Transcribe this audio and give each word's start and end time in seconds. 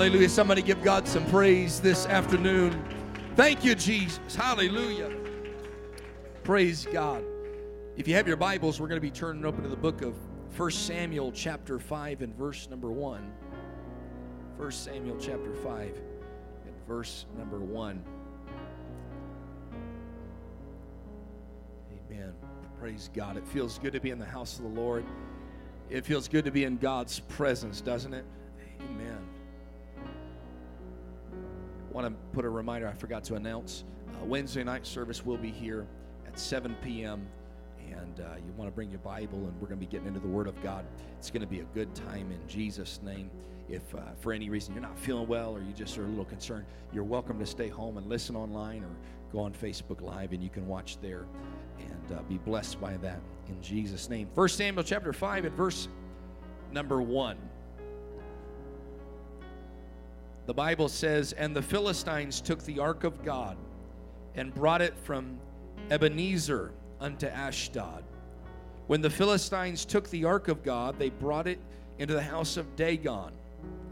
Hallelujah. 0.00 0.30
Somebody 0.30 0.62
give 0.62 0.82
God 0.82 1.06
some 1.06 1.26
praise 1.26 1.78
this 1.78 2.06
afternoon. 2.06 2.82
Thank 3.36 3.62
you, 3.62 3.74
Jesus. 3.74 4.34
Hallelujah. 4.34 5.14
Praise 6.42 6.88
God. 6.90 7.22
If 7.98 8.08
you 8.08 8.14
have 8.14 8.26
your 8.26 8.38
Bibles, 8.38 8.80
we're 8.80 8.88
going 8.88 8.96
to 8.96 9.06
be 9.06 9.10
turning 9.10 9.44
open 9.44 9.62
to 9.62 9.68
the 9.68 9.76
book 9.76 10.00
of 10.00 10.14
1 10.56 10.70
Samuel, 10.70 11.30
chapter 11.32 11.78
5, 11.78 12.22
and 12.22 12.34
verse 12.34 12.66
number 12.70 12.90
1. 12.90 13.30
1 14.56 14.72
Samuel, 14.72 15.18
chapter 15.20 15.52
5, 15.52 15.88
and 16.64 16.86
verse 16.88 17.26
number 17.36 17.58
1. 17.58 18.02
Amen. 22.10 22.32
Praise 22.78 23.10
God. 23.12 23.36
It 23.36 23.46
feels 23.46 23.78
good 23.78 23.92
to 23.92 24.00
be 24.00 24.08
in 24.08 24.18
the 24.18 24.24
house 24.24 24.56
of 24.56 24.62
the 24.62 24.80
Lord. 24.80 25.04
It 25.90 26.06
feels 26.06 26.26
good 26.26 26.46
to 26.46 26.50
be 26.50 26.64
in 26.64 26.78
God's 26.78 27.20
presence, 27.20 27.82
doesn't 27.82 28.14
it? 28.14 28.24
Amen. 28.80 29.29
Want 31.92 32.06
to 32.06 32.12
put 32.32 32.44
a 32.44 32.48
reminder 32.48 32.86
I 32.86 32.92
forgot 32.92 33.24
to 33.24 33.34
announce. 33.34 33.84
Uh, 34.08 34.24
Wednesday 34.24 34.62
night 34.62 34.86
service 34.86 35.26
will 35.26 35.36
be 35.36 35.50
here 35.50 35.86
at 36.26 36.38
7 36.38 36.76
p.m. 36.84 37.26
And 37.90 38.20
uh, 38.20 38.36
you 38.36 38.52
want 38.56 38.70
to 38.70 38.74
bring 38.74 38.90
your 38.90 39.00
Bible, 39.00 39.38
and 39.38 39.52
we're 39.60 39.66
going 39.66 39.80
to 39.80 39.86
be 39.86 39.90
getting 39.90 40.06
into 40.06 40.20
the 40.20 40.28
Word 40.28 40.46
of 40.46 40.62
God. 40.62 40.84
It's 41.18 41.30
going 41.30 41.40
to 41.40 41.48
be 41.48 41.60
a 41.60 41.64
good 41.74 41.92
time 41.94 42.30
in 42.30 42.38
Jesus' 42.48 43.00
name. 43.02 43.28
If 43.68 43.94
uh, 43.94 44.00
for 44.20 44.32
any 44.32 44.50
reason 44.50 44.74
you're 44.74 44.82
not 44.82 44.98
feeling 44.98 45.26
well 45.26 45.52
or 45.52 45.60
you 45.60 45.72
just 45.72 45.98
are 45.98 46.04
a 46.04 46.08
little 46.08 46.24
concerned, 46.24 46.66
you're 46.92 47.04
welcome 47.04 47.38
to 47.40 47.46
stay 47.46 47.68
home 47.68 47.98
and 47.98 48.08
listen 48.08 48.36
online 48.36 48.84
or 48.84 48.90
go 49.32 49.40
on 49.40 49.52
Facebook 49.52 50.00
Live, 50.00 50.32
and 50.32 50.42
you 50.42 50.50
can 50.50 50.66
watch 50.68 50.98
there 51.00 51.26
and 51.80 52.18
uh, 52.18 52.22
be 52.22 52.38
blessed 52.38 52.80
by 52.80 52.96
that 52.98 53.20
in 53.48 53.60
Jesus' 53.60 54.08
name. 54.08 54.28
1 54.34 54.48
Samuel 54.48 54.84
chapter 54.84 55.12
5 55.12 55.44
and 55.44 55.54
verse 55.56 55.88
number 56.72 57.02
1. 57.02 57.36
The 60.50 60.54
Bible 60.54 60.88
says, 60.88 61.32
And 61.32 61.54
the 61.54 61.62
Philistines 61.62 62.40
took 62.40 62.64
the 62.64 62.80
ark 62.80 63.04
of 63.04 63.24
God 63.24 63.56
and 64.34 64.52
brought 64.52 64.82
it 64.82 64.98
from 65.04 65.38
Ebenezer 65.92 66.72
unto 66.98 67.28
Ashdod. 67.28 68.02
When 68.88 69.00
the 69.00 69.10
Philistines 69.10 69.84
took 69.84 70.10
the 70.10 70.24
ark 70.24 70.48
of 70.48 70.64
God, 70.64 70.98
they 70.98 71.10
brought 71.10 71.46
it 71.46 71.60
into 72.00 72.14
the 72.14 72.22
house 72.22 72.56
of 72.56 72.74
Dagon 72.74 73.30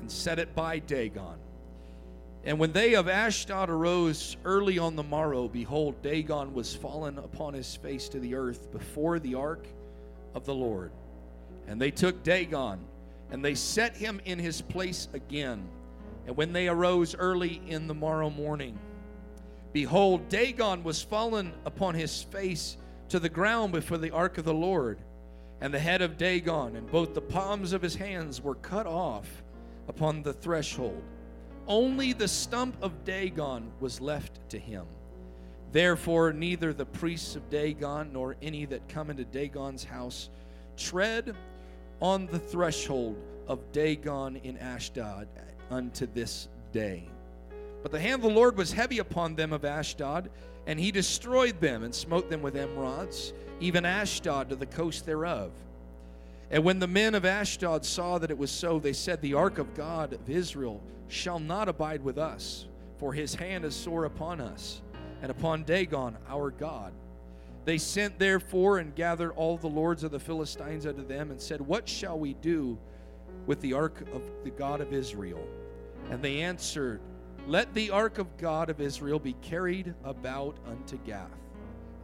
and 0.01 0.11
set 0.11 0.41
it 0.41 0.53
by 0.57 0.81
Dagon. 0.81 1.39
And 2.43 2.59
when 2.59 2.73
they 2.73 2.97
of 2.97 3.09
Ashdod 3.09 3.71
arose 3.71 4.37
early 4.45 4.81
on 4.81 4.97
the 4.97 5.05
morrow, 5.05 5.47
behold, 5.47 6.03
Dagon 6.03 6.53
was 6.53 6.75
fallen 6.75 7.19
upon 7.19 7.55
his 7.55 7.77
face 7.77 8.09
to 8.09 8.19
the 8.19 8.35
earth 8.35 8.73
before 8.73 9.21
the 9.21 9.37
ark 9.37 9.65
of 10.35 10.45
the 10.45 10.57
Lord. 10.57 10.91
And 11.69 11.81
they 11.81 11.93
took 11.93 12.25
Dagon, 12.25 12.81
and 13.31 13.45
they 13.45 13.55
set 13.55 13.97
him 13.97 14.21
in 14.25 14.41
his 14.41 14.61
place 14.61 15.07
again. 15.13 15.69
And 16.29 16.37
when 16.37 16.53
they 16.53 16.69
arose 16.69 17.15
early 17.15 17.63
in 17.69 17.87
the 17.87 17.95
morrow 17.95 18.29
morning, 18.29 18.79
behold, 19.73 20.29
Dagon 20.29 20.85
was 20.85 21.01
fallen 21.01 21.55
upon 21.65 21.95
his 21.95 22.23
face 22.23 22.77
to 23.09 23.19
the 23.19 23.31
ground 23.31 23.73
before 23.73 23.97
the 23.97 24.11
ark 24.11 24.37
of 24.37 24.45
the 24.45 24.53
Lord. 24.53 24.99
And 25.63 25.73
the 25.73 25.79
head 25.79 26.03
of 26.03 26.19
Dagon 26.19 26.77
and 26.77 26.87
both 26.91 27.15
the 27.15 27.23
palms 27.23 27.73
of 27.73 27.81
his 27.81 27.95
hands 27.95 28.43
were 28.43 28.57
cut 28.57 28.87
off 28.87 29.43
upon 29.89 30.23
the 30.23 30.35
threshold. 30.35 31.03
Only 31.67 32.13
the 32.13 32.29
stump 32.29 32.77
of 32.83 33.07
Dagon 33.07 33.73
was 33.81 33.99
left 33.99 34.51
to 34.51 34.59
him. 34.59 34.85
Therefore, 35.73 36.35
neither 36.35 36.75
the 36.75 36.85
priests 36.85 37.37
of 37.37 37.49
Dagon 37.49 38.13
nor 38.13 38.37
any 38.43 38.67
that 38.67 38.87
come 38.91 39.09
into 39.09 39.25
Dagon's 39.25 39.83
house 39.83 40.29
tread 40.77 41.35
on 42.03 42.27
the 42.27 42.39
threshold 42.39 43.17
of 43.47 43.73
Dagon 43.73 44.37
in 44.37 44.59
Ashdod 44.59 45.27
unto 45.71 46.07
this 46.07 46.49
day. 46.73 47.09
But 47.83 47.93
the 47.93 48.01
hand 48.01 48.17
of 48.17 48.23
the 48.23 48.37
Lord 48.37 48.57
was 48.57 48.73
heavy 48.73 48.99
upon 48.99 49.35
them 49.35 49.53
of 49.53 49.65
Ashdod, 49.65 50.31
and 50.67 50.79
he 50.79 50.91
destroyed 50.91 51.61
them 51.61 51.85
and 51.85 51.95
smote 51.95 52.29
them 52.29 52.43
with 52.43 52.55
emerods, 52.55 53.33
even 53.61 53.85
Ashdod 53.85 54.51
to 54.51 54.57
the 54.57 54.67
coast 54.67 55.07
thereof. 55.07 55.53
And 56.51 56.65
when 56.65 56.79
the 56.79 56.87
men 56.87 57.15
of 57.15 57.25
Ashdod 57.25 57.85
saw 57.85 58.19
that 58.19 58.31
it 58.31 58.39
was 58.39 58.51
so, 58.51 58.79
they 58.79 58.93
said, 58.93 59.21
The 59.21 59.35
ark 59.35 59.59
of 59.59 59.75
God 59.75 60.15
of 60.15 60.31
Israel 60.31 60.81
shall 61.09 61.39
not 61.39 61.69
abide 61.69 62.03
with 62.03 62.19
us, 62.19 62.67
for 62.99 63.13
his 63.13 63.35
hand 63.35 63.65
is 63.65 63.75
sore 63.75 64.07
upon 64.07 64.41
us, 64.41 64.81
and 65.23 65.31
upon 65.31 65.65
Dagon 65.65 66.17
our 66.29 66.51
God. 66.51 66.93
They 67.65 67.79
sent 67.79 68.19
therefore 68.19 68.79
and 68.79 68.95
gathered 68.95 69.33
all 69.33 69.59
the 69.59 69.69
lords 69.69 70.03
of 70.03 70.11
the 70.11 70.21
Philistines 70.21 70.87
unto 70.87 71.07
them, 71.07 71.31
and 71.31 71.41
said, 71.41 71.61
What 71.61 71.89
shall 71.89 72.19
we 72.19 72.35
do 72.35 72.79
with 73.47 73.61
the 73.61 73.75
ark 73.75 74.03
of 74.15 74.23
the 74.43 74.51
God 74.51 74.81
of 74.81 74.93
Israel? 74.93 75.47
And 76.11 76.23
they 76.23 76.41
answered, 76.41 77.01
Let 77.47 77.75
the 77.75 77.91
ark 77.91 78.19
of 78.19 78.37
God 78.37 78.71
of 78.71 78.81
Israel 78.81 79.19
be 79.19 79.35
carried 79.35 79.95
about 80.05 80.57
unto 80.67 80.97
Gath. 80.99 81.31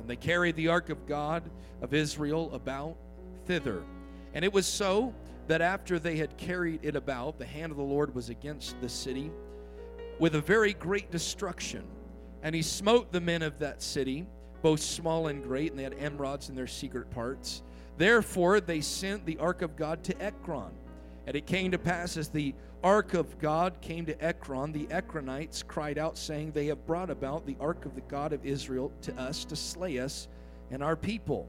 And 0.01 0.09
they 0.09 0.17
carried 0.17 0.57
the 0.57 0.69
ark 0.69 0.91
of 0.91 1.07
God 1.07 1.43
of 1.81 1.95
Israel 1.95 2.53
about 2.53 2.97
thither. 3.47 3.83
And 4.35 4.45
it 4.45 4.53
was 4.53 4.67
so 4.67 5.15
that 5.47 5.61
after 5.61 5.99
they 5.99 6.17
had 6.17 6.37
carried 6.37 6.81
it 6.83 6.97
about, 6.97 7.39
the 7.39 7.47
hand 7.47 7.71
of 7.71 7.79
the 7.79 7.85
Lord 7.85 8.15
was 8.15 8.29
against 8.29 8.81
the 8.81 8.89
city 8.89 9.31
with 10.19 10.35
a 10.35 10.41
very 10.41 10.75
great 10.75 11.11
destruction. 11.11 11.85
And 12.43 12.55
he 12.55 12.63
smote 12.63 13.13
the 13.13 13.21
men 13.21 13.43
of 13.43 13.59
that 13.59 13.83
city, 13.83 14.27
both 14.63 14.81
small 14.81 15.29
and 15.29 15.43
great, 15.43 15.71
and 15.71 15.79
they 15.79 15.85
had 15.85 15.99
emerods 15.99 16.49
in 16.49 16.55
their 16.55 16.67
secret 16.67 17.11
parts. 17.11 17.63
Therefore 17.97 18.61
they 18.61 18.81
sent 18.81 19.25
the 19.25 19.39
ark 19.39 19.63
of 19.63 19.77
God 19.77 20.03
to 20.05 20.23
Ekron. 20.23 20.73
And 21.27 21.37
it 21.37 21.47
came 21.47 21.71
to 21.71 21.79
pass 21.79 22.17
as 22.17 22.29
the 22.29 22.55
ark 22.83 23.15
of 23.15 23.39
God 23.39 23.81
came 23.81 24.05
to 24.07 24.25
Ekron, 24.25 24.73
the 24.73 24.87
Ekronites 24.87 25.67
cried 25.67 25.97
out, 25.97 26.19
saying, 26.19 26.53
They 26.53 26.67
have 26.67 26.87
brought 26.87 27.11
about 27.11 27.47
the 27.47 27.57
ark 27.61 27.87
of 27.87 27.95
the 27.95 28.03
God 28.03 28.33
of 28.33 28.45
Israel 28.45 28.93
to 29.03 29.15
us 29.19 29.45
to 29.47 29.57
slay 29.57 29.99
us 29.99 30.29
and 30.71 30.83
our 30.83 30.97
people. 30.97 31.49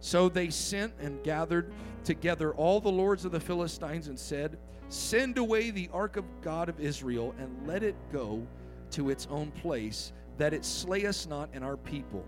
So 0.00 0.30
they 0.30 0.48
sent 0.48 0.94
and 1.00 1.22
gathered 1.22 1.70
together 2.04 2.54
all 2.54 2.80
the 2.80 2.90
lords 2.90 3.26
of 3.26 3.32
the 3.32 3.40
Philistines 3.40 4.08
and 4.08 4.18
said, 4.18 4.58
Send 4.88 5.36
away 5.36 5.70
the 5.70 5.90
ark 5.92 6.16
of 6.16 6.24
God 6.40 6.68
of 6.68 6.80
Israel 6.80 7.34
and 7.38 7.66
let 7.66 7.82
it 7.82 7.94
go 8.10 8.44
to 8.92 9.10
its 9.10 9.28
own 9.30 9.50
place, 9.52 10.12
that 10.38 10.54
it 10.54 10.64
slay 10.64 11.06
us 11.06 11.26
not 11.26 11.50
and 11.52 11.62
our 11.62 11.76
people. 11.76 12.24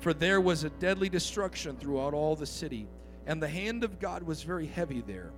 For 0.00 0.12
there 0.12 0.40
was 0.40 0.64
a 0.64 0.70
deadly 0.70 1.08
destruction 1.08 1.76
throughout 1.76 2.12
all 2.12 2.36
the 2.36 2.46
city, 2.46 2.88
and 3.26 3.40
the 3.40 3.48
hand 3.48 3.82
of 3.84 3.98
God 3.98 4.22
was 4.22 4.42
very 4.42 4.66
heavy 4.66 5.02
there. 5.06 5.30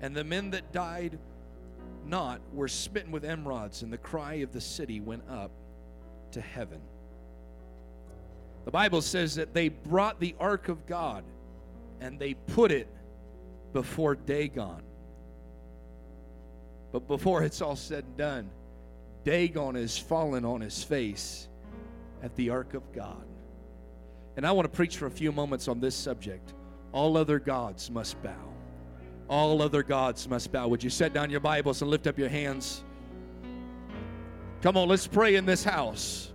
And 0.00 0.14
the 0.14 0.24
men 0.24 0.50
that 0.50 0.72
died 0.72 1.18
not 2.04 2.40
were 2.52 2.68
smitten 2.68 3.10
with 3.10 3.24
emerods, 3.24 3.82
and 3.82 3.92
the 3.92 3.98
cry 3.98 4.34
of 4.34 4.52
the 4.52 4.60
city 4.60 5.00
went 5.00 5.22
up 5.28 5.50
to 6.32 6.40
heaven. 6.40 6.80
The 8.64 8.70
Bible 8.70 9.00
says 9.00 9.36
that 9.36 9.54
they 9.54 9.68
brought 9.68 10.20
the 10.20 10.34
ark 10.40 10.68
of 10.68 10.86
God 10.86 11.24
and 12.00 12.18
they 12.18 12.34
put 12.34 12.72
it 12.72 12.88
before 13.72 14.16
Dagon. 14.16 14.82
But 16.92 17.06
before 17.06 17.42
it's 17.42 17.62
all 17.62 17.76
said 17.76 18.04
and 18.04 18.16
done, 18.16 18.50
Dagon 19.24 19.76
is 19.76 19.96
fallen 19.96 20.44
on 20.44 20.60
his 20.60 20.82
face 20.82 21.48
at 22.22 22.34
the 22.36 22.50
ark 22.50 22.74
of 22.74 22.92
God. 22.92 23.24
And 24.36 24.46
I 24.46 24.52
want 24.52 24.66
to 24.66 24.76
preach 24.76 24.96
for 24.96 25.06
a 25.06 25.10
few 25.10 25.32
moments 25.32 25.68
on 25.68 25.80
this 25.80 25.94
subject. 25.94 26.52
All 26.92 27.16
other 27.16 27.38
gods 27.38 27.90
must 27.90 28.20
bow. 28.22 28.55
All 29.28 29.60
other 29.60 29.82
gods 29.82 30.28
must 30.28 30.52
bow. 30.52 30.68
Would 30.68 30.84
you 30.84 30.90
set 30.90 31.12
down 31.12 31.30
your 31.30 31.40
Bibles 31.40 31.82
and 31.82 31.90
lift 31.90 32.06
up 32.06 32.18
your 32.18 32.28
hands? 32.28 32.84
Come 34.62 34.76
on, 34.76 34.88
let's 34.88 35.06
pray 35.06 35.34
in 35.34 35.46
this 35.46 35.64
house. 35.64 36.32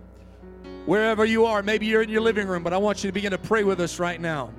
Wherever 0.84 1.24
you 1.24 1.46
are, 1.46 1.62
maybe 1.62 1.86
you're 1.86 2.02
in 2.02 2.08
your 2.08 2.20
living 2.20 2.46
room, 2.46 2.62
but 2.62 2.72
I 2.72 2.76
want 2.76 3.02
you 3.02 3.08
to 3.08 3.12
begin 3.14 3.30
to 3.30 3.38
pray 3.38 3.64
with 3.64 3.80
us 3.80 3.98
right 3.98 4.20
now. 4.20 4.52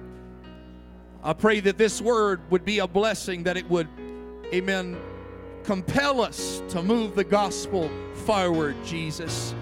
I 1.23 1.33
pray 1.33 1.59
that 1.61 1.77
this 1.77 2.01
word 2.01 2.41
would 2.49 2.66
be 2.66 2.79
a 2.79 2.88
blessing, 2.88 3.43
that 3.43 3.55
it 3.55 3.69
would, 3.69 3.88
amen, 4.53 4.99
compel 5.63 6.22
us 6.22 6.61
to 6.69 6.81
move 6.81 7.16
the 7.16 7.23
gospel 7.23 7.89
forward, 8.25 8.75
Jesus. 8.84 9.53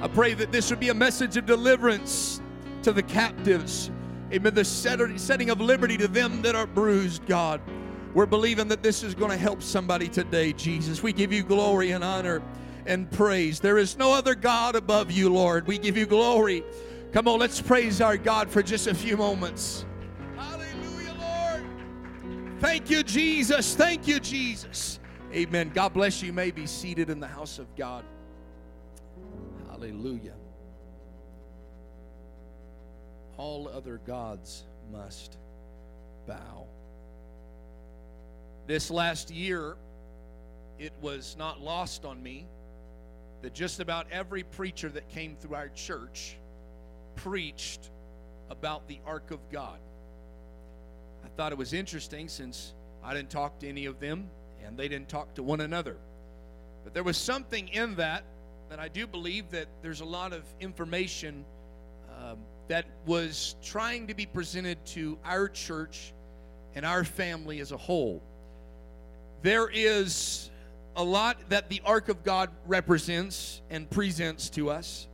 I 0.00 0.08
pray 0.08 0.34
that 0.34 0.52
this 0.52 0.70
would 0.70 0.80
be 0.80 0.88
a 0.88 0.94
message 0.94 1.36
of 1.36 1.46
deliverance 1.46 2.40
to 2.82 2.92
the 2.92 3.02
captives. 3.02 3.90
Amen. 4.32 4.54
The 4.54 4.64
setting 4.64 5.50
of 5.50 5.60
liberty 5.60 5.96
to 5.98 6.08
them 6.08 6.42
that 6.42 6.54
are 6.54 6.66
bruised, 6.66 7.26
God. 7.26 7.60
We're 8.14 8.26
believing 8.26 8.68
that 8.68 8.82
this 8.82 9.02
is 9.02 9.14
going 9.14 9.30
to 9.30 9.36
help 9.36 9.62
somebody 9.62 10.08
today, 10.08 10.52
Jesus. 10.52 11.02
We 11.02 11.12
give 11.12 11.32
you 11.32 11.42
glory 11.42 11.92
and 11.92 12.04
honor 12.04 12.42
and 12.86 13.10
praise. 13.10 13.58
There 13.60 13.78
is 13.78 13.96
no 13.96 14.12
other 14.12 14.34
God 14.34 14.76
above 14.76 15.10
you, 15.10 15.30
Lord. 15.30 15.66
We 15.66 15.78
give 15.78 15.96
you 15.96 16.04
glory. 16.04 16.62
Come 17.12 17.26
on, 17.28 17.38
let's 17.38 17.60
praise 17.60 18.00
our 18.00 18.16
God 18.16 18.50
for 18.50 18.62
just 18.62 18.86
a 18.86 18.94
few 18.94 19.16
moments. 19.16 19.86
Hallelujah, 20.36 21.14
Lord. 21.18 21.64
Thank 22.60 22.90
you, 22.90 23.02
Jesus. 23.02 23.74
Thank 23.74 24.06
you, 24.06 24.20
Jesus. 24.20 24.98
Amen. 25.32 25.70
God 25.72 25.94
bless 25.94 26.20
you. 26.20 26.26
You 26.26 26.32
may 26.34 26.50
be 26.50 26.66
seated 26.66 27.08
in 27.08 27.18
the 27.18 27.28
house 27.28 27.58
of 27.58 27.74
God. 27.76 28.04
Hallelujah. 29.70 30.34
All 33.38 33.68
other 33.68 34.00
gods 34.06 34.64
must 34.92 35.38
bow. 36.26 36.61
This 38.66 38.90
last 38.90 39.30
year, 39.30 39.76
it 40.78 40.92
was 41.00 41.36
not 41.38 41.60
lost 41.60 42.04
on 42.04 42.22
me 42.22 42.46
that 43.42 43.54
just 43.54 43.80
about 43.80 44.06
every 44.12 44.44
preacher 44.44 44.88
that 44.90 45.08
came 45.08 45.36
through 45.36 45.56
our 45.56 45.68
church 45.70 46.36
preached 47.16 47.90
about 48.50 48.86
the 48.86 49.00
ark 49.06 49.30
of 49.30 49.40
God. 49.50 49.78
I 51.24 51.28
thought 51.36 51.52
it 51.52 51.58
was 51.58 51.72
interesting 51.72 52.28
since 52.28 52.74
I 53.02 53.14
didn't 53.14 53.30
talk 53.30 53.58
to 53.60 53.68
any 53.68 53.86
of 53.86 53.98
them 53.98 54.28
and 54.64 54.76
they 54.76 54.88
didn't 54.88 55.08
talk 55.08 55.34
to 55.34 55.42
one 55.42 55.60
another. 55.60 55.96
But 56.84 56.94
there 56.94 57.02
was 57.02 57.16
something 57.16 57.68
in 57.68 57.96
that 57.96 58.24
that 58.70 58.78
I 58.80 58.88
do 58.88 59.06
believe 59.06 59.50
that 59.50 59.66
there's 59.82 60.00
a 60.00 60.04
lot 60.04 60.32
of 60.32 60.44
information 60.60 61.44
um, 62.18 62.38
that 62.68 62.86
was 63.06 63.56
trying 63.62 64.06
to 64.06 64.14
be 64.14 64.24
presented 64.24 64.84
to 64.86 65.18
our 65.24 65.48
church 65.48 66.14
and 66.74 66.86
our 66.86 67.04
family 67.04 67.60
as 67.60 67.72
a 67.72 67.76
whole. 67.76 68.22
There 69.42 69.68
is 69.68 70.50
a 70.94 71.02
lot 71.02 71.36
that 71.48 71.68
the 71.68 71.82
Ark 71.84 72.08
of 72.08 72.22
God 72.22 72.50
represents 72.66 73.60
and 73.70 73.90
presents 73.90 74.48
to 74.50 74.70
us. 74.70 75.08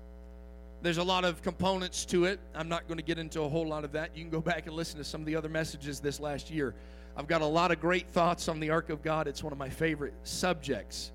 There's 0.82 0.98
a 0.98 1.02
lot 1.02 1.24
of 1.24 1.42
components 1.42 2.04
to 2.06 2.26
it. 2.26 2.38
I'm 2.54 2.68
not 2.68 2.86
going 2.86 2.98
to 2.98 3.04
get 3.04 3.18
into 3.18 3.40
a 3.42 3.48
whole 3.48 3.66
lot 3.66 3.84
of 3.84 3.92
that. 3.92 4.14
You 4.14 4.22
can 4.22 4.30
go 4.30 4.40
back 4.40 4.66
and 4.66 4.76
listen 4.76 4.98
to 4.98 5.04
some 5.04 5.22
of 5.22 5.26
the 5.26 5.34
other 5.34 5.48
messages 5.48 5.98
this 5.98 6.20
last 6.20 6.50
year. 6.50 6.74
I've 7.16 7.26
got 7.26 7.40
a 7.40 7.46
lot 7.46 7.72
of 7.72 7.80
great 7.80 8.06
thoughts 8.10 8.48
on 8.48 8.60
the 8.60 8.70
Ark 8.70 8.90
of 8.90 9.02
God. 9.02 9.26
It's 9.26 9.42
one 9.42 9.52
of 9.52 9.58
my 9.58 9.70
favorite 9.70 10.14
subjects. 10.24 11.10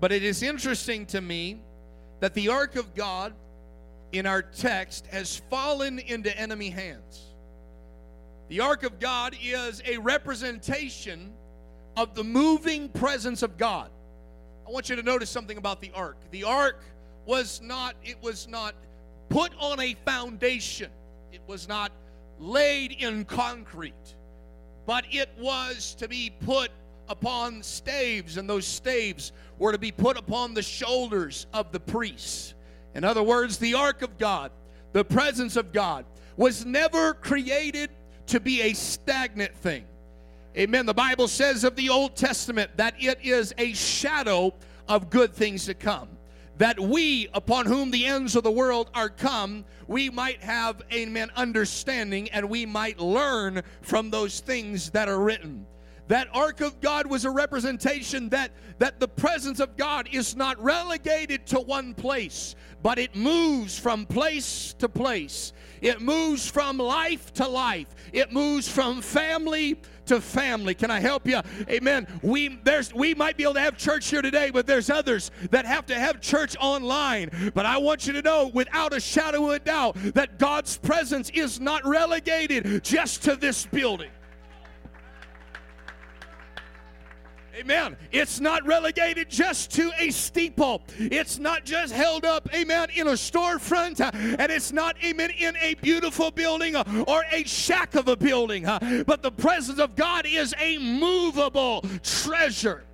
But 0.00 0.10
it 0.10 0.24
is 0.24 0.42
interesting 0.42 1.06
to 1.06 1.20
me 1.20 1.60
that 2.18 2.34
the 2.34 2.48
Ark 2.48 2.74
of 2.74 2.94
God 2.94 3.32
in 4.12 4.26
our 4.26 4.42
text 4.42 5.06
has 5.06 5.36
fallen 5.50 5.98
into 6.00 6.36
enemy 6.36 6.68
hands. 6.68 7.22
The 8.48 8.60
Ark 8.60 8.82
of 8.82 8.98
God 8.98 9.36
is 9.42 9.82
a 9.86 9.98
representation 9.98 11.32
of 11.96 12.14
the 12.14 12.24
moving 12.24 12.88
presence 12.88 13.42
of 13.42 13.56
God. 13.56 13.90
I 14.66 14.70
want 14.70 14.88
you 14.88 14.96
to 14.96 15.02
notice 15.02 15.30
something 15.30 15.58
about 15.58 15.80
the 15.80 15.90
ark. 15.94 16.16
The 16.30 16.44
ark 16.44 16.82
was 17.26 17.60
not 17.62 17.94
it 18.04 18.16
was 18.22 18.48
not 18.48 18.74
put 19.28 19.52
on 19.58 19.80
a 19.80 19.94
foundation. 20.04 20.90
It 21.32 21.40
was 21.46 21.68
not 21.68 21.92
laid 22.38 22.92
in 22.92 23.24
concrete, 23.24 24.14
but 24.86 25.04
it 25.10 25.28
was 25.38 25.94
to 25.96 26.08
be 26.08 26.32
put 26.44 26.70
upon 27.08 27.62
staves 27.62 28.38
and 28.38 28.48
those 28.48 28.66
staves 28.66 29.32
were 29.58 29.72
to 29.72 29.78
be 29.78 29.92
put 29.92 30.16
upon 30.16 30.54
the 30.54 30.62
shoulders 30.62 31.46
of 31.52 31.70
the 31.72 31.80
priests. 31.80 32.54
In 32.94 33.04
other 33.04 33.22
words, 33.22 33.58
the 33.58 33.74
ark 33.74 34.02
of 34.02 34.18
God, 34.18 34.50
the 34.92 35.04
presence 35.04 35.56
of 35.56 35.72
God 35.72 36.04
was 36.36 36.64
never 36.64 37.14
created 37.14 37.90
to 38.26 38.40
be 38.40 38.62
a 38.62 38.72
stagnant 38.72 39.54
thing. 39.56 39.84
Amen. 40.56 40.86
The 40.86 40.94
Bible 40.94 41.26
says 41.26 41.64
of 41.64 41.74
the 41.74 41.88
Old 41.88 42.14
Testament 42.14 42.70
that 42.76 42.94
it 43.00 43.18
is 43.24 43.52
a 43.58 43.72
shadow 43.72 44.54
of 44.88 45.10
good 45.10 45.34
things 45.34 45.64
to 45.64 45.74
come. 45.74 46.08
That 46.58 46.78
we, 46.78 47.26
upon 47.34 47.66
whom 47.66 47.90
the 47.90 48.06
ends 48.06 48.36
of 48.36 48.44
the 48.44 48.52
world 48.52 48.88
are 48.94 49.08
come, 49.08 49.64
we 49.88 50.10
might 50.10 50.40
have, 50.44 50.80
amen, 50.92 51.32
understanding 51.34 52.30
and 52.30 52.48
we 52.48 52.66
might 52.66 53.00
learn 53.00 53.62
from 53.82 54.10
those 54.10 54.38
things 54.38 54.90
that 54.90 55.08
are 55.08 55.18
written. 55.18 55.66
That 56.06 56.28
ark 56.32 56.60
of 56.60 56.80
God 56.80 57.08
was 57.08 57.24
a 57.24 57.30
representation 57.30 58.28
that, 58.28 58.52
that 58.78 59.00
the 59.00 59.08
presence 59.08 59.58
of 59.58 59.76
God 59.76 60.08
is 60.12 60.36
not 60.36 60.62
relegated 60.62 61.46
to 61.46 61.58
one 61.58 61.94
place, 61.94 62.54
but 62.80 63.00
it 63.00 63.16
moves 63.16 63.76
from 63.76 64.06
place 64.06 64.72
to 64.78 64.88
place. 64.88 65.52
It 65.84 66.00
moves 66.00 66.48
from 66.48 66.78
life 66.78 67.30
to 67.34 67.46
life. 67.46 67.94
It 68.10 68.32
moves 68.32 68.66
from 68.66 69.02
family 69.02 69.78
to 70.06 70.18
family. 70.18 70.74
Can 70.74 70.90
I 70.90 70.98
help 70.98 71.26
you? 71.26 71.42
Amen. 71.68 72.06
We 72.22 72.58
there's 72.64 72.94
we 72.94 73.14
might 73.14 73.36
be 73.36 73.42
able 73.42 73.54
to 73.54 73.60
have 73.60 73.76
church 73.76 74.08
here 74.08 74.22
today, 74.22 74.50
but 74.50 74.66
there's 74.66 74.88
others 74.88 75.30
that 75.50 75.66
have 75.66 75.84
to 75.86 75.94
have 75.94 76.22
church 76.22 76.56
online. 76.58 77.52
But 77.54 77.66
I 77.66 77.76
want 77.76 78.06
you 78.06 78.14
to 78.14 78.22
know 78.22 78.50
without 78.54 78.94
a 78.94 79.00
shadow 79.00 79.44
of 79.48 79.52
a 79.52 79.58
doubt 79.58 79.96
that 80.14 80.38
God's 80.38 80.78
presence 80.78 81.28
is 81.34 81.60
not 81.60 81.84
relegated 81.84 82.82
just 82.82 83.22
to 83.24 83.36
this 83.36 83.66
building. 83.66 84.10
Amen. 87.56 87.96
It's 88.10 88.40
not 88.40 88.66
relegated 88.66 89.30
just 89.30 89.70
to 89.72 89.92
a 89.98 90.10
steeple. 90.10 90.82
It's 90.98 91.38
not 91.38 91.64
just 91.64 91.92
held 91.92 92.24
up, 92.24 92.48
amen, 92.52 92.88
in 92.94 93.06
a 93.06 93.12
storefront. 93.12 94.00
Uh, 94.00 94.10
and 94.12 94.50
it's 94.50 94.72
not, 94.72 94.96
amen, 95.04 95.30
in 95.38 95.56
a 95.60 95.74
beautiful 95.74 96.32
building 96.32 96.74
uh, 96.74 97.04
or 97.06 97.24
a 97.30 97.44
shack 97.44 97.94
of 97.94 98.08
a 98.08 98.16
building. 98.16 98.66
Uh, 98.66 99.04
but 99.06 99.22
the 99.22 99.30
presence 99.30 99.78
of 99.78 99.94
God 99.94 100.26
is 100.26 100.52
a 100.58 100.78
movable 100.78 101.84
treasure. 102.02 102.84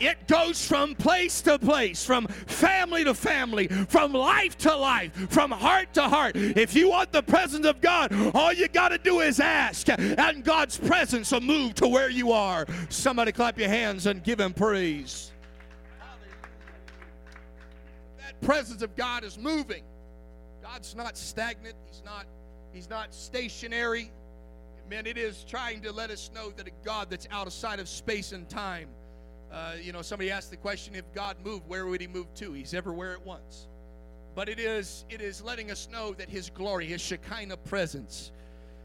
It 0.00 0.28
goes 0.28 0.64
from 0.64 0.94
place 0.94 1.40
to 1.42 1.58
place, 1.58 2.04
from 2.04 2.26
family 2.26 3.04
to 3.04 3.14
family, 3.14 3.68
from 3.68 4.12
life 4.12 4.56
to 4.58 4.76
life, 4.76 5.12
from 5.30 5.50
heart 5.50 5.92
to 5.94 6.02
heart. 6.02 6.36
If 6.36 6.74
you 6.74 6.90
want 6.90 7.12
the 7.12 7.22
presence 7.22 7.66
of 7.66 7.80
God, 7.80 8.12
all 8.34 8.52
you 8.52 8.68
got 8.68 8.90
to 8.90 8.98
do 8.98 9.20
is 9.20 9.40
ask, 9.40 9.88
and 9.88 10.44
God's 10.44 10.76
presence 10.76 11.32
will 11.32 11.40
move 11.40 11.74
to 11.74 11.88
where 11.88 12.10
you 12.10 12.32
are. 12.32 12.66
Somebody 12.88 13.32
clap 13.32 13.58
your 13.58 13.68
hands 13.68 14.06
and 14.06 14.22
give 14.22 14.40
Him 14.40 14.52
praise. 14.52 15.32
That 18.18 18.40
presence 18.40 18.82
of 18.82 18.94
God 18.94 19.24
is 19.24 19.38
moving. 19.38 19.82
God's 20.62 20.94
not 20.94 21.16
stagnant. 21.16 21.74
He's 21.86 22.02
not. 22.04 22.26
He's 22.72 22.88
not 22.90 23.14
stationary. 23.14 24.12
Man, 24.90 25.06
it 25.06 25.18
is 25.18 25.44
trying 25.44 25.80
to 25.82 25.92
let 25.92 26.10
us 26.10 26.30
know 26.34 26.50
that 26.50 26.68
a 26.68 26.70
God 26.84 27.10
that's 27.10 27.26
outside 27.30 27.80
of 27.80 27.88
space 27.88 28.32
and 28.32 28.48
time 28.48 28.88
uh, 29.52 29.72
you 29.80 29.92
know, 29.92 30.02
somebody 30.02 30.30
asked 30.30 30.50
the 30.50 30.56
question: 30.56 30.94
If 30.94 31.12
God 31.12 31.36
moved, 31.44 31.68
where 31.68 31.86
would 31.86 32.00
He 32.00 32.06
move 32.06 32.32
to? 32.34 32.52
He's 32.52 32.74
everywhere 32.74 33.12
at 33.12 33.24
once. 33.24 33.68
But 34.34 34.48
it 34.48 34.58
is 34.58 35.04
it 35.10 35.20
is 35.20 35.42
letting 35.42 35.70
us 35.70 35.88
know 35.90 36.12
that 36.14 36.28
His 36.28 36.50
glory, 36.50 36.86
His 36.86 37.00
Shekinah 37.00 37.56
presence, 37.58 38.30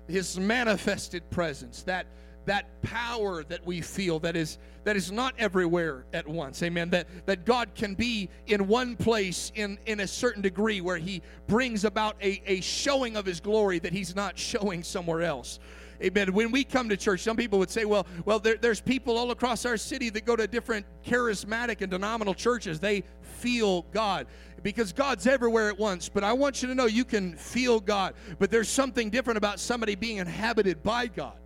His 0.07 0.39
manifested 0.39 1.29
presence, 1.29 1.83
that 1.83 2.07
that 2.45 2.81
power 2.81 3.43
that 3.45 3.65
we 3.65 3.81
feel 3.81 4.19
that 4.19 4.35
is 4.35 4.57
that 4.83 4.95
is 4.95 5.11
not 5.11 5.33
everywhere 5.37 6.05
at 6.13 6.27
once 6.27 6.61
amen 6.61 6.89
that 6.89 7.07
that 7.25 7.45
god 7.45 7.69
can 7.73 7.95
be 7.95 8.29
in 8.47 8.67
one 8.67 8.95
place 8.95 9.51
in 9.55 9.77
in 9.85 10.01
a 10.01 10.07
certain 10.07 10.41
degree 10.41 10.81
where 10.81 10.97
he 10.97 11.21
brings 11.47 11.85
about 11.85 12.15
a, 12.21 12.41
a 12.45 12.59
showing 12.61 13.15
of 13.15 13.25
his 13.25 13.39
glory 13.39 13.79
that 13.79 13.93
he's 13.93 14.15
not 14.15 14.37
showing 14.37 14.83
somewhere 14.83 15.21
else 15.21 15.59
Amen. 16.03 16.33
When 16.33 16.51
we 16.51 16.63
come 16.65 16.89
to 16.89 16.97
church, 16.97 17.21
some 17.21 17.37
people 17.37 17.59
would 17.59 17.69
say, 17.69 17.85
well, 17.85 18.05
well, 18.25 18.39
there, 18.39 18.57
there's 18.57 18.81
people 18.81 19.17
all 19.17 19.31
across 19.31 19.65
our 19.65 19.77
city 19.77 20.09
that 20.09 20.25
go 20.25 20.35
to 20.35 20.47
different 20.47 20.85
charismatic 21.05 21.81
and 21.81 21.89
denominational 21.89 22.33
churches. 22.33 22.79
They 22.79 23.03
feel 23.21 23.83
God 23.93 24.27
because 24.63 24.91
God's 24.91 25.27
everywhere 25.27 25.69
at 25.69 25.79
once. 25.79 26.09
But 26.09 26.23
I 26.23 26.33
want 26.33 26.61
you 26.61 26.67
to 26.67 26.75
know 26.75 26.85
you 26.87 27.05
can 27.05 27.35
feel 27.37 27.79
God, 27.79 28.15
but 28.37 28.51
there's 28.51 28.69
something 28.69 29.09
different 29.09 29.37
about 29.37 29.59
somebody 29.59 29.95
being 29.95 30.17
inhabited 30.17 30.83
by 30.83 31.07
God. 31.07 31.37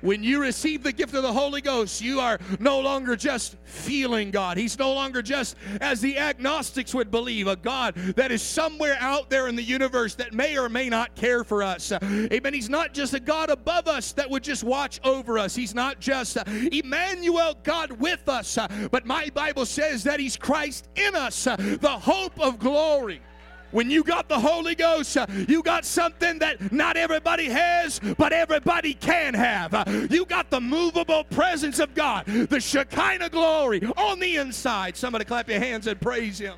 When 0.00 0.22
you 0.22 0.40
receive 0.40 0.82
the 0.82 0.92
gift 0.92 1.14
of 1.14 1.22
the 1.22 1.32
Holy 1.32 1.60
Ghost, 1.60 2.00
you 2.00 2.20
are 2.20 2.38
no 2.60 2.80
longer 2.80 3.16
just 3.16 3.56
feeling 3.64 4.30
God. 4.30 4.56
He's 4.56 4.78
no 4.78 4.92
longer 4.92 5.22
just, 5.22 5.56
as 5.80 6.00
the 6.00 6.18
agnostics 6.18 6.94
would 6.94 7.10
believe, 7.10 7.46
a 7.46 7.56
God 7.56 7.94
that 8.16 8.30
is 8.30 8.42
somewhere 8.42 8.96
out 9.00 9.30
there 9.30 9.48
in 9.48 9.56
the 9.56 9.62
universe 9.62 10.14
that 10.16 10.32
may 10.32 10.56
or 10.56 10.68
may 10.68 10.88
not 10.88 11.14
care 11.14 11.44
for 11.44 11.62
us. 11.62 11.92
Amen. 11.92 12.54
He's 12.54 12.70
not 12.70 12.94
just 12.94 13.14
a 13.14 13.20
God 13.20 13.50
above 13.50 13.88
us 13.88 14.12
that 14.12 14.28
would 14.28 14.44
just 14.44 14.64
watch 14.64 15.00
over 15.04 15.38
us. 15.38 15.54
He's 15.54 15.74
not 15.74 16.00
just 16.00 16.36
uh, 16.36 16.44
Emmanuel, 16.72 17.56
God 17.62 17.92
with 17.92 18.28
us. 18.28 18.58
But 18.90 19.06
my 19.06 19.30
Bible 19.34 19.66
says 19.66 20.04
that 20.04 20.20
He's 20.20 20.36
Christ 20.36 20.88
in 20.96 21.14
us, 21.14 21.46
uh, 21.46 21.56
the 21.56 21.88
hope 21.88 22.38
of 22.40 22.58
glory. 22.58 23.20
When 23.70 23.90
you 23.90 24.02
got 24.02 24.28
the 24.28 24.38
Holy 24.38 24.74
Ghost, 24.74 25.16
uh, 25.16 25.26
you 25.46 25.62
got 25.62 25.84
something 25.84 26.38
that 26.38 26.72
not 26.72 26.96
everybody 26.96 27.46
has, 27.46 28.00
but 28.16 28.32
everybody 28.32 28.94
can 28.94 29.34
have. 29.34 29.74
Uh, 29.74 29.84
you 30.10 30.24
got 30.24 30.50
the 30.50 30.60
movable 30.60 31.24
presence 31.24 31.78
of 31.78 31.94
God, 31.94 32.24
the 32.26 32.60
Shekinah 32.60 33.28
glory 33.28 33.84
on 33.96 34.20
the 34.20 34.36
inside. 34.36 34.96
Somebody 34.96 35.24
clap 35.26 35.48
your 35.48 35.60
hands 35.60 35.86
and 35.86 36.00
praise 36.00 36.38
Him. 36.38 36.56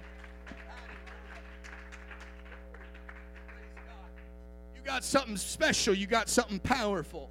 You 4.76 4.82
got 4.84 5.02
something 5.02 5.36
special, 5.36 5.94
you 5.94 6.06
got 6.06 6.28
something 6.28 6.60
powerful. 6.60 7.30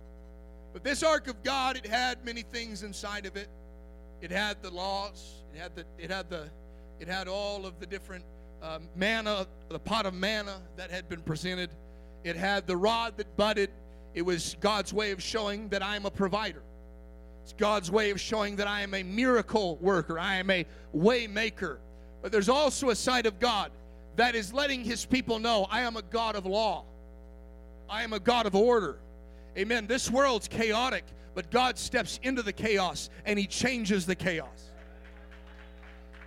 But 0.74 0.84
this 0.84 1.04
ark 1.04 1.28
of 1.28 1.42
God, 1.44 1.78
it 1.78 1.86
had 1.86 2.24
many 2.26 2.42
things 2.42 2.84
inside 2.84 3.26
of 3.26 3.36
it. 3.36 3.50
It 4.22 4.32
had 4.32 4.62
the 4.62 4.70
laws, 4.70 5.44
it 5.54 5.60
had 5.60 5.76
the 5.76 5.86
it 5.98 6.12
had 6.12 6.30
the 6.30 6.50
it 7.00 7.08
had 7.08 7.30
all 7.30 7.66
of 7.66 7.80
the 7.80 7.86
different 7.86 8.26
uh, 8.62 8.80
manna, 8.96 9.48
the 9.70 9.80
pot 9.80 10.06
of 10.06 10.14
manna 10.14 10.62
that 10.76 10.92
had 10.92 11.08
been 11.10 11.22
presented. 11.22 11.70
It 12.24 12.36
had 12.36 12.68
the 12.68 12.78
rod 12.78 13.18
that 13.18 13.36
budded. 13.38 13.70
It 14.14 14.22
was 14.24 14.56
God's 14.60 14.94
way 14.94 15.12
of 15.12 15.22
showing 15.22 15.70
that 15.70 15.82
I 15.82 15.96
am 15.96 16.06
a 16.06 16.12
provider. 16.12 16.64
It's 17.44 17.54
God's 17.54 17.90
way 17.90 18.12
of 18.12 18.20
showing 18.20 18.56
that 18.58 18.68
I 18.68 18.82
am 18.82 18.94
a 18.94 19.04
miracle 19.04 19.78
worker. 19.78 20.20
I 20.20 20.36
am 20.36 20.50
a 20.50 20.66
way 20.92 21.28
maker. 21.28 21.80
But 22.22 22.32
there's 22.32 22.50
also 22.50 22.90
a 22.90 22.96
side 22.96 23.26
of 23.26 23.40
God 23.40 23.72
that 24.18 24.36
is 24.36 24.54
letting 24.54 24.84
his 24.84 25.06
people 25.06 25.40
know 25.40 25.66
I 25.70 25.82
am 25.82 25.96
a 25.96 26.02
God 26.02 26.36
of 26.36 26.46
law. 26.46 26.86
I 27.90 28.04
am 28.04 28.14
a 28.14 28.20
God 28.20 28.46
of 28.46 28.56
order. 28.56 29.00
Amen. 29.58 29.88
This 29.88 30.12
world's 30.12 30.48
chaotic, 30.48 31.06
but 31.34 31.50
God 31.50 31.78
steps 31.78 32.20
into 32.24 32.42
the 32.42 32.54
chaos 32.54 33.10
and 33.26 33.40
He 33.40 33.48
changes 33.48 34.06
the 34.06 34.16
chaos. 34.16 34.69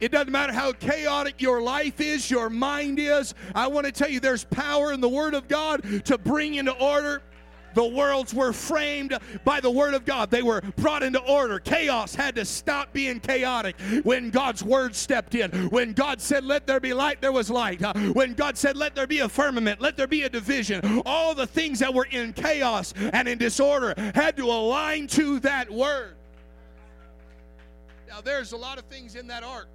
It 0.03 0.11
doesn't 0.11 0.33
matter 0.33 0.53
how 0.53 0.73
chaotic 0.73 1.41
your 1.41 1.63
life 1.63 2.01
is, 2.01 2.29
your 2.29 2.51
mind 2.51 2.99
is. 2.99 3.35
I 3.55 3.69
want 3.69 3.87
to 3.87 3.93
tell 3.93 4.11
you 4.11 4.19
there's 4.19 4.43
power 4.43 4.93
in 4.93 5.01
the 5.01 5.09
Word 5.09 5.33
of 5.33 5.47
God 5.47 6.05
to 6.07 6.19
bring 6.19 6.55
into 6.55 6.73
order. 6.73 7.23
The 7.75 7.87
worlds 7.87 8.35
were 8.35 8.53
framed 8.53 9.17
by 9.45 9.61
the 9.61 9.71
Word 9.71 9.95
of 9.95 10.05
God. 10.05 10.29
They 10.29 10.43
were 10.43 10.61
brought 10.75 11.05
into 11.05 11.21
order. 11.21 11.61
Chaos 11.61 12.17
had 12.17 12.35
to 12.35 12.45
stop 12.45 12.93
being 12.93 13.21
chaotic 13.21 13.81
when 14.03 14.31
God's 14.31 14.65
Word 14.65 14.97
stepped 14.97 15.37
in. 15.37 15.53
When 15.69 15.93
God 15.93 16.21
said, 16.21 16.43
Let 16.43 16.67
there 16.67 16.81
be 16.81 16.93
light, 16.93 17.21
there 17.21 17.31
was 17.31 17.49
light. 17.49 17.81
Uh, 17.81 17.95
when 18.13 18.35
God 18.35 18.59
said, 18.59 18.77
Let 18.77 18.97
there 18.97 19.07
be 19.07 19.21
a 19.21 19.29
firmament, 19.29 19.81
let 19.81 19.97
there 19.97 20.09
be 20.09 20.25
a 20.25 20.29
division. 20.29 21.03
All 21.07 21.33
the 21.33 21.47
things 21.47 21.79
that 21.79 21.95
were 21.95 22.09
in 22.11 22.33
chaos 22.33 22.93
and 23.13 23.29
in 23.29 23.39
disorder 23.39 23.95
had 24.17 24.37
to 24.37 24.47
align 24.47 25.07
to 25.07 25.39
that 25.41 25.71
Word. 25.71 26.17
Now, 28.09 28.21
there's 28.21 28.51
a 28.51 28.57
lot 28.57 28.79
of 28.79 28.85
things 28.87 29.15
in 29.15 29.29
that 29.29 29.45
ark. 29.45 29.69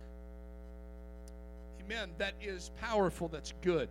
Amen. 1.87 2.09
That 2.17 2.33
is 2.41 2.71
powerful, 2.81 3.29
that's 3.29 3.53
good. 3.61 3.87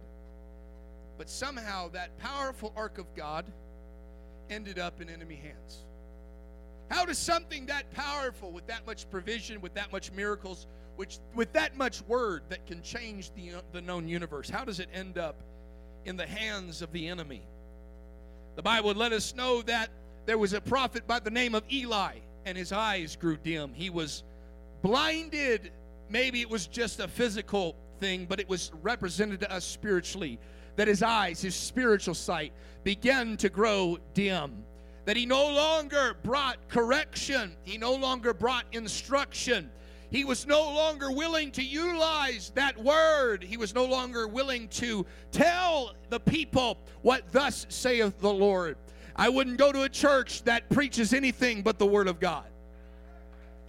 But 1.16 1.30
somehow 1.30 1.88
that 1.88 2.16
powerful 2.18 2.74
ark 2.76 2.98
of 2.98 3.06
God 3.14 3.46
ended 4.50 4.78
up 4.78 5.00
in 5.00 5.08
enemy 5.08 5.36
hands. 5.36 5.84
How 6.90 7.06
does 7.06 7.18
something 7.18 7.66
that 7.66 7.90
powerful, 7.92 8.52
with 8.52 8.66
that 8.66 8.86
much 8.86 9.10
provision, 9.10 9.60
with 9.62 9.74
that 9.74 9.90
much 9.92 10.12
miracles, 10.12 10.66
which 10.96 11.18
with 11.34 11.52
that 11.54 11.76
much 11.76 12.02
word 12.02 12.42
that 12.50 12.66
can 12.66 12.82
change 12.82 13.30
the, 13.34 13.52
the 13.72 13.80
known 13.80 14.08
universe, 14.08 14.50
how 14.50 14.64
does 14.64 14.78
it 14.78 14.88
end 14.92 15.16
up 15.16 15.36
in 16.04 16.16
the 16.16 16.26
hands 16.26 16.82
of 16.82 16.92
the 16.92 17.08
enemy? 17.08 17.42
The 18.56 18.62
Bible 18.62 18.92
let 18.92 19.12
us 19.12 19.34
know 19.34 19.62
that 19.62 19.88
there 20.26 20.38
was 20.38 20.52
a 20.52 20.60
prophet 20.60 21.06
by 21.06 21.18
the 21.18 21.30
name 21.30 21.54
of 21.54 21.64
Eli, 21.72 22.16
and 22.44 22.58
his 22.58 22.72
eyes 22.72 23.16
grew 23.16 23.36
dim. 23.36 23.72
He 23.74 23.90
was 23.90 24.22
blinded. 24.82 25.72
Maybe 26.08 26.40
it 26.40 26.48
was 26.48 26.66
just 26.66 27.00
a 27.00 27.08
physical 27.08 27.74
thing, 28.00 28.26
but 28.26 28.40
it 28.40 28.48
was 28.48 28.72
represented 28.82 29.40
to 29.40 29.52
us 29.52 29.64
spiritually 29.64 30.38
that 30.76 30.88
his 30.88 31.02
eyes, 31.02 31.40
his 31.40 31.54
spiritual 31.54 32.14
sight, 32.14 32.52
began 32.84 33.36
to 33.38 33.48
grow 33.48 33.98
dim. 34.14 34.64
That 35.04 35.16
he 35.16 35.26
no 35.26 35.50
longer 35.50 36.16
brought 36.22 36.68
correction, 36.68 37.56
he 37.62 37.78
no 37.78 37.94
longer 37.94 38.34
brought 38.34 38.64
instruction. 38.72 39.70
He 40.10 40.24
was 40.24 40.46
no 40.46 40.62
longer 40.62 41.10
willing 41.10 41.50
to 41.52 41.62
utilize 41.62 42.52
that 42.54 42.76
word. 42.82 43.42
He 43.42 43.56
was 43.56 43.74
no 43.74 43.84
longer 43.84 44.28
willing 44.28 44.68
to 44.68 45.04
tell 45.32 45.94
the 46.10 46.20
people 46.20 46.78
what 47.02 47.32
thus 47.32 47.66
saith 47.68 48.18
the 48.20 48.32
Lord. 48.32 48.76
I 49.16 49.28
wouldn't 49.28 49.58
go 49.58 49.72
to 49.72 49.82
a 49.82 49.88
church 49.88 50.44
that 50.44 50.68
preaches 50.70 51.12
anything 51.12 51.62
but 51.62 51.78
the 51.78 51.86
word 51.86 52.06
of 52.06 52.20
God. 52.20 52.44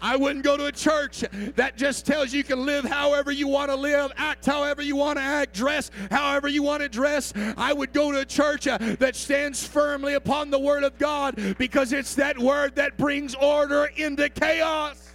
I 0.01 0.16
wouldn't 0.16 0.44
go 0.44 0.58
to 0.58 0.66
a 0.68 0.72
church 0.72 1.24
that 1.56 1.75
just 1.75 2.06
tells 2.06 2.32
you 2.32 2.44
can 2.44 2.66
live 2.66 2.86
however 2.86 3.32
you 3.32 3.48
want 3.48 3.72
to 3.72 3.75
live, 3.75 4.12
act 4.16 4.46
however 4.46 4.82
you 4.82 4.96
want 4.96 5.18
to 5.18 5.24
act, 5.24 5.56
dress 5.56 5.89
however 6.12 6.48
you 6.48 6.62
want 6.62 6.84
to 6.84 6.89
dress. 6.89 7.34
I 7.58 7.74
would 7.74 7.94
go 7.94 8.12
to 8.12 8.20
a 8.20 8.25
church 8.25 8.68
uh, 8.68 8.77
that 9.00 9.16
stands 9.16 9.66
firmly 9.66 10.13
upon 10.13 10.51
the 10.51 10.60
Word 10.60 10.84
of 10.84 10.98
God 11.00 11.56
because 11.58 11.94
it's 11.94 12.13
that 12.16 12.38
Word 12.38 12.75
that 12.75 12.98
brings 12.98 13.34
order 13.36 13.86
into 13.96 14.30
chaos. 14.30 15.13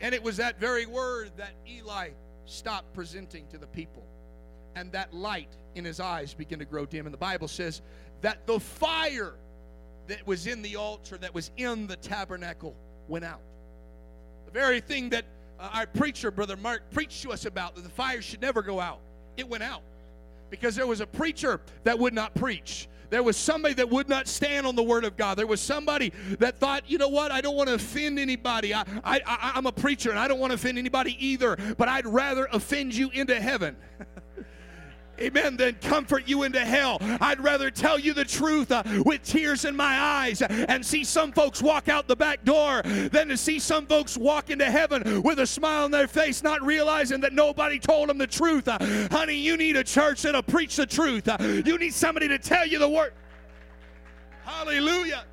And 0.00 0.14
it 0.14 0.22
was 0.22 0.36
that 0.38 0.58
very 0.58 0.86
Word 0.86 1.30
that 1.36 1.52
Eli 1.68 2.10
stopped 2.46 2.92
presenting 2.94 3.46
to 3.48 3.58
the 3.58 3.66
people. 3.66 4.04
And 4.74 4.92
that 4.92 5.12
light 5.12 5.56
in 5.74 5.84
his 5.84 6.00
eyes 6.00 6.34
began 6.34 6.58
to 6.58 6.64
grow 6.64 6.86
dim. 6.86 7.06
And 7.06 7.12
the 7.12 7.18
Bible 7.18 7.48
says 7.48 7.80
that 8.22 8.46
the 8.46 8.58
fire 8.58 9.34
that 10.08 10.26
was 10.26 10.46
in 10.46 10.62
the 10.62 10.76
altar, 10.76 11.18
that 11.18 11.34
was 11.34 11.50
in 11.56 11.86
the 11.86 11.96
tabernacle, 11.96 12.74
went 13.08 13.24
out. 13.24 13.40
The 14.46 14.52
very 14.52 14.80
thing 14.80 15.10
that 15.10 15.24
uh, 15.58 15.70
our 15.72 15.86
preacher, 15.86 16.30
Brother 16.30 16.56
Mark, 16.56 16.82
preached 16.90 17.22
to 17.22 17.32
us 17.32 17.44
about, 17.44 17.74
that 17.74 17.82
the 17.82 17.90
fire 17.90 18.22
should 18.22 18.40
never 18.40 18.62
go 18.62 18.80
out, 18.80 19.00
it 19.36 19.48
went 19.48 19.62
out. 19.62 19.82
Because 20.50 20.74
there 20.74 20.86
was 20.86 21.00
a 21.00 21.06
preacher 21.06 21.60
that 21.84 21.98
would 21.98 22.14
not 22.14 22.34
preach. 22.34 22.88
There 23.10 23.22
was 23.22 23.36
somebody 23.36 23.74
that 23.74 23.88
would 23.88 24.08
not 24.08 24.28
stand 24.28 24.66
on 24.66 24.76
the 24.76 24.82
word 24.82 25.04
of 25.04 25.16
God. 25.16 25.38
There 25.38 25.46
was 25.46 25.60
somebody 25.60 26.12
that 26.38 26.58
thought, 26.58 26.84
you 26.86 26.98
know 26.98 27.08
what, 27.08 27.32
I 27.32 27.40
don't 27.40 27.56
want 27.56 27.68
to 27.68 27.74
offend 27.74 28.18
anybody. 28.18 28.74
I, 28.74 28.82
I, 29.02 29.20
I, 29.26 29.52
I'm 29.54 29.66
a 29.66 29.72
preacher 29.72 30.10
and 30.10 30.18
I 30.18 30.28
don't 30.28 30.38
want 30.38 30.50
to 30.50 30.54
offend 30.54 30.78
anybody 30.78 31.16
either, 31.24 31.56
but 31.78 31.88
I'd 31.88 32.06
rather 32.06 32.48
offend 32.52 32.94
you 32.94 33.10
into 33.10 33.38
heaven. 33.40 33.76
amen, 35.20 35.56
than 35.56 35.74
comfort 35.76 36.28
you 36.28 36.42
into 36.42 36.60
hell. 36.60 36.98
I'd 37.20 37.40
rather 37.40 37.70
tell 37.70 37.98
you 37.98 38.14
the 38.14 38.24
truth 38.24 38.70
uh, 38.70 38.82
with 39.04 39.22
tears 39.22 39.64
in 39.64 39.76
my 39.76 39.98
eyes 39.98 40.42
and 40.42 40.84
see 40.84 41.04
some 41.04 41.32
folks 41.32 41.62
walk 41.62 41.88
out 41.88 42.08
the 42.08 42.16
back 42.16 42.44
door 42.44 42.82
than 42.82 43.28
to 43.28 43.36
see 43.36 43.58
some 43.58 43.86
folks 43.86 44.16
walk 44.16 44.50
into 44.50 44.64
heaven 44.64 45.22
with 45.22 45.38
a 45.40 45.46
smile 45.46 45.84
on 45.84 45.90
their 45.90 46.08
face, 46.08 46.42
not 46.42 46.62
realizing 46.62 47.20
that 47.20 47.32
nobody 47.32 47.78
told 47.78 48.08
them 48.08 48.18
the 48.18 48.26
truth. 48.26 48.68
Uh, 48.68 48.78
honey, 49.10 49.36
you 49.36 49.56
need 49.56 49.76
a 49.76 49.84
church 49.84 50.22
that'll 50.22 50.42
preach 50.42 50.76
the 50.76 50.86
truth. 50.86 51.28
Uh, 51.28 51.36
you 51.64 51.78
need 51.78 51.94
somebody 51.94 52.28
to 52.28 52.38
tell 52.38 52.66
you 52.66 52.78
the 52.78 52.88
word. 52.88 53.12
Hallelujah. 54.44 55.24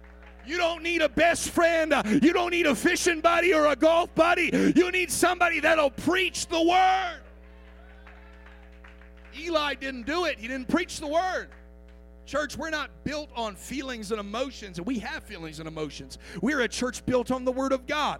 You 0.46 0.58
don't 0.58 0.84
need 0.84 1.01
a 1.01 1.10
best 1.10 1.50
friend. 1.50 1.94
You 2.22 2.32
don't 2.32 2.51
need 2.51 2.68
a 2.68 2.75
fishing 2.75 3.20
buddy 3.20 3.54
or 3.54 3.65
a 3.68 3.75
golf 3.75 4.13
buddy. 4.13 4.74
You 4.75 4.92
need 4.92 5.12
somebody 5.12 5.60
that'll 5.60 5.89
preach 5.89 6.46
the 6.48 6.62
word. 6.62 7.22
Eli 9.39 9.75
didn't 9.75 10.06
do 10.06 10.25
it, 10.25 10.39
he 10.39 10.48
didn't 10.48 10.68
preach 10.68 11.00
the 11.00 11.08
word. 11.08 11.50
Church, 12.25 12.58
we're 12.58 12.72
not 12.72 12.89
built 13.04 13.30
on 13.36 13.56
feelings 13.56 14.12
and 14.12 14.20
emotions, 14.20 14.80
and 14.80 14.88
we 14.88 14.98
have 15.00 15.24
feelings 15.24 15.60
and 15.60 15.68
emotions. 15.68 16.18
We're 16.42 16.62
a 16.62 16.68
church 16.68 17.06
built 17.06 17.30
on 17.30 17.46
the 17.46 17.51
Word 17.51 17.72
of 17.72 17.86
God. 17.86 18.20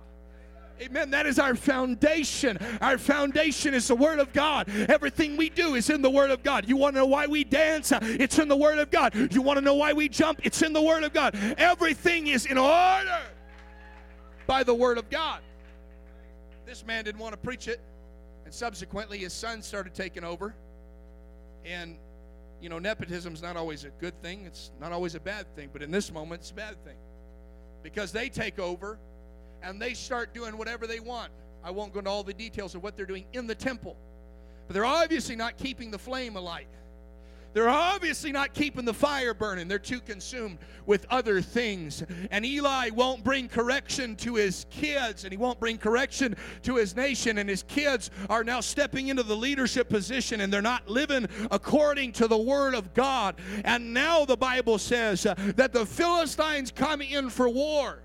Amen. 0.80 1.10
That 1.10 1.26
is 1.26 1.40
our 1.40 1.56
foundation. 1.56 2.60
Our 2.82 2.98
foundation 2.98 3.74
is 3.74 3.88
the 3.88 3.96
Word 3.96 4.20
of 4.20 4.32
God. 4.32 4.70
Everything 4.90 5.38
we 5.38 5.50
do 5.50 5.74
is 5.74 5.90
in 5.90 6.02
the 6.04 6.10
Word 6.10 6.30
of 6.30 6.44
God. 6.44 6.70
You 6.70 6.78
want 6.78 6.96
to 6.96 7.00
know 7.00 7.08
why 7.08 7.26
we 7.26 7.44
dance? 7.44 7.92
It's 8.02 8.38
in 8.38 8.48
the 8.48 8.58
Word 8.58 8.78
of 8.78 8.92
God. 8.92 9.16
You 9.34 9.42
want 9.42 9.58
to 9.58 9.62
know 9.62 9.76
why 9.76 9.94
we 9.94 10.08
jump? 10.08 10.42
It's 10.44 10.62
in 10.62 10.74
the 10.74 10.82
Word 10.82 11.04
of 11.04 11.14
God. 11.14 11.36
Everything 11.58 12.28
is 12.28 12.46
in 12.46 12.60
order 12.60 13.22
by 14.46 14.64
the 14.64 14.76
Word 14.76 14.98
of 14.98 15.10
God. 15.10 15.40
This 16.66 16.86
man 16.86 17.06
didn't 17.06 17.22
want 17.22 17.34
to 17.34 17.38
preach 17.38 17.68
it, 17.68 17.80
and 18.44 18.54
subsequently 18.54 19.20
his 19.20 19.34
son 19.34 19.62
started 19.62 19.96
taking 19.96 20.24
over. 20.24 20.54
And, 21.66 21.98
you 22.62 22.70
know, 22.70 22.80
nepotism 22.80 23.34
is 23.34 23.42
not 23.42 23.58
always 23.58 23.84
a 23.84 23.90
good 23.90 24.20
thing, 24.22 24.46
it's 24.46 24.72
not 24.80 24.92
always 24.92 25.16
a 25.16 25.20
bad 25.20 25.54
thing, 25.56 25.70
but 25.74 25.82
in 25.82 25.92
this 25.92 26.12
moment, 26.12 26.42
it's 26.42 26.52
a 26.52 26.56
bad 26.56 26.76
thing. 26.86 26.98
Because 27.84 28.12
they 28.12 28.30
take 28.30 28.60
over 28.60 28.98
and 29.62 29.82
they 29.82 29.94
start 29.94 30.34
doing 30.34 30.58
whatever 30.58 30.88
they 30.88 31.00
want. 31.00 31.32
I 31.64 31.72
won't 31.72 31.94
go 31.94 32.00
into 32.00 32.12
all 32.12 32.24
the 32.24 32.34
details 32.34 32.76
of 32.76 32.84
what 32.84 32.96
they're 32.96 33.08
doing 33.08 33.26
in 33.34 33.48
the 33.48 33.56
temple, 33.56 33.98
but 34.68 34.74
they're 34.74 34.86
obviously 34.86 35.36
not 35.36 35.58
keeping 35.58 35.90
the 35.90 35.98
flame 35.98 36.36
alight. 36.36 36.68
They're 37.56 37.70
obviously 37.70 38.34
not 38.34 38.54
keeping 38.54 38.84
the 38.84 38.94
fire 38.94 39.34
burning. 39.34 39.70
They're 39.70 39.80
too 39.80 40.02
consumed 40.02 40.58
with 40.86 41.06
other 41.10 41.40
things. 41.40 42.04
And 42.30 42.46
Eli 42.46 42.90
won't 42.90 43.24
bring 43.24 43.48
correction 43.48 44.18
to 44.18 44.36
his 44.36 44.66
kids, 44.70 45.24
and 45.24 45.32
he 45.32 45.38
won't 45.38 45.58
bring 45.58 45.78
correction 45.78 46.36
to 46.64 46.76
his 46.76 46.98
nation. 46.98 47.38
And 47.38 47.50
his 47.50 47.64
kids 47.64 48.12
are 48.30 48.44
now 48.44 48.60
stepping 48.60 49.08
into 49.08 49.24
the 49.24 49.38
leadership 49.38 49.88
position, 49.88 50.42
and 50.42 50.52
they're 50.52 50.62
not 50.62 50.90
living 50.90 51.30
according 51.50 52.12
to 52.14 52.28
the 52.28 52.38
word 52.38 52.76
of 52.76 52.94
God. 52.94 53.36
And 53.64 53.94
now 53.94 54.26
the 54.26 54.36
Bible 54.36 54.78
says 54.78 55.24
that 55.24 55.72
the 55.72 55.86
Philistines 55.86 56.74
come 56.76 57.02
in 57.02 57.30
for 57.30 57.48
war 57.48 58.00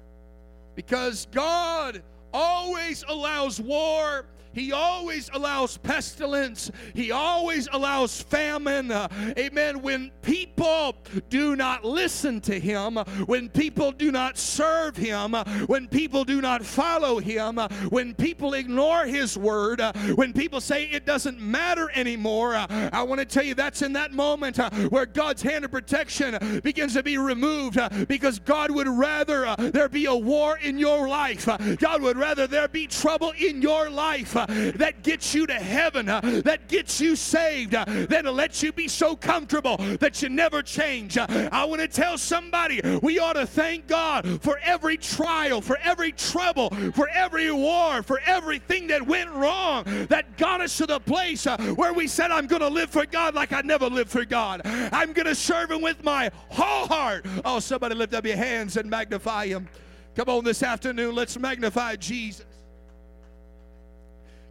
because 0.76 1.26
God 1.32 2.04
always 2.32 3.02
allows 3.08 3.60
war 3.60 4.26
he 4.52 4.72
always 4.72 5.30
allows 5.32 5.76
pestilence. 5.76 6.70
He 6.94 7.12
always 7.12 7.68
allows 7.72 8.20
famine. 8.20 8.90
Uh, 8.90 9.08
amen. 9.38 9.82
When 9.82 10.10
people 10.22 10.96
do 11.28 11.56
not 11.56 11.84
listen 11.84 12.40
to 12.42 12.58
him, 12.58 12.96
when 13.26 13.48
people 13.48 13.92
do 13.92 14.10
not 14.10 14.38
serve 14.38 14.96
him, 14.96 15.34
when 15.66 15.86
people 15.88 16.24
do 16.24 16.40
not 16.40 16.64
follow 16.64 17.18
him, 17.18 17.58
when 17.90 18.14
people 18.14 18.54
ignore 18.54 19.06
his 19.06 19.36
word, 19.36 19.80
uh, 19.80 19.92
when 20.14 20.32
people 20.32 20.60
say 20.60 20.84
it 20.84 21.06
doesn't 21.06 21.40
matter 21.40 21.90
anymore, 21.94 22.54
uh, 22.54 22.66
I 22.92 23.02
want 23.02 23.20
to 23.20 23.24
tell 23.24 23.44
you 23.44 23.54
that's 23.54 23.82
in 23.82 23.92
that 23.94 24.12
moment 24.12 24.58
uh, 24.58 24.70
where 24.88 25.06
God's 25.06 25.42
hand 25.42 25.64
of 25.64 25.70
protection 25.70 26.60
begins 26.62 26.94
to 26.94 27.02
be 27.02 27.18
removed 27.18 27.78
uh, 27.78 27.88
because 28.08 28.38
God 28.38 28.70
would 28.70 28.88
rather 28.88 29.46
uh, 29.46 29.56
there 29.56 29.88
be 29.88 30.06
a 30.06 30.14
war 30.14 30.58
in 30.58 30.78
your 30.78 31.08
life. 31.08 31.48
God 31.78 32.02
would 32.02 32.16
rather 32.16 32.46
there 32.46 32.68
be 32.68 32.86
trouble 32.86 33.32
in 33.38 33.62
your 33.62 33.90
life 33.90 34.36
uh, 34.36 34.39
that 34.46 35.02
gets 35.02 35.34
you 35.34 35.46
to 35.46 35.54
heaven, 35.54 36.08
uh, 36.08 36.20
that 36.44 36.68
gets 36.68 37.00
you 37.00 37.16
saved, 37.16 37.74
uh, 37.74 37.84
that'll 38.08 38.32
let 38.32 38.62
you 38.62 38.72
be 38.72 38.88
so 38.88 39.16
comfortable 39.16 39.76
that 39.98 40.22
you 40.22 40.28
never 40.28 40.62
change. 40.62 41.16
Uh, 41.18 41.26
I 41.52 41.64
want 41.64 41.80
to 41.80 41.88
tell 41.88 42.18
somebody 42.18 42.80
we 43.02 43.18
ought 43.18 43.34
to 43.34 43.46
thank 43.46 43.86
God 43.86 44.42
for 44.42 44.58
every 44.62 44.96
trial, 44.96 45.60
for 45.60 45.78
every 45.82 46.12
trouble, 46.12 46.70
for 46.92 47.08
every 47.08 47.50
war, 47.52 48.02
for 48.02 48.20
everything 48.26 48.86
that 48.88 49.06
went 49.06 49.30
wrong 49.30 49.84
that 50.08 50.36
got 50.36 50.60
us 50.60 50.76
to 50.78 50.86
the 50.86 51.00
place 51.00 51.46
uh, 51.46 51.56
where 51.74 51.92
we 51.92 52.06
said, 52.06 52.30
I'm 52.30 52.46
going 52.46 52.62
to 52.62 52.68
live 52.68 52.90
for 52.90 53.06
God 53.06 53.34
like 53.34 53.52
I 53.52 53.60
never 53.62 53.88
lived 53.88 54.10
for 54.10 54.24
God. 54.24 54.62
I'm 54.64 55.12
going 55.12 55.26
to 55.26 55.34
serve 55.34 55.70
Him 55.70 55.82
with 55.82 56.02
my 56.04 56.30
whole 56.48 56.86
heart. 56.86 57.26
Oh, 57.44 57.60
somebody 57.60 57.94
lift 57.94 58.14
up 58.14 58.26
your 58.26 58.36
hands 58.36 58.76
and 58.76 58.88
magnify 58.88 59.46
Him. 59.46 59.68
Come 60.14 60.28
on, 60.28 60.44
this 60.44 60.62
afternoon, 60.62 61.14
let's 61.14 61.38
magnify 61.38 61.96
Jesus. 61.96 62.49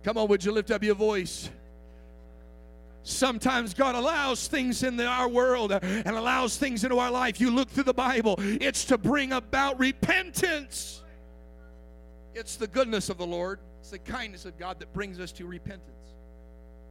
Come 0.04 0.18
on, 0.18 0.28
would 0.30 0.44
you 0.44 0.52
lift 0.52 0.72
up 0.72 0.84
your 0.84 0.96
voice? 0.96 1.50
Sometimes 3.04 3.74
God 3.74 3.96
allows 3.96 4.48
things 4.48 4.84
in 4.84 5.00
our 5.00 5.28
world 5.28 5.72
and 5.72 6.08
allows 6.08 6.58
things 6.58 6.84
into 6.84 7.00
our 7.00 7.12
life. 7.12 7.40
You 7.40 7.50
look 7.50 7.70
through 7.70 7.86
the 7.86 7.94
Bible, 7.94 8.36
it's 8.38 8.86
to 8.86 8.98
bring 8.98 9.34
about 9.34 9.80
repentance. 9.80 11.02
It's 12.36 12.56
the 12.56 12.68
goodness 12.68 13.10
of 13.10 13.18
the 13.18 13.26
Lord, 13.26 13.60
it's 13.80 13.90
the 13.90 14.00
kindness 14.00 14.46
of 14.46 14.58
God 14.58 14.80
that 14.80 14.94
brings 14.94 15.20
us 15.20 15.32
to 15.34 15.46
repentance. 15.46 15.86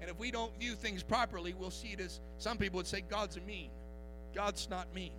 And 0.01 0.11
if 0.11 0.19
we 0.19 0.31
don't 0.31 0.57
view 0.59 0.75
things 0.75 1.03
properly, 1.03 1.55
we'll 1.55 1.71
see 1.71 1.89
it 1.89 2.01
as 2.01 2.21
some 2.39 2.59
people 2.59 2.79
would 2.79 2.87
say, 2.87 3.01
God's 3.01 3.39
mean. 3.47 3.71
God's 4.35 4.69
not 4.69 4.93
mean. 4.95 5.13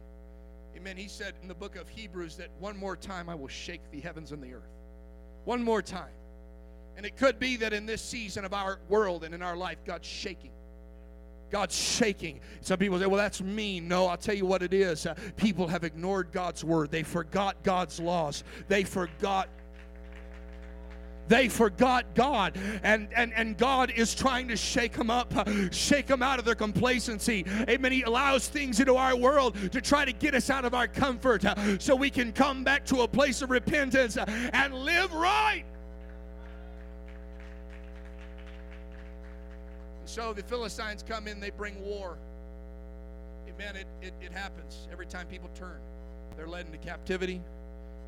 Amen. 0.76 0.98
He 0.98 1.08
said 1.08 1.34
in 1.42 1.48
the 1.48 1.56
book 1.56 1.76
of 1.76 1.90
Hebrews 1.90 2.36
that 2.38 2.50
one 2.60 2.78
more 2.78 2.96
time 2.96 3.30
I 3.30 3.36
will 3.36 3.48
shake 3.48 3.82
the 3.92 4.00
heavens 4.00 4.32
and 4.32 4.42
the 4.42 4.54
earth. 4.54 4.70
One 5.46 5.64
more 5.64 5.82
time. 5.82 6.12
And 7.00 7.06
it 7.06 7.16
could 7.16 7.40
be 7.40 7.56
that 7.56 7.72
in 7.72 7.86
this 7.86 8.02
season 8.02 8.44
of 8.44 8.54
our 8.54 8.78
world 8.90 9.24
and 9.24 9.34
in 9.34 9.42
our 9.42 9.56
life, 9.56 9.78
God's 9.86 10.06
shaking. 10.06 10.52
God's 11.50 11.74
shaking. 11.74 12.42
Some 12.60 12.78
people 12.78 13.00
say, 13.00 13.06
well, 13.06 13.16
that's 13.16 13.40
mean. 13.40 13.88
No, 13.88 14.08
I'll 14.08 14.18
tell 14.18 14.36
you 14.36 14.46
what 14.46 14.62
it 14.64 14.74
is. 14.74 15.06
Uh, 15.06 15.16
people 15.38 15.66
have 15.66 15.86
ignored 15.86 16.34
God's 16.34 16.62
word. 16.62 16.92
They 16.92 17.04
forgot 17.04 17.56
God's 17.64 18.02
laws. 18.02 18.44
They 18.68 18.84
forgot 18.84 19.48
they 21.30 21.48
forgot 21.48 22.16
God, 22.16 22.58
and, 22.82 23.08
and, 23.16 23.32
and 23.36 23.56
God 23.56 23.92
is 23.92 24.16
trying 24.16 24.48
to 24.48 24.56
shake 24.56 24.94
them 24.94 25.12
up, 25.12 25.32
uh, 25.38 25.70
shake 25.70 26.08
them 26.08 26.24
out 26.24 26.40
of 26.40 26.46
their 26.46 26.56
complacency. 26.56 27.46
Amen. 27.70 27.92
He 27.92 28.02
allows 28.02 28.48
things 28.48 28.80
into 28.80 28.96
our 28.96 29.16
world 29.16 29.56
to 29.72 29.80
try 29.80 30.06
to 30.06 30.12
get 30.12 30.34
us 30.34 30.50
out 30.50 30.66
of 30.66 30.74
our 30.74 30.88
comfort 30.88 31.46
uh, 31.46 31.78
so 31.78 31.96
we 31.96 32.10
can 32.10 32.34
come 32.34 32.64
back 32.64 32.84
to 32.86 33.02
a 33.02 33.08
place 33.08 33.44
of 33.44 33.52
repentance 33.52 34.18
uh, 34.18 34.26
and 34.54 34.74
live 34.74 35.14
right. 35.14 35.66
So 40.10 40.34
the 40.34 40.42
Philistines 40.42 41.06
come 41.08 41.28
in, 41.28 41.40
they 41.40 41.52
bring 41.52 41.80
war. 41.84 42.18
Amen. 43.48 43.76
It, 43.76 43.86
it, 44.02 44.14
it 44.20 44.32
happens 44.32 44.88
every 44.92 45.06
time 45.06 45.28
people 45.28 45.52
turn. 45.54 45.78
They're 46.36 46.48
led 46.48 46.66
into 46.66 46.80
captivity, 46.80 47.44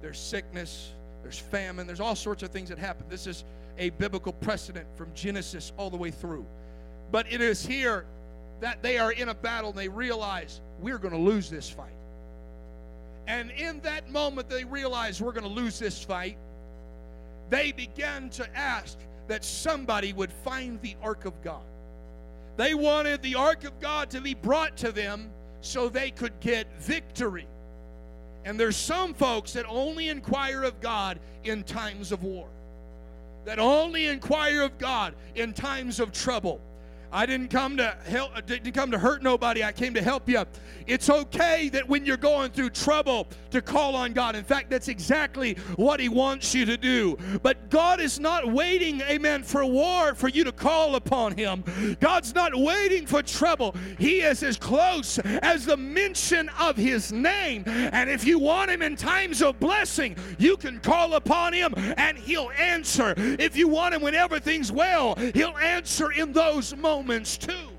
there's 0.02 0.18
sickness, 0.18 0.94
there's 1.22 1.38
famine, 1.38 1.86
there's 1.86 2.00
all 2.00 2.16
sorts 2.16 2.42
of 2.42 2.50
things 2.50 2.70
that 2.70 2.80
happen. 2.80 3.06
This 3.08 3.28
is 3.28 3.44
a 3.78 3.92
biblical 3.92 4.34
precedent 4.34 4.88
from 4.96 5.14
Genesis 5.14 5.74
all 5.78 5.92
the 5.92 5.98
way 5.98 6.10
through. 6.10 6.44
But 7.12 7.32
it 7.32 7.40
is 7.40 7.64
here 7.64 8.06
that 8.62 8.82
they 8.82 8.98
are 8.98 9.12
in 9.12 9.30
a 9.30 9.36
battle 9.36 9.70
and 9.70 9.78
they 9.78 9.90
realize 9.90 10.60
we're 10.80 10.98
going 10.98 11.14
to 11.14 11.20
lose 11.20 11.52
this 11.52 11.70
fight. 11.70 11.94
And 13.28 13.52
in 13.52 13.80
that 13.82 14.10
moment, 14.10 14.50
they 14.50 14.64
realize 14.64 15.22
we're 15.22 15.34
going 15.34 15.44
to 15.44 15.50
lose 15.50 15.78
this 15.78 16.04
fight. 16.04 16.38
They 17.52 17.72
began 17.72 18.32
to 18.32 18.58
ask 18.58 18.98
that 19.28 19.46
somebody 19.46 20.14
would 20.14 20.32
find 20.32 20.82
the 20.82 20.96
ark 21.04 21.26
of 21.26 21.40
God. 21.44 21.62
They 22.58 22.74
wanted 22.74 23.22
the 23.22 23.36
ark 23.36 23.64
of 23.64 23.80
God 23.80 24.10
to 24.12 24.22
be 24.22 24.34
brought 24.34 24.78
to 24.78 24.92
them 24.92 25.30
so 25.62 25.90
they 25.90 26.12
could 26.12 26.40
get 26.40 26.68
victory. 26.80 27.48
And 28.46 28.60
there's 28.60 28.76
some 28.76 29.14
folks 29.14 29.54
that 29.54 29.66
only 29.68 30.10
inquire 30.10 30.64
of 30.64 30.80
God 30.82 31.20
in 31.44 31.64
times 31.64 32.12
of 32.12 32.24
war, 32.24 32.48
that 33.46 33.60
only 33.60 34.08
inquire 34.08 34.62
of 34.62 34.78
God 34.78 35.14
in 35.36 35.54
times 35.54 36.00
of 36.00 36.12
trouble. 36.12 36.60
I 37.12 37.26
didn't 37.26 37.50
come 37.50 37.76
to 37.78 37.96
help 38.06 38.32
uh, 38.36 38.42
didn't 38.42 38.72
come 38.72 38.92
to 38.92 38.98
hurt 38.98 39.22
nobody. 39.22 39.64
I 39.64 39.74
came 39.74 39.94
to 39.96 40.02
help 40.02 40.30
you. 40.30 40.44
It's 40.88 41.10
okay 41.10 41.70
that 41.70 41.88
when 41.88 42.06
you're 42.06 42.18
going 42.18 42.52
through 42.52 42.70
trouble 42.70 43.28
to 43.52 43.62
call 43.62 43.96
on 43.96 44.14
God. 44.14 44.36
In 44.36 44.44
fact, 44.44 44.70
that's 44.70 44.88
exactly 44.88 45.56
what 45.76 46.00
he 46.00 46.08
wants 46.08 46.56
you 46.56 46.66
to 46.66 46.78
do. 46.78 47.18
But 47.44 47.70
God 47.70 48.00
is 48.00 48.20
not 48.20 48.52
waiting, 48.52 49.02
amen, 49.02 49.44
for 49.44 49.66
war 49.66 50.16
for 50.16 50.30
you 50.30 50.44
to 50.46 50.52
call 50.52 50.96
upon 50.96 51.34
him. 51.34 51.64
God's 52.00 52.34
not 52.34 52.56
waiting 52.56 53.06
for 53.06 53.22
trouble. 53.22 53.76
He 54.00 54.22
is 54.22 54.42
as 54.42 54.58
close 54.58 55.20
as 55.20 55.66
the 55.66 55.78
mention 55.78 56.50
of 56.60 56.78
his 56.78 57.12
name. 57.12 57.64
And 57.66 58.10
if 58.10 58.26
you 58.26 58.40
want 58.40 58.72
him 58.72 58.82
in 58.82 58.96
times 58.96 59.42
of 59.42 59.60
blessing, 59.60 60.16
you 60.38 60.56
can 60.56 60.80
call 60.80 61.16
upon 61.16 61.54
him 61.54 61.74
and 61.98 62.18
he'll 62.18 62.52
answer. 62.58 63.14
If 63.18 63.58
you 63.58 63.68
want 63.68 63.96
him 63.96 64.02
when 64.02 64.16
everything's 64.16 64.72
well, 64.72 65.16
he'll 65.34 65.58
answer 65.58 66.12
in 66.12 66.32
those 66.32 66.76
moments 66.76 67.01
too. 67.38 67.72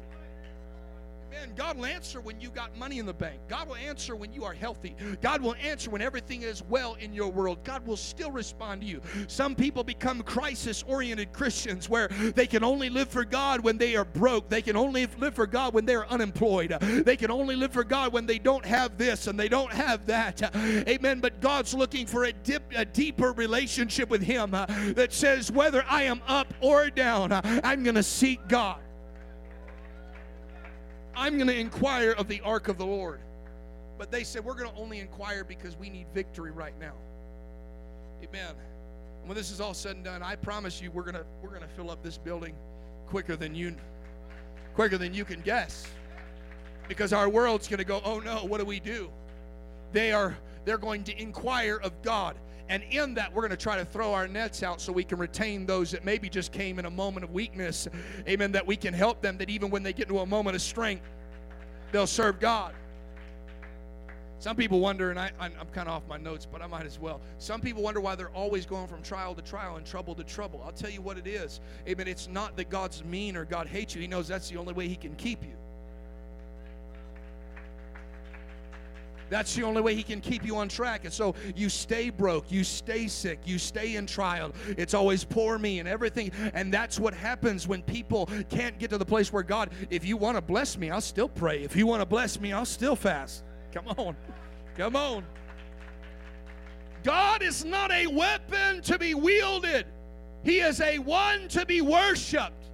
Amen. 1.32 1.54
God 1.56 1.76
will 1.78 1.86
answer 1.86 2.20
when 2.20 2.40
you 2.40 2.50
got 2.50 2.76
money 2.76 2.98
in 2.98 3.06
the 3.06 3.12
bank. 3.12 3.40
God 3.48 3.68
will 3.68 3.76
answer 3.76 4.14
when 4.14 4.32
you 4.32 4.44
are 4.44 4.52
healthy. 4.52 4.94
God 5.20 5.40
will 5.40 5.54
answer 5.54 5.90
when 5.90 6.02
everything 6.02 6.42
is 6.42 6.62
well 6.68 6.94
in 6.94 7.14
your 7.14 7.30
world. 7.30 7.64
God 7.64 7.86
will 7.86 7.96
still 7.96 8.30
respond 8.30 8.82
to 8.82 8.86
you. 8.86 9.00
Some 9.28 9.54
people 9.54 9.82
become 9.82 10.22
crisis 10.22 10.84
oriented 10.86 11.32
Christians 11.32 11.88
where 11.88 12.08
they 12.08 12.46
can 12.46 12.62
only 12.62 12.90
live 12.90 13.08
for 13.08 13.24
God 13.24 13.60
when 13.60 13.78
they 13.78 13.96
are 13.96 14.04
broke. 14.04 14.48
They 14.48 14.62
can 14.62 14.76
only 14.76 15.06
live 15.18 15.34
for 15.34 15.46
God 15.46 15.74
when 15.74 15.86
they're 15.86 16.06
unemployed. 16.06 16.76
They 16.80 17.16
can 17.16 17.30
only 17.30 17.56
live 17.56 17.72
for 17.72 17.84
God 17.84 18.12
when 18.12 18.26
they 18.26 18.38
don't 18.38 18.64
have 18.64 18.98
this 18.98 19.26
and 19.26 19.38
they 19.38 19.48
don't 19.48 19.72
have 19.72 20.06
that. 20.06 20.54
Amen. 20.54 21.20
But 21.20 21.40
God's 21.40 21.74
looking 21.74 22.06
for 22.06 22.24
a, 22.24 22.32
dip, 22.32 22.62
a 22.74 22.84
deeper 22.84 23.32
relationship 23.32 24.10
with 24.10 24.22
Him 24.22 24.54
uh, 24.54 24.66
that 24.94 25.12
says, 25.12 25.50
whether 25.50 25.84
I 25.88 26.02
am 26.04 26.20
up 26.28 26.52
or 26.60 26.90
down, 26.90 27.32
uh, 27.32 27.60
I'm 27.64 27.82
going 27.82 27.94
to 27.94 28.02
seek 28.02 28.46
God. 28.48 28.80
I'm 31.14 31.36
going 31.36 31.48
to 31.48 31.58
inquire 31.58 32.12
of 32.12 32.28
the 32.28 32.40
ark 32.42 32.68
of 32.68 32.78
the 32.78 32.86
Lord. 32.86 33.20
But 33.98 34.10
they 34.10 34.24
said, 34.24 34.44
We're 34.44 34.54
going 34.54 34.70
to 34.70 34.76
only 34.76 35.00
inquire 35.00 35.44
because 35.44 35.76
we 35.76 35.90
need 35.90 36.06
victory 36.14 36.50
right 36.50 36.74
now. 36.80 36.94
Amen. 38.22 38.54
when 39.24 39.36
this 39.36 39.50
is 39.50 39.60
all 39.60 39.74
said 39.74 39.96
and 39.96 40.04
done, 40.04 40.22
I 40.22 40.36
promise 40.36 40.80
you 40.80 40.90
we're 40.90 41.02
going 41.02 41.14
to 41.14 41.24
we're 41.42 41.50
going 41.50 41.62
to 41.62 41.68
fill 41.68 41.90
up 41.90 42.02
this 42.02 42.18
building 42.18 42.54
quicker 43.06 43.36
than 43.36 43.54
you 43.54 43.74
quicker 44.74 44.98
than 44.98 45.12
you 45.12 45.24
can 45.24 45.40
guess. 45.40 45.86
Because 46.88 47.12
our 47.12 47.28
world's 47.28 47.68
going 47.68 47.78
to 47.78 47.84
go, 47.84 48.00
"Oh 48.04 48.18
no, 48.20 48.44
what 48.44 48.58
do 48.58 48.64
we 48.64 48.80
do?" 48.80 49.10
They 49.92 50.12
are 50.12 50.36
they're 50.64 50.78
going 50.78 51.04
to 51.04 51.20
inquire 51.20 51.76
of 51.82 52.00
God. 52.02 52.36
And 52.72 52.82
in 52.84 53.12
that, 53.14 53.30
we're 53.34 53.42
going 53.42 53.50
to 53.50 53.56
try 53.62 53.76
to 53.76 53.84
throw 53.84 54.14
our 54.14 54.26
nets 54.26 54.62
out 54.62 54.80
so 54.80 54.94
we 54.94 55.04
can 55.04 55.18
retain 55.18 55.66
those 55.66 55.90
that 55.90 56.06
maybe 56.06 56.30
just 56.30 56.52
came 56.52 56.78
in 56.78 56.86
a 56.86 56.90
moment 56.90 57.22
of 57.22 57.30
weakness. 57.30 57.86
Amen. 58.26 58.50
That 58.50 58.66
we 58.66 58.76
can 58.76 58.94
help 58.94 59.20
them, 59.20 59.36
that 59.36 59.50
even 59.50 59.68
when 59.68 59.82
they 59.82 59.92
get 59.92 60.08
into 60.08 60.20
a 60.20 60.26
moment 60.26 60.56
of 60.56 60.62
strength, 60.62 61.04
they'll 61.92 62.06
serve 62.06 62.40
God. 62.40 62.72
Some 64.38 64.56
people 64.56 64.80
wonder, 64.80 65.10
and 65.10 65.20
I, 65.20 65.32
am 65.38 65.52
kind 65.74 65.86
of 65.86 65.96
off 65.96 66.08
my 66.08 66.16
notes, 66.16 66.46
but 66.50 66.62
I 66.62 66.66
might 66.66 66.86
as 66.86 66.98
well. 66.98 67.20
Some 67.36 67.60
people 67.60 67.82
wonder 67.82 68.00
why 68.00 68.14
they're 68.14 68.30
always 68.30 68.64
going 68.64 68.88
from 68.88 69.02
trial 69.02 69.34
to 69.34 69.42
trial 69.42 69.76
and 69.76 69.84
trouble 69.84 70.14
to 70.14 70.24
trouble. 70.24 70.62
I'll 70.64 70.72
tell 70.72 70.88
you 70.88 71.02
what 71.02 71.18
it 71.18 71.26
is. 71.26 71.60
Amen. 71.86 72.08
It's 72.08 72.26
not 72.26 72.56
that 72.56 72.70
God's 72.70 73.04
mean 73.04 73.36
or 73.36 73.44
God 73.44 73.66
hates 73.66 73.94
you. 73.94 74.00
He 74.00 74.06
knows 74.06 74.28
that's 74.28 74.48
the 74.48 74.56
only 74.56 74.72
way 74.72 74.88
He 74.88 74.96
can 74.96 75.14
keep 75.16 75.44
you. 75.44 75.58
That's 79.32 79.54
the 79.54 79.62
only 79.62 79.80
way 79.80 79.94
He 79.94 80.02
can 80.02 80.20
keep 80.20 80.44
you 80.44 80.56
on 80.56 80.68
track. 80.68 81.06
And 81.06 81.12
so 81.12 81.34
you 81.56 81.70
stay 81.70 82.10
broke, 82.10 82.52
you 82.52 82.62
stay 82.62 83.08
sick, 83.08 83.40
you 83.46 83.58
stay 83.58 83.96
in 83.96 84.04
trial. 84.04 84.52
It's 84.76 84.92
always 84.92 85.24
poor 85.24 85.58
me 85.58 85.78
and 85.78 85.88
everything. 85.88 86.32
And 86.52 86.70
that's 86.70 87.00
what 87.00 87.14
happens 87.14 87.66
when 87.66 87.82
people 87.82 88.28
can't 88.50 88.78
get 88.78 88.90
to 88.90 88.98
the 88.98 89.06
place 89.06 89.32
where 89.32 89.42
God, 89.42 89.70
if 89.88 90.04
you 90.04 90.18
want 90.18 90.36
to 90.36 90.42
bless 90.42 90.76
me, 90.76 90.90
I'll 90.90 91.00
still 91.00 91.30
pray. 91.30 91.62
If 91.62 91.74
you 91.74 91.86
want 91.86 92.02
to 92.02 92.06
bless 92.06 92.38
me, 92.38 92.52
I'll 92.52 92.66
still 92.66 92.94
fast. 92.94 93.42
Come 93.72 93.88
on. 93.88 94.14
Come 94.76 94.96
on. 94.96 95.24
God 97.02 97.42
is 97.42 97.64
not 97.64 97.90
a 97.90 98.08
weapon 98.08 98.82
to 98.82 98.98
be 98.98 99.14
wielded. 99.14 99.86
He 100.44 100.60
is 100.60 100.78
a 100.82 100.98
one 100.98 101.48
to 101.48 101.64
be 101.64 101.80
worshiped. 101.80 102.66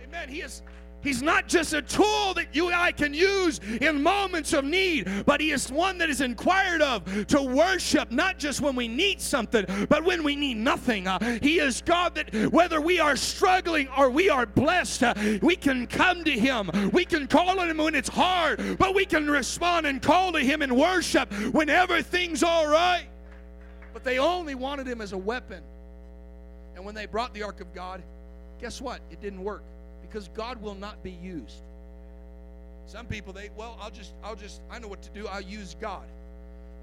Amen. 0.00 0.28
He 0.28 0.42
is 0.42 0.62
He's 1.02 1.22
not 1.22 1.46
just 1.46 1.72
a 1.72 1.82
tool 1.82 2.34
that 2.34 2.48
you 2.52 2.66
and 2.66 2.74
I 2.74 2.92
can 2.92 3.14
use 3.14 3.60
in 3.80 4.02
moments 4.02 4.52
of 4.52 4.64
need, 4.64 5.08
but 5.26 5.40
He 5.40 5.52
is 5.52 5.70
one 5.70 5.98
that 5.98 6.10
is 6.10 6.20
inquired 6.20 6.82
of 6.82 7.26
to 7.28 7.42
worship, 7.42 8.10
not 8.10 8.38
just 8.38 8.60
when 8.60 8.74
we 8.74 8.88
need 8.88 9.20
something, 9.20 9.64
but 9.88 10.04
when 10.04 10.22
we 10.22 10.34
need 10.34 10.56
nothing. 10.56 11.06
Uh, 11.06 11.38
he 11.40 11.60
is 11.60 11.82
God 11.82 12.14
that 12.16 12.34
whether 12.52 12.80
we 12.80 12.98
are 12.98 13.16
struggling 13.16 13.88
or 13.96 14.10
we 14.10 14.28
are 14.28 14.46
blessed, 14.46 15.02
uh, 15.04 15.14
we 15.42 15.56
can 15.56 15.86
come 15.86 16.24
to 16.24 16.32
Him. 16.32 16.70
We 16.92 17.04
can 17.04 17.26
call 17.26 17.60
on 17.60 17.70
Him 17.70 17.78
when 17.78 17.94
it's 17.94 18.08
hard, 18.08 18.78
but 18.78 18.94
we 18.94 19.04
can 19.04 19.30
respond 19.30 19.86
and 19.86 20.02
call 20.02 20.32
to 20.32 20.40
Him 20.40 20.62
in 20.62 20.74
worship 20.74 21.32
when 21.52 21.68
everything's 21.68 22.42
all 22.42 22.66
right. 22.66 23.06
But 23.92 24.04
they 24.04 24.18
only 24.18 24.54
wanted 24.54 24.86
Him 24.86 25.00
as 25.00 25.12
a 25.12 25.18
weapon. 25.18 25.62
And 26.74 26.84
when 26.84 26.94
they 26.94 27.06
brought 27.06 27.34
the 27.34 27.42
ark 27.42 27.60
of 27.60 27.72
God, 27.72 28.02
Guess 28.60 28.80
what? 28.80 29.00
It 29.10 29.20
didn't 29.20 29.42
work 29.42 29.62
because 30.08 30.28
God 30.28 30.60
will 30.62 30.74
not 30.74 31.02
be 31.02 31.10
used. 31.10 31.62
Some 32.86 33.06
people 33.06 33.32
they 33.32 33.50
well, 33.56 33.76
I'll 33.80 33.90
just 33.90 34.14
I'll 34.24 34.36
just 34.36 34.62
I 34.70 34.78
know 34.78 34.88
what 34.88 35.02
to 35.02 35.10
do. 35.10 35.26
I'll 35.28 35.40
use 35.40 35.76
God. 35.80 36.06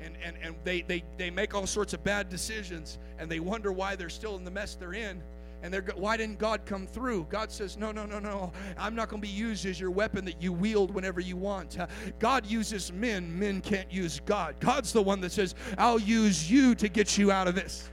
And 0.02 0.16
and 0.24 0.36
and 0.42 0.56
they 0.64 0.82
they 0.82 1.04
they 1.18 1.32
make 1.32 1.56
all 1.56 1.66
sorts 1.66 1.94
of 1.94 2.04
bad 2.04 2.30
decisions 2.30 3.00
and 3.18 3.30
they 3.30 3.40
wonder 3.40 3.72
why 3.72 3.96
they're 3.96 4.10
still 4.10 4.36
in 4.36 4.44
the 4.44 4.52
mess 4.52 4.76
they're 4.76 4.94
in. 4.94 5.22
And 5.64 5.74
they're 5.74 5.84
why 5.96 6.16
didn't 6.16 6.38
God 6.38 6.62
come 6.68 6.86
through? 6.86 7.26
God 7.32 7.52
says, 7.52 7.76
"No, 7.76 7.92
no, 7.92 8.06
no, 8.06 8.20
no. 8.20 8.52
I'm 8.78 8.94
not 8.94 9.10
going 9.10 9.20
to 9.20 9.28
be 9.28 9.34
used 9.34 9.66
as 9.66 9.80
your 9.80 9.90
weapon 9.90 10.24
that 10.26 10.40
you 10.40 10.54
wield 10.54 10.94
whenever 10.94 11.20
you 11.20 11.38
want. 11.38 11.80
Uh, 11.80 11.88
God 12.20 12.46
uses 12.46 12.92
men. 12.92 13.40
Men 13.40 13.62
can't 13.62 13.92
use 13.92 14.22
God. 14.28 14.56
God's 14.60 14.94
the 14.94 15.02
one 15.02 15.22
that 15.22 15.32
says, 15.32 15.56
"I'll 15.80 15.98
use 15.98 16.52
you 16.52 16.76
to 16.76 16.88
get 16.88 17.18
you 17.18 17.32
out 17.32 17.48
of 17.48 17.56
this." 17.56 17.90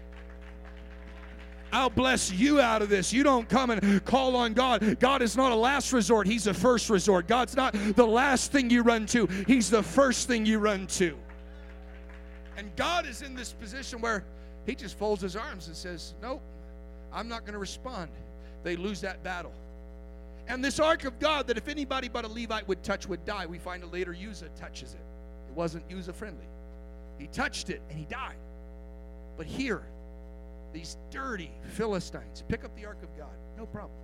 I'll 1.73 1.91
bless 1.91 2.31
you 2.31 2.61
out 2.61 2.83
of 2.83 2.89
this. 2.89 3.13
You 3.13 3.23
don't 3.23 3.49
come 3.49 3.71
and 3.71 4.05
call 4.05 4.37
on 4.37 4.53
God. 4.53 4.99
God 5.01 5.23
is 5.23 5.37
not 5.37 5.53
a 5.53 5.57
last 5.57 5.93
resort, 5.93 6.27
He's 6.27 6.47
a 6.47 6.55
first 6.55 6.91
resort. 6.91 7.27
God's 7.27 7.57
not 7.57 7.75
the 7.97 8.07
last 8.07 8.53
thing 8.53 8.71
you 8.71 8.83
run 8.83 9.07
to, 9.07 9.27
He's 9.47 9.71
the 9.71 9.83
first 9.83 10.29
thing 10.29 10.45
you 10.47 10.59
run 10.59 10.87
to. 10.89 11.17
And 12.57 12.75
God 12.77 13.07
is 13.07 13.23
in 13.23 13.35
this 13.35 13.53
position 13.53 14.01
where 14.01 14.25
He 14.67 14.75
just 14.75 14.99
folds 14.99 15.23
His 15.23 15.35
arms 15.35 15.67
and 15.67 15.77
says, 15.77 16.15
Nope, 16.21 16.43
I'm 17.13 17.29
not 17.29 17.41
going 17.41 17.55
to 17.55 17.59
respond. 17.59 18.11
They 18.63 18.77
lose 18.77 19.01
that 19.01 19.23
battle. 19.23 19.53
And 20.49 20.65
this 20.65 20.81
ark 20.81 21.05
of 21.05 21.19
God, 21.19 21.47
that 21.47 21.57
if 21.57 21.69
anybody 21.69 22.09
but 22.09 22.25
a 22.25 22.29
Levite 22.29 22.67
would 22.69 22.83
touch, 22.83 23.07
would 23.07 23.25
die, 23.25 23.47
we 23.47 23.59
find 23.59 23.83
it 23.83 23.93
later 23.93 24.15
Uzzah 24.15 24.49
touches 24.57 24.95
it. 24.95 25.01
It 25.49 25.55
wasn't 25.55 25.85
Uzzah 25.93 26.13
friendly. 26.13 26.47
He 27.19 27.29
touched 27.29 27.71
it 27.71 27.81
and 27.89 27.99
he 27.99 28.05
died. 28.07 28.37
But 29.37 29.47
here, 29.47 29.83
these 30.73 30.97
dirty 31.11 31.51
Philistines 31.73 32.45
pick 32.49 32.65
up 32.65 32.75
the 32.77 32.85
ark 32.87 33.03
of 33.03 33.17
God. 33.17 33.35
No 33.57 33.67
problem. 33.67 33.99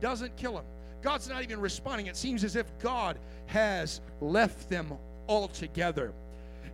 Doesn't 0.00 0.36
kill 0.36 0.54
them. 0.54 0.64
God's 1.02 1.28
not 1.28 1.42
even 1.42 1.60
responding. 1.60 2.06
It 2.06 2.16
seems 2.16 2.44
as 2.44 2.56
if 2.56 2.66
God 2.78 3.18
has 3.46 4.00
left 4.20 4.68
them 4.68 4.92
altogether. 5.28 6.12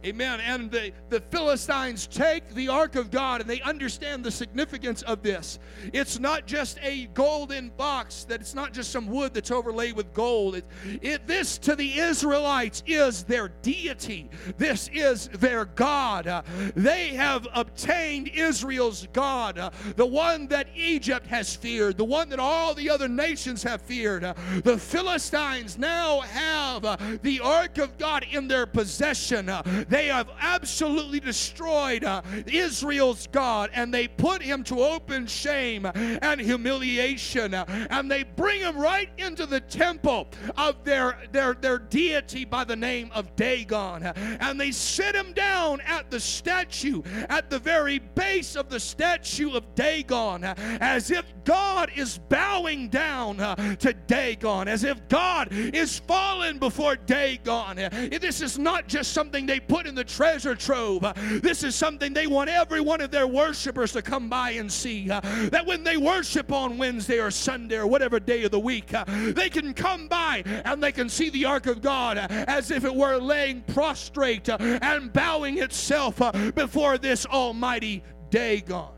Amen. 0.07 0.41
And 0.41 0.71
the, 0.71 0.93
the 1.09 1.21
Philistines 1.21 2.07
take 2.07 2.55
the 2.55 2.69
ark 2.69 2.95
of 2.95 3.11
God 3.11 3.41
and 3.41 3.51
they 3.51 3.61
understand 3.63 4.25
the 4.25 4.31
significance 4.31 5.03
of 5.03 5.23
this. 5.23 5.59
It's 5.93 6.21
not 6.21 6.47
just 6.47 6.79
a 6.83 7.07
golden 7.15 7.71
box, 7.71 8.23
that 8.25 8.41
it's 8.41 8.55
not 8.55 8.73
just 8.73 8.93
some 8.93 9.09
wood 9.09 9.35
that's 9.35 9.51
overlaid 9.51 9.97
with 9.97 10.15
gold. 10.15 10.55
It, 10.55 10.65
it, 11.03 11.27
this 11.27 11.59
to 11.59 11.75
the 11.75 11.99
Israelites 11.99 12.85
is 12.87 13.25
their 13.25 13.49
deity, 13.63 14.31
this 14.57 14.89
is 14.93 15.29
their 15.29 15.65
God. 15.65 16.29
Uh, 16.29 16.43
they 16.77 17.09
have 17.09 17.49
obtained 17.53 18.29
Israel's 18.29 19.09
God, 19.13 19.59
uh, 19.59 19.71
the 19.97 20.07
one 20.07 20.47
that 20.47 20.69
Egypt 20.77 21.27
has 21.27 21.57
feared, 21.57 21.97
the 21.97 22.05
one 22.05 22.29
that 22.29 22.39
all 22.39 22.73
the 22.73 22.89
other 22.89 23.09
nations 23.09 23.65
have 23.65 23.83
feared. 23.83 24.23
Uh, 24.23 24.35
the 24.63 24.79
Philistines 24.79 25.77
now 25.77 26.21
have 26.21 26.85
uh, 26.85 26.97
the 27.23 27.41
ark 27.41 27.79
of 27.79 27.99
God 27.99 28.25
in 28.31 28.47
their 28.47 28.65
possession. 28.65 29.51
Uh, 29.89 29.99
they 29.99 30.07
have 30.07 30.31
absolutely 30.41 31.21
destroyed 31.21 32.05
uh, 32.05 32.23
Israel's 32.47 33.27
God 33.29 33.71
and 33.73 33.93
they 33.93 34.09
put 34.09 34.43
him 34.43 34.63
to 34.65 34.81
open 34.81 35.27
shame 35.27 35.87
and 35.87 36.41
humiliation. 36.41 37.55
Uh, 37.55 37.65
and 37.91 38.11
they 38.11 38.23
bring 38.23 38.61
him 38.61 38.79
right 38.79 39.11
into 39.19 39.47
the 39.47 39.61
temple 39.61 40.29
of 40.57 40.85
their, 40.85 41.19
their, 41.33 41.55
their 41.55 41.79
deity 41.79 42.45
by 42.45 42.65
the 42.65 42.77
name 42.77 43.11
of 43.15 43.35
Dagon. 43.37 44.03
And 44.05 44.61
they 44.61 44.71
sit 44.71 45.15
him 45.15 45.33
down 45.33 45.81
at 45.83 46.11
the 46.11 46.21
statue, 46.21 47.03
at 47.29 47.51
the 47.51 47.59
very 47.59 47.99
base 47.99 48.57
of 48.57 48.69
the 48.69 48.81
statue 48.81 49.53
of 49.53 49.75
Dagon, 49.75 50.45
as 50.45 51.11
if 51.11 51.25
God 51.45 51.91
is 51.97 52.19
bowing 52.29 52.89
down 52.89 53.41
uh, 53.41 53.77
to 53.77 53.93
Dagon, 53.93 54.69
as 54.69 54.85
if 54.85 55.09
God 55.09 55.49
is 55.51 55.99
fallen 55.99 56.59
before 56.59 56.97
Dagon. 56.97 57.77
This 58.21 58.41
is 58.41 58.59
not 58.59 58.87
just 58.87 59.13
something 59.13 59.47
they 59.47 59.61
put 59.61 59.78
in 59.87 59.95
the 59.95 60.05
treasure 60.05 60.55
trove. 60.55 61.05
This 61.43 61.63
is 61.63 61.75
something 61.75 62.13
they 62.13 62.27
want 62.27 62.51
every 62.51 62.81
one 62.81 63.01
of 63.01 63.11
their 63.11 63.27
worshipers 63.27 63.93
to 63.93 64.03
come 64.03 64.29
by 64.29 64.51
and 64.53 64.71
see. 64.71 65.09
That 65.09 65.65
when 65.67 65.85
they 65.85 65.97
worship 65.97 66.53
on 66.53 66.79
Wednesday 66.79 67.21
or 67.21 67.31
Sunday 67.31 67.77
or 67.77 67.87
whatever 67.87 68.21
day 68.21 68.45
of 68.45 68.51
the 68.51 68.61
week, 68.61 68.93
they 69.07 69.49
can 69.49 69.75
come 69.75 70.09
by 70.09 70.43
and 70.65 70.83
they 70.83 70.93
can 70.93 71.09
see 71.09 71.31
the 71.31 71.45
ark 71.45 71.67
of 71.67 71.83
God 71.83 72.19
as 72.19 72.71
if 72.71 72.85
it 72.85 72.95
were 72.95 73.17
laying 73.19 73.63
prostrate 73.63 74.49
and 74.49 75.13
bowing 75.13 75.59
itself 75.59 76.21
before 76.55 76.99
this 76.99 77.27
almighty 77.27 78.03
Dagon. 78.31 78.89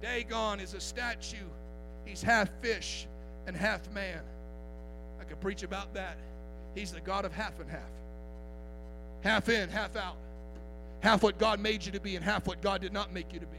Dagon 0.00 0.60
is 0.60 0.74
a 0.74 0.80
statue. 0.80 1.36
He's 2.04 2.22
half 2.22 2.48
fish 2.62 3.06
and 3.46 3.56
half 3.56 3.90
man. 3.90 4.20
I 5.20 5.24
could 5.24 5.40
preach 5.40 5.62
about 5.64 5.92
that. 5.94 6.16
He's 6.74 6.92
the 6.92 7.00
God 7.00 7.24
of 7.24 7.32
half 7.32 7.58
and 7.58 7.68
half. 7.68 7.80
Half 9.20 9.48
in, 9.48 9.68
half 9.68 9.96
out. 9.96 10.16
Half 11.00 11.22
what 11.22 11.38
God 11.38 11.60
made 11.60 11.84
you 11.84 11.92
to 11.92 12.00
be 12.00 12.16
and 12.16 12.24
half 12.24 12.46
what 12.46 12.60
God 12.60 12.80
did 12.80 12.92
not 12.92 13.12
make 13.12 13.32
you 13.32 13.40
to 13.40 13.46
be 13.46 13.58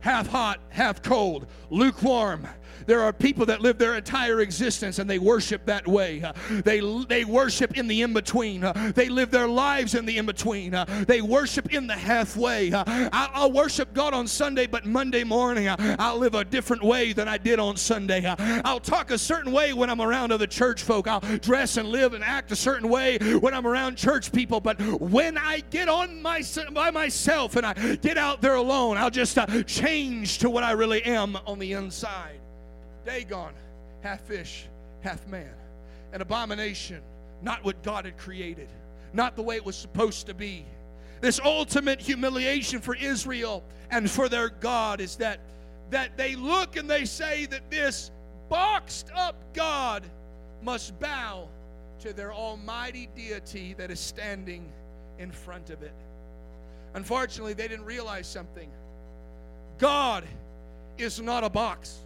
half 0.00 0.26
hot, 0.26 0.60
half 0.70 1.02
cold, 1.02 1.46
lukewarm. 1.70 2.46
There 2.86 3.02
are 3.02 3.12
people 3.12 3.46
that 3.46 3.60
live 3.60 3.78
their 3.78 3.94
entire 3.94 4.40
existence 4.40 4.98
and 4.98 5.08
they 5.08 5.18
worship 5.18 5.66
that 5.66 5.86
way. 5.86 6.22
Uh, 6.22 6.32
they, 6.64 6.80
they 7.08 7.24
worship 7.24 7.76
in 7.76 7.86
the 7.86 8.02
in 8.02 8.12
between. 8.12 8.64
Uh, 8.64 8.92
they 8.94 9.08
live 9.08 9.30
their 9.30 9.46
lives 9.46 9.94
in 9.94 10.06
the 10.06 10.16
in 10.16 10.26
between. 10.26 10.74
Uh, 10.74 11.04
they 11.06 11.20
worship 11.20 11.72
in 11.72 11.86
the 11.86 11.96
halfway. 11.96 12.72
I, 12.72 13.42
will 13.42 13.52
worship 13.52 13.92
God 13.92 14.14
on 14.14 14.26
Sunday, 14.26 14.66
but 14.66 14.86
Monday 14.86 15.24
morning 15.24 15.68
I'll 15.98 16.18
live 16.18 16.34
a 16.34 16.44
different 16.44 16.82
way 16.82 17.12
than 17.12 17.28
I 17.28 17.38
did 17.38 17.58
on 17.58 17.76
Sunday. 17.76 18.24
I'll 18.64 18.80
talk 18.80 19.10
a 19.10 19.18
certain 19.18 19.52
way 19.52 19.72
when 19.72 19.90
I'm 19.90 20.00
around 20.00 20.32
other 20.32 20.46
church 20.46 20.82
folk. 20.82 21.06
I'll 21.06 21.20
dress 21.20 21.76
and 21.76 21.88
live 21.88 22.14
and 22.14 22.24
act 22.24 22.50
a 22.52 22.56
certain 22.56 22.88
way 22.88 23.18
when 23.18 23.54
I'm 23.54 23.66
around 23.66 23.96
church 23.96 24.32
people. 24.32 24.60
But 24.60 24.80
when 25.00 25.36
I 25.36 25.60
get 25.70 25.88
on 25.88 26.22
my, 26.22 26.42
by 26.72 26.90
myself 26.90 27.56
and 27.56 27.66
I 27.66 27.74
get 27.96 28.16
out 28.16 28.40
there 28.40 28.54
alone, 28.54 28.96
I'll 28.96 29.10
just 29.10 29.38
change 29.66 29.89
change 29.90 30.38
to 30.38 30.48
what 30.48 30.62
I 30.62 30.72
really 30.72 31.02
am 31.02 31.36
on 31.46 31.58
the 31.58 31.72
inside. 31.72 32.38
Dagon, 33.04 33.52
half 34.02 34.20
fish, 34.20 34.66
half 35.00 35.26
man. 35.26 35.50
An 36.12 36.20
abomination, 36.20 37.02
not 37.42 37.64
what 37.64 37.82
God 37.82 38.04
had 38.04 38.16
created, 38.16 38.68
not 39.12 39.34
the 39.34 39.42
way 39.42 39.56
it 39.56 39.64
was 39.64 39.76
supposed 39.76 40.26
to 40.26 40.34
be. 40.34 40.64
This 41.20 41.40
ultimate 41.44 42.00
humiliation 42.00 42.80
for 42.80 42.94
Israel 42.94 43.64
and 43.90 44.08
for 44.08 44.28
their 44.28 44.48
God 44.48 45.00
is 45.00 45.16
that, 45.16 45.40
that 45.90 46.16
they 46.16 46.36
look 46.36 46.76
and 46.76 46.88
they 46.88 47.04
say 47.04 47.46
that 47.46 47.68
this 47.68 48.12
boxed 48.48 49.10
up 49.16 49.36
God 49.54 50.04
must 50.62 50.98
bow 51.00 51.48
to 52.00 52.12
their 52.12 52.32
almighty 52.32 53.08
deity 53.16 53.74
that 53.74 53.90
is 53.90 53.98
standing 53.98 54.70
in 55.18 55.32
front 55.32 55.70
of 55.70 55.82
it. 55.82 55.94
Unfortunately, 56.94 57.54
they 57.54 57.68
didn't 57.68 57.84
realize 57.84 58.26
something. 58.28 58.70
God 59.80 60.24
is 60.98 61.20
not 61.20 61.42
a 61.42 61.50
box. 61.50 62.00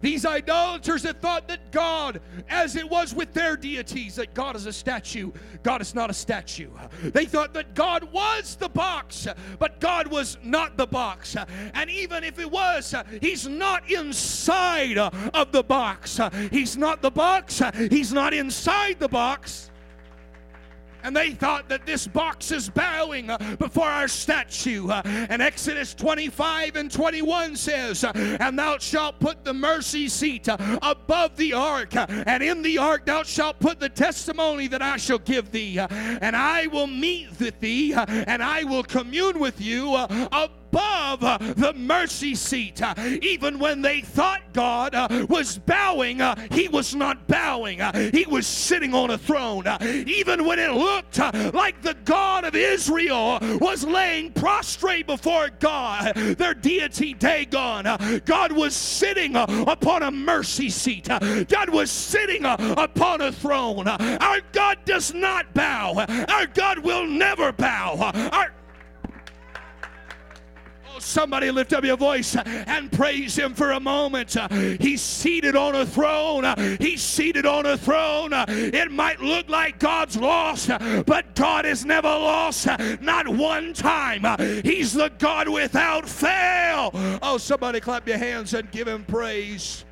These 0.00 0.24
idolaters 0.24 1.02
had 1.02 1.20
thought 1.20 1.46
that 1.48 1.70
God, 1.72 2.20
as 2.48 2.74
it 2.74 2.88
was 2.88 3.14
with 3.14 3.34
their 3.34 3.56
deities, 3.56 4.16
that 4.16 4.32
God 4.32 4.56
is 4.56 4.66
a 4.66 4.72
statue. 4.72 5.30
God 5.62 5.82
is 5.82 5.94
not 5.94 6.08
a 6.08 6.14
statue. 6.14 6.70
They 7.02 7.26
thought 7.26 7.52
that 7.54 7.74
God 7.74 8.10
was 8.10 8.56
the 8.56 8.70
box, 8.70 9.28
but 9.58 9.78
God 9.78 10.06
was 10.08 10.38
not 10.42 10.78
the 10.78 10.86
box. 10.86 11.36
And 11.74 11.90
even 11.90 12.24
if 12.24 12.38
it 12.38 12.50
was, 12.50 12.94
He's 13.20 13.46
not 13.46 13.90
inside 13.90 14.96
of 14.96 15.52
the 15.52 15.62
box. 15.62 16.18
He's 16.50 16.76
not 16.76 17.02
the 17.02 17.10
box. 17.10 17.62
He's 17.90 18.12
not 18.12 18.32
inside 18.32 18.98
the 18.98 19.08
box. 19.08 19.69
And 21.02 21.16
they 21.16 21.32
thought 21.32 21.68
that 21.68 21.86
this 21.86 22.06
box 22.06 22.50
is 22.50 22.68
bowing 22.68 23.30
uh, 23.30 23.38
before 23.58 23.88
our 23.88 24.08
statue. 24.08 24.88
Uh, 24.88 25.02
and 25.04 25.42
Exodus 25.42 25.94
25 25.94 26.76
and 26.76 26.90
21 26.90 27.56
says, 27.56 28.04
uh, 28.04 28.12
And 28.40 28.58
thou 28.58 28.78
shalt 28.78 29.18
put 29.20 29.44
the 29.44 29.54
mercy 29.54 30.08
seat 30.08 30.48
above 30.48 31.36
the 31.36 31.52
ark, 31.52 31.94
and 31.96 32.42
in 32.42 32.62
the 32.62 32.78
ark 32.78 33.06
thou 33.06 33.22
shalt 33.22 33.58
put 33.60 33.80
the 33.80 33.88
testimony 33.88 34.66
that 34.68 34.82
I 34.82 34.96
shall 34.96 35.18
give 35.18 35.50
thee. 35.50 35.78
And 35.78 36.36
I 36.36 36.66
will 36.68 36.86
meet 36.86 37.28
with 37.38 37.58
thee, 37.60 37.94
and 37.94 38.42
I 38.42 38.64
will 38.64 38.82
commune 38.82 39.38
with 39.38 39.60
you 39.60 39.94
above 39.96 40.59
uh, 40.74 41.38
the 41.38 41.72
mercy 41.74 42.34
seat. 42.34 42.82
Uh, 42.82 42.94
even 43.22 43.58
when 43.58 43.82
they 43.82 44.00
thought 44.00 44.40
God 44.52 44.94
uh, 44.94 45.26
was 45.28 45.58
bowing, 45.58 46.20
uh, 46.20 46.34
he 46.50 46.68
was 46.68 46.94
not 46.94 47.26
bowing. 47.26 47.80
Uh, 47.80 48.10
he 48.12 48.24
was 48.26 48.46
sitting 48.46 48.94
on 48.94 49.10
a 49.10 49.18
throne. 49.18 49.66
Uh, 49.66 49.78
even 50.06 50.44
when 50.44 50.58
it 50.58 50.72
looked 50.72 51.18
like 51.54 51.82
the 51.82 51.96
God 52.04 52.44
of 52.44 52.54
Israel 52.54 53.38
was 53.60 53.84
laying 53.84 54.32
prostrate 54.32 55.06
before 55.06 55.50
God, 55.58 56.14
their 56.14 56.54
deity 56.54 57.14
Dagon, 57.14 58.20
God 58.24 58.52
was 58.52 58.74
sitting 58.74 59.36
upon 59.36 60.02
a 60.02 60.10
mercy 60.10 60.70
seat. 60.70 61.08
God 61.08 61.70
was 61.70 61.90
sitting 61.90 62.44
upon 62.44 63.20
a 63.20 63.32
throne. 63.32 63.88
Our 63.88 64.40
God 64.52 64.78
does 64.84 65.12
not 65.14 65.52
bow. 65.54 66.04
Our 66.28 66.46
God 66.46 66.78
will 66.80 67.06
never 67.06 67.52
bow. 67.52 68.10
Our 68.32 68.52
Somebody 71.00 71.50
lift 71.50 71.72
up 71.72 71.84
your 71.84 71.96
voice 71.96 72.36
and 72.36 72.92
praise 72.92 73.36
him 73.36 73.54
for 73.54 73.72
a 73.72 73.80
moment. 73.80 74.36
He's 74.80 75.00
seated 75.00 75.56
on 75.56 75.74
a 75.74 75.84
throne. 75.86 76.44
He's 76.78 77.02
seated 77.02 77.46
on 77.46 77.66
a 77.66 77.76
throne. 77.76 78.30
It 78.32 78.90
might 78.90 79.20
look 79.20 79.48
like 79.48 79.78
God's 79.78 80.16
lost, 80.16 80.68
but 81.06 81.34
God 81.34 81.66
is 81.66 81.84
never 81.84 82.08
lost, 82.08 82.68
not 83.00 83.28
one 83.28 83.72
time. 83.72 84.24
He's 84.62 84.92
the 84.92 85.10
God 85.18 85.48
without 85.48 86.08
fail. 86.08 86.90
Oh, 87.22 87.38
somebody 87.38 87.80
clap 87.80 88.06
your 88.06 88.18
hands 88.18 88.54
and 88.54 88.70
give 88.70 88.86
him 88.86 89.04
praise. 89.04 89.84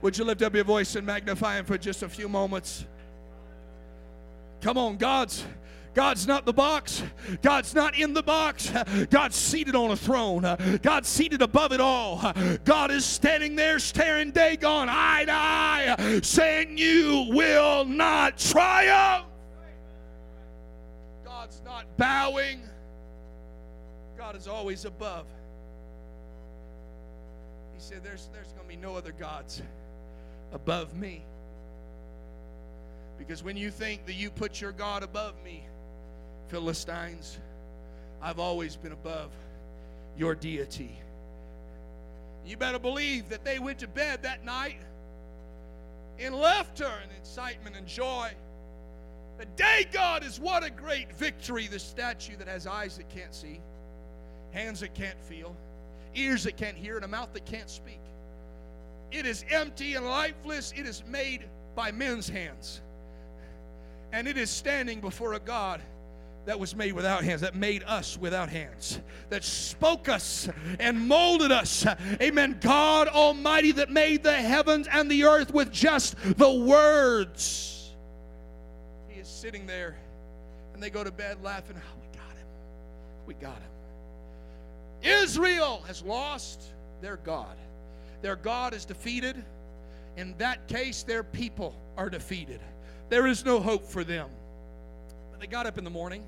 Would 0.00 0.18
you 0.18 0.24
lift 0.24 0.42
up 0.42 0.54
your 0.54 0.64
voice 0.64 0.96
and 0.96 1.06
magnify 1.06 1.58
him 1.58 1.64
for 1.64 1.78
just 1.78 2.02
a 2.02 2.08
few 2.08 2.28
moments? 2.28 2.86
Come 4.60 4.78
on, 4.78 4.96
God's 4.96 5.44
God's 5.94 6.26
not 6.26 6.46
the 6.46 6.52
box. 6.52 7.02
God's 7.42 7.74
not 7.74 7.98
in 7.98 8.14
the 8.14 8.22
box. 8.22 8.72
God's 9.10 9.36
seated 9.36 9.76
on 9.76 9.90
a 9.90 9.96
throne. 9.96 10.42
God's 10.82 11.08
seated 11.08 11.42
above 11.42 11.72
it 11.72 11.80
all. 11.80 12.32
God 12.64 12.90
is 12.90 13.04
standing 13.04 13.56
there 13.56 13.78
staring 13.78 14.30
Dagon 14.30 14.88
eye 14.88 15.24
to 15.26 15.32
eye, 15.32 16.20
saying, 16.22 16.78
You 16.78 17.26
will 17.30 17.84
not 17.84 18.38
triumph. 18.38 19.26
God's 21.24 21.60
not 21.64 21.84
bowing. 21.98 22.62
God 24.16 24.34
is 24.34 24.48
always 24.48 24.86
above. 24.86 25.26
He 27.74 27.80
said, 27.80 28.02
There's, 28.02 28.30
there's 28.32 28.52
going 28.52 28.62
to 28.62 28.68
be 28.68 28.76
no 28.76 28.96
other 28.96 29.12
gods 29.12 29.60
above 30.52 30.94
me. 30.94 31.22
Because 33.18 33.42
when 33.42 33.56
you 33.56 33.70
think 33.70 34.06
that 34.06 34.14
you 34.14 34.30
put 34.30 34.60
your 34.60 34.72
God 34.72 35.02
above 35.02 35.34
me, 35.44 35.64
Philistines, 36.48 37.38
I've 38.20 38.38
always 38.38 38.76
been 38.76 38.92
above 38.92 39.30
your 40.16 40.34
deity. 40.34 40.96
You 42.46 42.56
better 42.56 42.78
believe 42.78 43.28
that 43.28 43.44
they 43.44 43.58
went 43.58 43.78
to 43.80 43.88
bed 43.88 44.22
that 44.22 44.44
night 44.44 44.78
in 46.18 46.32
laughter 46.32 46.90
and 47.02 47.10
excitement 47.18 47.76
and 47.76 47.86
joy. 47.86 48.30
The 49.38 49.46
day 49.56 49.86
God 49.90 50.24
is 50.24 50.38
what 50.38 50.62
a 50.62 50.70
great 50.70 51.12
victory, 51.16 51.66
the 51.66 51.78
statue 51.78 52.36
that 52.36 52.48
has 52.48 52.66
eyes 52.66 52.96
that 52.96 53.08
can't 53.08 53.34
see, 53.34 53.60
hands 54.52 54.80
that 54.80 54.94
can't 54.94 55.20
feel, 55.20 55.56
ears 56.14 56.44
that 56.44 56.56
can't 56.56 56.76
hear, 56.76 56.96
and 56.96 57.04
a 57.04 57.08
mouth 57.08 57.32
that 57.32 57.46
can't 57.46 57.70
speak. 57.70 58.00
It 59.10 59.26
is 59.26 59.44
empty 59.50 59.94
and 59.94 60.06
lifeless. 60.06 60.72
It 60.76 60.86
is 60.86 61.02
made 61.06 61.44
by 61.74 61.92
men's 61.92 62.28
hands. 62.28 62.80
And 64.12 64.28
it 64.28 64.36
is 64.36 64.50
standing 64.50 65.00
before 65.00 65.34
a 65.34 65.40
God 65.40 65.80
that 66.44 66.58
was 66.58 66.74
made 66.74 66.92
without 66.92 67.22
hands, 67.22 67.40
that 67.42 67.54
made 67.54 67.84
us 67.84 68.18
without 68.18 68.48
hands, 68.48 69.00
that 69.30 69.44
spoke 69.44 70.08
us 70.08 70.48
and 70.80 71.08
molded 71.08 71.52
us. 71.52 71.86
Amen. 72.20 72.58
God 72.60 73.08
Almighty 73.08 73.72
that 73.72 73.90
made 73.90 74.22
the 74.22 74.32
heavens 74.32 74.88
and 74.90 75.10
the 75.10 75.24
earth 75.24 75.54
with 75.54 75.70
just 75.70 76.16
the 76.36 76.52
words. 76.52 77.92
He 79.08 79.20
is 79.20 79.28
sitting 79.28 79.66
there 79.66 79.96
and 80.74 80.82
they 80.82 80.90
go 80.90 81.04
to 81.04 81.12
bed 81.12 81.38
laughing. 81.42 81.76
Oh, 81.78 82.00
we 82.00 82.18
got 82.18 82.36
him. 82.36 82.46
We 83.26 83.34
got 83.34 83.56
him. 83.56 83.70
Israel 85.02 85.82
has 85.86 86.02
lost 86.02 86.62
their 87.00 87.16
God. 87.18 87.56
Their 88.20 88.36
God 88.36 88.74
is 88.74 88.84
defeated. 88.84 89.44
In 90.16 90.34
that 90.38 90.68
case, 90.68 91.02
their 91.02 91.22
people 91.22 91.74
are 91.96 92.10
defeated. 92.10 92.60
There 93.08 93.26
is 93.26 93.44
no 93.44 93.60
hope 93.60 93.84
for 93.84 94.04
them. 94.04 94.28
But 95.30 95.40
they 95.40 95.46
got 95.46 95.66
up 95.66 95.78
in 95.78 95.84
the 95.84 95.90
morning. 95.90 96.24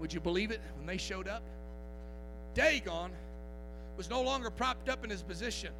Would 0.00 0.12
you 0.12 0.20
believe 0.20 0.50
it? 0.50 0.60
When 0.76 0.86
they 0.86 0.96
showed 0.96 1.28
up, 1.28 1.42
Dagon 2.54 3.10
was 3.96 4.08
no 4.08 4.22
longer 4.22 4.50
propped 4.50 4.88
up 4.88 5.04
in 5.04 5.10
his 5.10 5.22
position. 5.22 5.72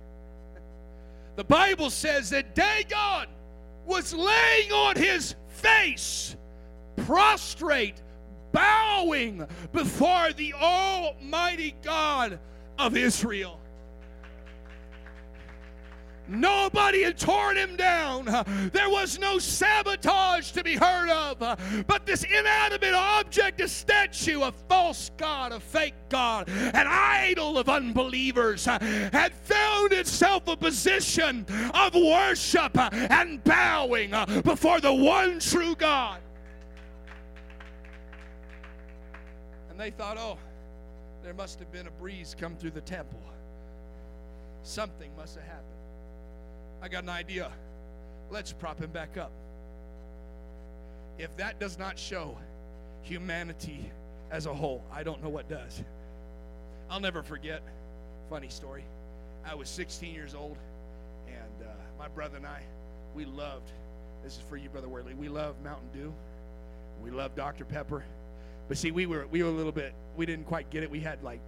The 1.36 1.44
Bible 1.44 1.90
says 1.90 2.30
that 2.30 2.54
Dagon 2.54 3.28
was 3.86 4.12
laying 4.12 4.72
on 4.72 4.96
his 4.96 5.34
face, 5.48 6.36
prostrate, 6.96 8.02
bowing 8.52 9.46
before 9.72 10.32
the 10.32 10.54
Almighty 10.54 11.76
God 11.82 12.40
of 12.78 12.96
Israel. 12.96 13.60
Nobody 16.28 17.02
had 17.02 17.18
torn 17.18 17.56
him 17.56 17.74
down. 17.76 18.26
There 18.72 18.90
was 18.90 19.18
no 19.18 19.38
sabotage 19.38 20.50
to 20.52 20.62
be 20.62 20.76
heard 20.76 21.08
of. 21.08 21.38
But 21.86 22.04
this 22.06 22.22
inanimate 22.24 22.94
object, 22.94 23.60
a 23.60 23.68
statue, 23.68 24.42
a 24.42 24.52
false 24.68 25.10
God, 25.16 25.52
a 25.52 25.60
fake 25.60 25.94
God, 26.08 26.48
an 26.48 26.86
idol 26.86 27.58
of 27.58 27.68
unbelievers, 27.68 28.66
had 28.66 29.32
found 29.32 29.92
itself 29.92 30.46
a 30.48 30.56
position 30.56 31.46
of 31.74 31.94
worship 31.94 32.76
and 32.76 33.42
bowing 33.44 34.10
before 34.42 34.80
the 34.80 34.92
one 34.92 35.40
true 35.40 35.74
God. 35.74 36.20
And 39.70 39.80
they 39.80 39.90
thought, 39.90 40.18
oh, 40.18 40.36
there 41.22 41.34
must 41.34 41.58
have 41.58 41.70
been 41.72 41.86
a 41.86 41.90
breeze 41.92 42.34
come 42.38 42.56
through 42.56 42.72
the 42.72 42.80
temple. 42.80 43.20
Something 44.62 45.10
must 45.16 45.36
have 45.36 45.44
happened. 45.44 45.77
I 46.80 46.88
got 46.88 47.02
an 47.02 47.08
idea. 47.08 47.50
Let's 48.30 48.52
prop 48.52 48.78
him 48.80 48.90
back 48.90 49.16
up. 49.16 49.32
If 51.18 51.36
that 51.36 51.58
does 51.58 51.78
not 51.78 51.98
show 51.98 52.38
humanity 53.02 53.90
as 54.30 54.46
a 54.46 54.54
whole, 54.54 54.84
I 54.92 55.02
don't 55.02 55.22
know 55.22 55.28
what 55.28 55.48
does. 55.48 55.82
I'll 56.90 57.00
never 57.00 57.22
forget. 57.22 57.62
Funny 58.30 58.48
story. 58.48 58.84
I 59.44 59.54
was 59.54 59.68
16 59.68 60.14
years 60.14 60.34
old, 60.34 60.56
and 61.26 61.68
uh, 61.68 61.72
my 61.98 62.08
brother 62.08 62.36
and 62.36 62.46
I, 62.46 62.60
we 63.14 63.24
loved. 63.24 63.70
This 64.22 64.34
is 64.34 64.42
for 64.48 64.56
you, 64.56 64.68
brother 64.68 64.88
Worley. 64.88 65.14
We 65.14 65.28
loved 65.28 65.62
Mountain 65.64 65.88
Dew. 65.92 66.12
We 67.02 67.10
loved 67.10 67.36
Dr. 67.36 67.64
Pepper. 67.64 68.04
But 68.68 68.76
see, 68.76 68.90
we 68.90 69.06
were 69.06 69.26
we 69.30 69.42
were 69.42 69.48
a 69.48 69.52
little 69.52 69.72
bit. 69.72 69.94
We 70.16 70.26
didn't 70.26 70.46
quite 70.46 70.70
get 70.70 70.82
it. 70.82 70.90
We 70.90 71.00
had 71.00 71.22
like 71.22 71.40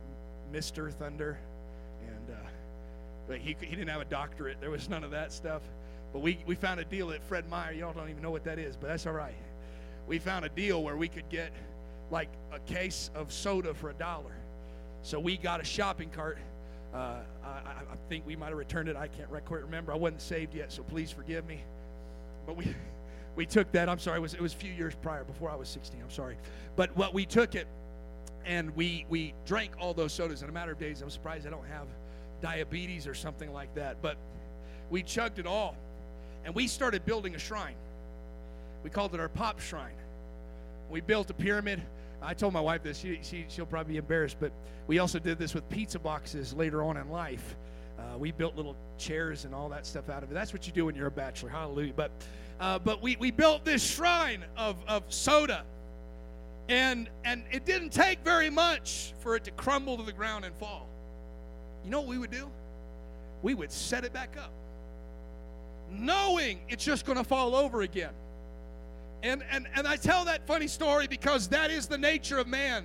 Mr. 0.52 0.92
Thunder 0.92 1.38
but 3.30 3.38
he, 3.38 3.56
he 3.60 3.76
didn't 3.76 3.86
have 3.86 4.00
a 4.00 4.06
doctorate. 4.06 4.60
There 4.60 4.72
was 4.72 4.88
none 4.88 5.04
of 5.04 5.12
that 5.12 5.30
stuff. 5.30 5.62
But 6.12 6.18
we, 6.18 6.40
we 6.46 6.56
found 6.56 6.80
a 6.80 6.84
deal 6.84 7.12
at 7.12 7.22
Fred 7.22 7.48
Meyer. 7.48 7.70
Y'all 7.70 7.92
don't 7.92 8.10
even 8.10 8.22
know 8.22 8.32
what 8.32 8.42
that 8.42 8.58
is, 8.58 8.76
but 8.76 8.88
that's 8.88 9.06
all 9.06 9.12
right. 9.12 9.36
We 10.08 10.18
found 10.18 10.44
a 10.44 10.48
deal 10.48 10.82
where 10.82 10.96
we 10.96 11.06
could 11.06 11.28
get 11.28 11.52
like 12.10 12.28
a 12.52 12.58
case 12.58 13.08
of 13.14 13.32
soda 13.32 13.72
for 13.72 13.90
a 13.90 13.94
dollar. 13.94 14.34
So 15.02 15.20
we 15.20 15.36
got 15.36 15.60
a 15.60 15.64
shopping 15.64 16.10
cart. 16.10 16.38
Uh, 16.92 17.18
I, 17.44 17.48
I, 17.48 17.96
think 18.08 18.26
we 18.26 18.34
might 18.34 18.48
have 18.48 18.58
returned 18.58 18.88
it. 18.88 18.96
I 18.96 19.06
can't 19.06 19.30
quite 19.30 19.62
remember. 19.62 19.92
I 19.92 19.96
wasn't 19.96 20.22
saved 20.22 20.52
yet, 20.52 20.72
so 20.72 20.82
please 20.82 21.12
forgive 21.12 21.46
me. 21.46 21.60
But 22.46 22.56
we 22.56 22.74
we 23.36 23.46
took 23.46 23.70
that. 23.70 23.88
I'm 23.88 24.00
sorry. 24.00 24.18
It 24.18 24.22
was 24.22 24.34
it 24.34 24.40
was 24.40 24.54
a 24.54 24.56
few 24.56 24.72
years 24.72 24.96
prior, 24.96 25.22
before 25.22 25.52
I 25.52 25.54
was 25.54 25.68
16. 25.68 26.00
I'm 26.02 26.10
sorry. 26.10 26.36
But 26.74 26.96
what 26.96 27.14
we 27.14 27.26
took 27.26 27.54
it, 27.54 27.68
and 28.44 28.74
we 28.74 29.06
we 29.08 29.34
drank 29.46 29.74
all 29.78 29.94
those 29.94 30.12
sodas 30.12 30.42
in 30.42 30.48
a 30.48 30.52
matter 30.52 30.72
of 30.72 30.80
days. 30.80 31.00
I'm 31.00 31.10
surprised 31.10 31.46
I 31.46 31.50
don't 31.50 31.68
have 31.68 31.86
diabetes 32.40 33.06
or 33.06 33.14
something 33.14 33.52
like 33.52 33.74
that. 33.74 34.02
But 34.02 34.16
we 34.90 35.02
chugged 35.02 35.38
it 35.38 35.46
all. 35.46 35.76
And 36.44 36.54
we 36.54 36.66
started 36.66 37.04
building 37.04 37.34
a 37.34 37.38
shrine. 37.38 37.74
We 38.82 38.90
called 38.90 39.14
it 39.14 39.20
our 39.20 39.28
pop 39.28 39.60
shrine. 39.60 39.94
We 40.90 41.00
built 41.00 41.30
a 41.30 41.34
pyramid. 41.34 41.82
I 42.22 42.34
told 42.34 42.52
my 42.52 42.60
wife 42.60 42.82
this. 42.82 42.98
She, 42.98 43.20
she, 43.22 43.46
she'll 43.48 43.66
probably 43.66 43.94
be 43.94 43.98
embarrassed, 43.98 44.36
but 44.40 44.52
we 44.86 44.98
also 44.98 45.18
did 45.18 45.38
this 45.38 45.54
with 45.54 45.68
pizza 45.68 45.98
boxes 45.98 46.52
later 46.52 46.82
on 46.82 46.96
in 46.96 47.10
life. 47.10 47.56
Uh, 47.98 48.18
we 48.18 48.32
built 48.32 48.56
little 48.56 48.76
chairs 48.98 49.44
and 49.44 49.54
all 49.54 49.68
that 49.68 49.86
stuff 49.86 50.08
out 50.08 50.22
of 50.22 50.30
it. 50.30 50.34
That's 50.34 50.52
what 50.52 50.66
you 50.66 50.72
do 50.72 50.86
when 50.86 50.94
you're 50.94 51.06
a 51.06 51.10
bachelor. 51.10 51.50
Hallelujah. 51.50 51.92
But, 51.94 52.10
uh, 52.58 52.78
but 52.78 53.02
we, 53.02 53.16
we 53.16 53.30
built 53.30 53.64
this 53.64 53.82
shrine 53.82 54.44
of, 54.56 54.76
of 54.88 55.04
soda. 55.08 55.64
And, 56.68 57.08
and 57.24 57.44
it 57.50 57.64
didn't 57.64 57.90
take 57.90 58.20
very 58.24 58.48
much 58.48 59.12
for 59.20 59.36
it 59.36 59.44
to 59.44 59.50
crumble 59.50 59.96
to 59.96 60.02
the 60.02 60.12
ground 60.12 60.44
and 60.44 60.54
fall. 60.56 60.89
You 61.84 61.90
know 61.90 62.00
what 62.00 62.08
we 62.08 62.18
would 62.18 62.30
do? 62.30 62.50
We 63.42 63.54
would 63.54 63.72
set 63.72 64.04
it 64.04 64.12
back 64.12 64.36
up, 64.38 64.52
knowing 65.90 66.60
it's 66.68 66.84
just 66.84 67.06
going 67.06 67.18
to 67.18 67.24
fall 67.24 67.54
over 67.54 67.82
again. 67.82 68.12
And, 69.22 69.42
and, 69.50 69.66
and 69.74 69.86
I 69.86 69.96
tell 69.96 70.24
that 70.26 70.46
funny 70.46 70.66
story 70.66 71.06
because 71.06 71.48
that 71.48 71.70
is 71.70 71.86
the 71.86 71.98
nature 71.98 72.38
of 72.38 72.46
man. 72.46 72.84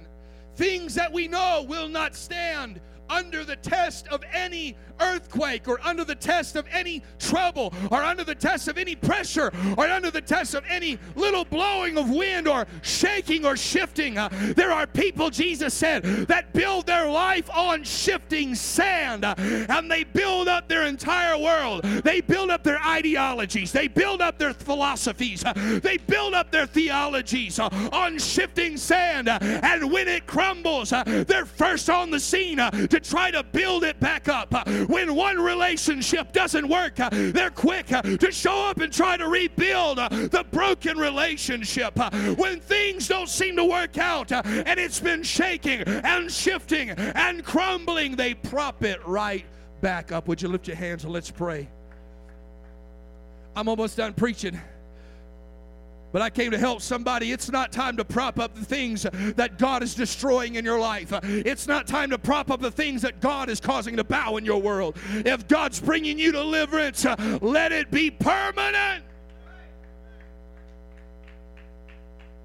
Things 0.56 0.96
that 0.96 1.12
we 1.12 1.28
know 1.28 1.66
will 1.68 1.90
not 1.90 2.16
stand, 2.16 2.80
under 3.10 3.44
the 3.44 3.56
test 3.56 4.08
of 4.08 4.24
any 4.34 4.76
earthquake 5.00 5.68
or 5.68 5.80
under 5.84 6.04
the 6.04 6.15
test 6.15 6.56
of 6.56 6.65
any 6.72 7.02
trouble 7.20 7.74
or 7.91 8.02
under 8.02 8.24
the 8.24 8.36
test 8.36 8.68
of 8.68 8.78
any 8.78 8.96
pressure 8.96 9.52
or 9.78 9.88
under 9.88 10.10
the 10.12 10.22
test 10.22 10.54
of 10.56 10.63
any 10.70 10.98
little 11.15 11.46
blowing 11.46 11.98
of 11.98 12.10
wind 12.10 12.48
or 12.48 12.65
shaking 12.82 13.46
or 13.46 13.58
shifting. 13.58 14.18
Uh, 14.18 14.30
there 14.56 14.72
are 14.72 14.88
people, 14.88 15.30
Jesus 15.30 15.74
said, 15.74 16.04
that 16.28 16.54
build 16.54 16.86
their 16.86 17.10
life 17.10 17.50
on 17.54 17.84
shifting 17.84 18.56
sand 18.56 19.26
uh, 19.26 19.36
and 19.38 19.91
they 19.91 20.04
build 20.04 20.48
up 20.48 20.68
their 20.68 20.84
entire 20.84 21.38
world. 21.38 21.84
They 21.84 22.22
build 22.22 22.50
up 22.50 22.63
their 22.63 22.82
ideologies, 22.82 23.72
they 23.72 23.88
build 23.88 24.22
up 24.22 24.38
their 24.38 24.54
philosophies, 24.54 25.44
uh, 25.44 25.54
they 25.84 25.98
build 25.98 26.34
up 26.34 26.52
their 26.52 26.65
theologies 26.65 27.60
uh, 27.60 27.70
on 27.91 28.18
shifting 28.18 28.78
sand. 28.78 29.30
Uh, 29.30 29.39
and 29.41 29.91
when 29.91 30.08
it 30.08 30.26
crumbles, 30.26 30.94
uh, 30.94 31.04
they're 31.28 31.46
first 31.46 31.89
on 31.89 32.12
the 32.12 32.20
scene 32.20 32.60
to 32.96 33.10
try 33.10 33.30
to 33.30 33.44
build 33.44 33.84
it 33.84 34.00
back 34.00 34.30
up. 34.30 34.54
When 34.88 35.16
one 35.16 35.38
relationship 35.38 36.32
doesn't 36.32 36.68
work, 36.68 36.96
they're 36.96 37.50
quick 37.50 37.88
to 37.88 38.32
show 38.32 38.70
up 38.70 38.80
and 38.80 38.92
try 38.92 39.18
to 39.18 39.28
rebuild 39.28 39.98
the 39.98 40.46
broken 40.52 40.98
relationship. 40.98 41.98
When 42.38 42.60
things 42.62 43.08
don't 43.08 43.30
seem 43.30 43.58
to 43.58 43.66
work 43.66 43.98
out 43.98 44.32
and 44.32 44.80
it's 44.80 45.00
been 45.00 45.24
shaking 45.24 45.82
and 45.82 46.32
shifting 46.32 46.92
and 46.92 47.44
crumbling, 47.44 48.16
they 48.16 48.34
prop 48.34 48.84
it 48.84 49.06
right 49.06 49.46
back 49.82 50.14
up. 50.14 50.28
Would 50.28 50.42
you 50.42 50.48
lift 50.48 50.68
your 50.68 50.78
hands 50.78 51.04
and 51.04 51.12
let's 51.12 51.30
pray? 51.30 51.68
I'm 53.58 53.68
almost 53.68 53.98
done 53.98 54.14
preaching. 54.14 54.60
But 56.15 56.21
I 56.21 56.30
came 56.30 56.51
to 56.51 56.58
help 56.58 56.82
somebody. 56.82 57.34
It's 57.34 57.51
not 57.51 57.73
time 57.73 57.97
to 57.97 58.06
prop 58.06 58.39
up 58.39 58.56
the 58.56 58.63
things 58.63 59.04
that 59.04 59.58
God 59.58 59.84
is 59.84 59.93
destroying 59.93 60.56
in 60.56 60.63
your 60.63 60.80
life. 60.80 61.12
It's 61.23 61.67
not 61.67 61.88
time 61.88 62.10
to 62.12 62.17
prop 62.17 62.49
up 62.49 62.62
the 62.62 62.71
things 62.71 63.01
that 63.01 63.19
God 63.19 63.49
is 63.49 63.60
causing 63.60 63.97
to 63.97 64.04
bow 64.06 64.38
in 64.38 64.45
your 64.45 64.62
world. 64.62 64.97
If 65.12 65.45
God's 65.49 65.82
bringing 65.82 66.17
you 66.17 66.32
deliverance, 66.32 67.06
let 67.41 67.73
it 67.73 67.91
be 67.91 68.10
permanent. 68.12 69.04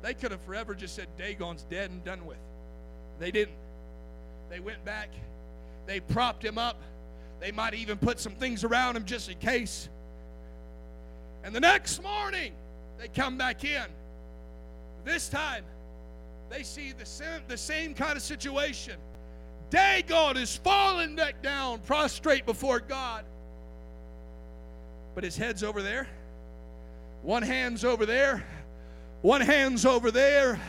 They 0.02 0.14
could 0.14 0.32
have 0.32 0.40
forever 0.40 0.74
just 0.74 0.96
said 0.96 1.06
Dagon's 1.16 1.62
dead 1.70 1.92
and 1.92 2.02
done 2.02 2.26
with. 2.26 2.38
They 3.20 3.30
didn't. 3.30 3.54
They 4.48 4.58
went 4.58 4.84
back. 4.84 5.10
They 5.86 6.00
propped 6.00 6.44
him 6.44 6.58
up. 6.58 6.82
They 7.38 7.52
might 7.52 7.74
even 7.74 7.98
put 7.98 8.18
some 8.18 8.32
things 8.32 8.64
around 8.64 8.96
him 8.96 9.04
just 9.04 9.30
in 9.30 9.38
case. 9.38 9.88
And 11.44 11.54
the 11.54 11.60
next 11.60 12.02
morning, 12.02 12.52
they 13.00 13.08
come 13.08 13.38
back 13.38 13.64
in. 13.64 13.86
This 15.04 15.28
time, 15.28 15.64
they 16.50 16.62
see 16.62 16.92
the 16.92 17.06
same, 17.06 17.40
the 17.48 17.56
same 17.56 17.94
kind 17.94 18.16
of 18.16 18.22
situation. 18.22 18.96
Dagon 19.70 20.36
is 20.36 20.56
falling 20.56 21.16
back 21.16 21.42
down, 21.42 21.78
prostrate 21.80 22.44
before 22.44 22.80
God. 22.80 23.24
But 25.14 25.24
his 25.24 25.36
head's 25.36 25.62
over 25.62 25.80
there. 25.80 26.08
One 27.22 27.42
hand's 27.42 27.84
over 27.84 28.04
there. 28.04 28.44
One 29.22 29.40
hand's 29.40 29.86
over 29.86 30.10
there 30.10 30.60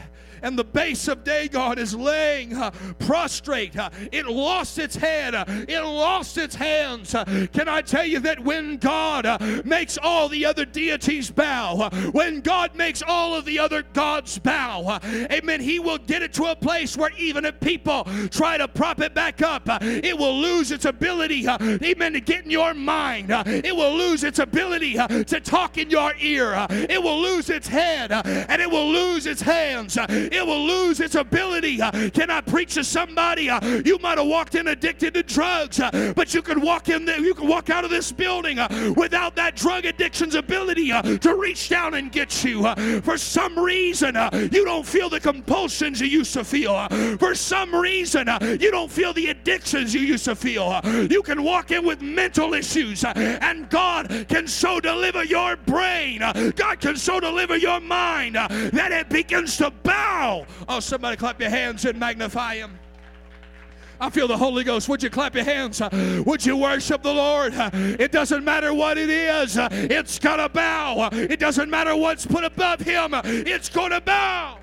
and 0.42 0.58
the 0.58 0.64
base 0.64 1.08
of 1.08 1.24
Dagon 1.24 1.78
is 1.78 1.96
laying 1.96 2.54
uh, 2.54 2.72
prostrate. 3.00 3.78
Uh, 3.78 3.90
it 4.12 4.26
lost 4.28 4.80
its 4.80 4.96
head, 4.96 5.36
uh, 5.36 5.46
it 5.48 5.82
lost 5.82 6.38
its 6.38 6.56
hands. 6.56 7.16
Can 7.54 7.68
I 7.68 7.82
tell 7.82 8.06
you 8.06 8.20
that 8.20 8.40
when 8.40 8.78
God 8.78 9.26
makes 9.66 9.98
all 10.02 10.30
the 10.30 10.46
other 10.46 10.66
deities 10.66 11.32
bow, 11.32 11.90
when 12.12 12.42
God 12.42 12.76
makes 12.76 13.02
all 13.02 13.36
of 13.36 13.46
the 13.46 13.60
other 13.60 13.84
gods 13.94 14.40
bow, 14.40 15.00
amen, 15.32 15.62
He 15.62 15.80
will 15.80 15.98
get 15.98 16.22
it 16.22 16.34
to 16.34 16.46
a 16.46 16.56
place 16.56 16.98
where 16.98 17.12
even 17.18 17.46
if 17.46 17.60
people 17.60 18.08
try 18.30 18.58
to 18.58 18.68
prop 18.68 19.02
it 19.02 19.14
back 19.14 19.42
up, 19.42 19.64
it 19.82 20.18
will 20.18 20.38
lose 20.38 20.72
its 20.72 20.86
ability, 20.86 21.48
amen, 21.48 22.14
to 22.14 22.20
get 22.20 22.46
in 22.46 22.52
your 22.52 22.74
mind. 22.74 23.28
it 23.30 23.76
will 23.76 23.96
lose 23.96 24.24
its 24.24 24.40
ability 24.40 24.94
to 24.94 25.40
talk 25.40 25.78
in 25.78 25.90
your 25.90 26.14
ear. 26.20 26.66
it 26.70 27.02
will 27.02 27.20
lose 27.22 27.50
its 27.50 27.68
head 27.68 28.12
and 28.12 28.62
it 28.62 28.70
will 28.70 28.90
lose 28.90 29.26
its 29.26 29.42
hands 29.42 29.98
it 30.32 30.46
will 30.46 30.66
lose 30.66 31.00
its 31.00 31.16
ability. 31.16 31.82
Uh, 31.82 32.10
can 32.10 32.30
I 32.30 32.42
preach 32.42 32.76
to 32.76 32.84
somebody? 32.84 33.50
Uh, 33.50 33.82
you 33.86 33.98
might 34.00 34.18
have 34.18 34.28
walked 34.28 34.56
in 34.56 34.68
addicted 34.68 35.14
to 35.14 35.24
drugs, 35.24 35.80
uh, 35.80 36.14
but 36.16 36.34
you 36.34 36.42
can 36.42 36.62
walk 36.62 36.90
in 36.90 37.06
there, 37.06 37.20
you 37.20 37.34
can 37.34 37.48
walk 37.48 37.70
out 37.70 37.84
of 37.84 37.90
this 37.90 38.12
building 38.12 38.60
uh, 38.60 38.94
without 38.96 39.36
that 39.36 39.56
drug 39.56 39.86
addiction's 39.86 40.36
ability 40.36 40.92
uh, 40.92 41.02
to 41.18 41.36
reach 41.36 41.70
down 41.70 41.96
and 41.96 42.12
get 42.12 42.44
you. 42.44 42.66
Uh, 42.66 43.02
for 43.02 43.18
some 43.18 43.58
reason, 43.58 44.16
you 44.52 44.64
don't 44.66 44.86
feel 44.86 45.10
the 45.10 45.20
compulsions 45.20 46.00
you 46.00 46.08
used 46.08 46.34
to 46.34 46.44
feel. 46.44 46.88
For 47.18 47.36
some 47.36 47.74
reason, 47.76 48.28
you 48.60 48.72
don't 48.72 48.92
feel 48.92 49.14
the 49.14 49.30
addictions 49.30 49.94
you 49.94 50.02
used 50.02 50.26
to 50.26 50.36
feel. 50.36 50.80
You 51.10 51.22
can 51.24 51.44
walk 51.44 51.72
in 51.72 51.86
with 51.86 52.02
mental 52.02 52.54
issues, 52.54 53.04
and 53.04 53.70
God 53.70 54.26
can 54.30 54.48
so 54.48 54.80
deliver 54.80 55.24
your 55.24 55.56
brain. 55.58 56.20
God 56.56 56.80
can 56.80 56.96
so 56.96 57.20
deliver 57.20 57.58
your 57.58 57.80
mind 57.80 58.36
that 58.36 58.92
it 58.92 59.10
begins 59.10 59.58
to 59.58 59.72
bow 59.84 60.21
Oh, 60.68 60.80
somebody 60.80 61.18
clap 61.18 61.40
your 61.40 61.50
hands 61.50 61.86
and 61.86 62.00
magnify 62.00 62.56
Him. 62.56 62.78
I 64.00 64.10
feel 64.10 64.28
the 64.28 64.38
Holy 64.38 64.64
Ghost. 64.64 64.90
Would 64.90 65.04
you 65.04 65.12
clap 65.12 65.36
your 65.36 65.44
hands? 65.44 65.80
Would 66.26 66.44
you 66.44 66.58
worship 66.58 67.04
the 67.04 67.14
Lord? 67.14 67.54
It 67.74 68.12
doesn't 68.12 68.44
matter 68.44 68.74
what 68.74 68.98
it 68.98 69.12
is, 69.12 69.58
it's 69.60 70.18
gonna 70.18 70.50
bow. 70.50 71.10
It 71.12 71.40
doesn't 71.40 71.70
matter 71.70 71.96
what's 71.96 72.26
put 72.26 72.44
above 72.44 72.80
him, 72.80 73.12
it's 73.24 73.70
gonna 73.70 74.02
bow. 74.02 74.58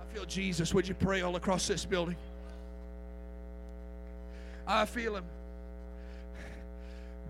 I 0.00 0.14
feel 0.14 0.26
Jesus. 0.26 0.74
Would 0.74 0.86
you 0.86 0.94
pray 0.94 1.22
all 1.22 1.36
across 1.36 1.66
this 1.66 1.86
building? 1.86 2.16
I 4.66 4.84
feel 4.84 5.16
him. 5.16 5.24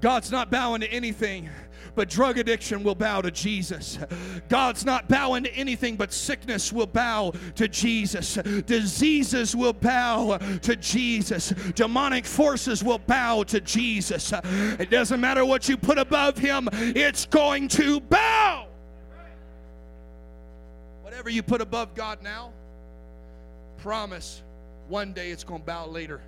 God's 0.01 0.33
not 0.33 0.51
bowing 0.51 0.81
to 0.81 0.93
anything 0.93 1.49
but 1.95 2.09
drug 2.09 2.39
addiction 2.39 2.83
will 2.83 2.95
bow 2.95 3.21
to 3.21 3.31
Jesus. 3.31 3.99
God's 4.49 4.85
not 4.85 5.09
bowing 5.09 5.45
to 5.45 5.55
anything, 5.55 5.97
but 5.97 6.13
sickness 6.13 6.73
will 6.73 6.87
bow 6.87 7.33
to 7.57 7.69
Jesus. 7.69 8.35
Diseases 8.67 9.55
will 9.55 9.73
bow 9.73 10.39
to 10.63 10.77
Jesus. 10.77 11.51
Demonic 11.75 12.25
forces 12.25 12.83
will 12.83 12.99
bow 12.99 13.43
to 13.45 13.61
Jesus. 13.61 14.33
It 14.43 14.91
doesn't 14.91 15.21
matter 15.21 15.45
what 15.45 15.69
you 15.69 15.77
put 15.77 15.99
above 15.99 16.39
Him, 16.39 16.69
it's 16.73 17.27
going 17.27 17.69
to 17.69 18.01
bow. 18.01 18.67
Whatever 21.03 21.29
you 21.31 21.43
put 21.43 21.61
above 21.61 21.95
God 21.95 22.23
now, 22.23 22.53
promise 23.79 24.43
one 24.89 25.13
day 25.13 25.31
it's 25.31 25.45
going 25.45 25.61
to 25.61 25.67
bow 25.67 25.87
later. 25.87 26.21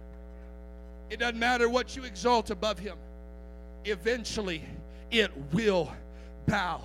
It 1.11 1.19
doesn't 1.21 1.39
matter 1.39 1.69
what 1.69 1.97
you 1.97 2.05
exalt 2.05 2.51
above 2.51 2.79
Him, 2.79 2.97
eventually 3.85 4.65
it 5.15 5.31
will 5.53 5.93
bow. 6.47 6.83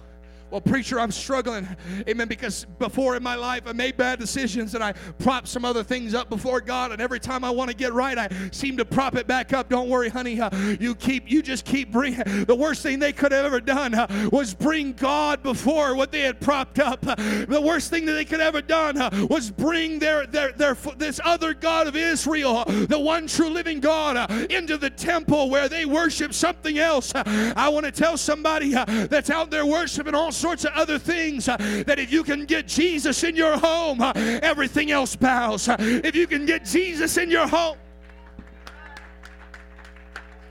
Well, 0.51 0.61
preacher, 0.61 0.99
I'm 0.99 1.11
struggling. 1.11 1.67
Amen. 2.07 2.27
Because 2.27 2.65
before 2.79 3.15
in 3.15 3.21
my 3.21 3.35
life, 3.35 3.63
I 3.67 3.73
made 3.73 3.97
bad 3.97 4.19
decisions 4.19 4.73
and 4.73 4.83
I 4.83 4.93
propped 5.19 5.47
some 5.47 5.63
other 5.63 5.83
things 5.83 6.15
up 6.15 6.29
before 6.29 6.59
God. 6.59 6.91
And 6.91 6.99
every 6.99 7.19
time 7.19 7.43
I 7.43 7.51
want 7.51 7.69
to 7.69 7.75
get 7.75 7.93
right, 7.93 8.17
I 8.17 8.29
seem 8.51 8.75
to 8.77 8.85
prop 8.85 9.15
it 9.15 9.27
back 9.27 9.53
up. 9.53 9.69
Don't 9.69 9.89
worry, 9.89 10.09
honey. 10.09 10.41
Uh, 10.41 10.49
you 10.79 10.95
keep, 10.95 11.29
you 11.29 11.43
just 11.43 11.65
keep 11.65 11.91
bringing. 11.91 12.23
The 12.45 12.55
worst 12.55 12.81
thing 12.81 12.97
they 12.97 13.13
could 13.13 13.31
have 13.31 13.45
ever 13.45 13.61
done 13.61 13.93
uh, 13.93 14.29
was 14.31 14.55
bring 14.55 14.93
God 14.93 15.43
before 15.43 15.95
what 15.95 16.11
they 16.11 16.21
had 16.21 16.39
propped 16.39 16.79
up. 16.79 17.05
Uh, 17.05 17.15
the 17.45 17.61
worst 17.61 17.91
thing 17.91 18.05
that 18.05 18.13
they 18.13 18.25
could 18.25 18.39
have 18.39 18.55
ever 18.55 18.61
done 18.61 18.97
uh, 18.97 19.27
was 19.29 19.51
bring 19.51 19.99
their, 19.99 20.25
their, 20.25 20.51
their, 20.53 20.73
this 20.97 21.19
other 21.23 21.53
God 21.53 21.85
of 21.85 21.95
Israel, 21.95 22.57
uh, 22.57 22.85
the 22.87 22.99
one 22.99 23.27
true 23.27 23.49
living 23.49 23.79
God, 23.79 24.17
uh, 24.17 24.47
into 24.49 24.77
the 24.77 24.89
temple 24.89 25.51
where 25.51 25.69
they 25.69 25.85
worship 25.85 26.33
something 26.33 26.79
else. 26.79 27.11
I 27.15 27.69
want 27.69 27.85
to 27.85 27.91
tell 27.91 28.17
somebody 28.17 28.71
that's 28.71 29.29
out 29.29 29.51
there 29.51 29.65
worshiping 29.65 30.15
all 30.15 30.31
sorts 30.39 30.65
of 30.65 30.71
other 30.73 30.97
things 30.97 31.47
uh, 31.47 31.57
that 31.85 31.99
if 31.99 32.11
you 32.11 32.23
can 32.23 32.45
get 32.45 32.67
Jesus 32.67 33.23
in 33.23 33.35
your 33.35 33.57
home, 33.57 34.01
uh, 34.01 34.13
everything 34.41 34.91
else 34.91 35.15
bows. 35.15 35.67
Uh, 35.67 35.75
if 35.79 36.15
you 36.15 36.27
can 36.27 36.45
get 36.45 36.65
Jesus 36.65 37.17
in 37.17 37.29
your 37.29 37.47
home, 37.47 37.77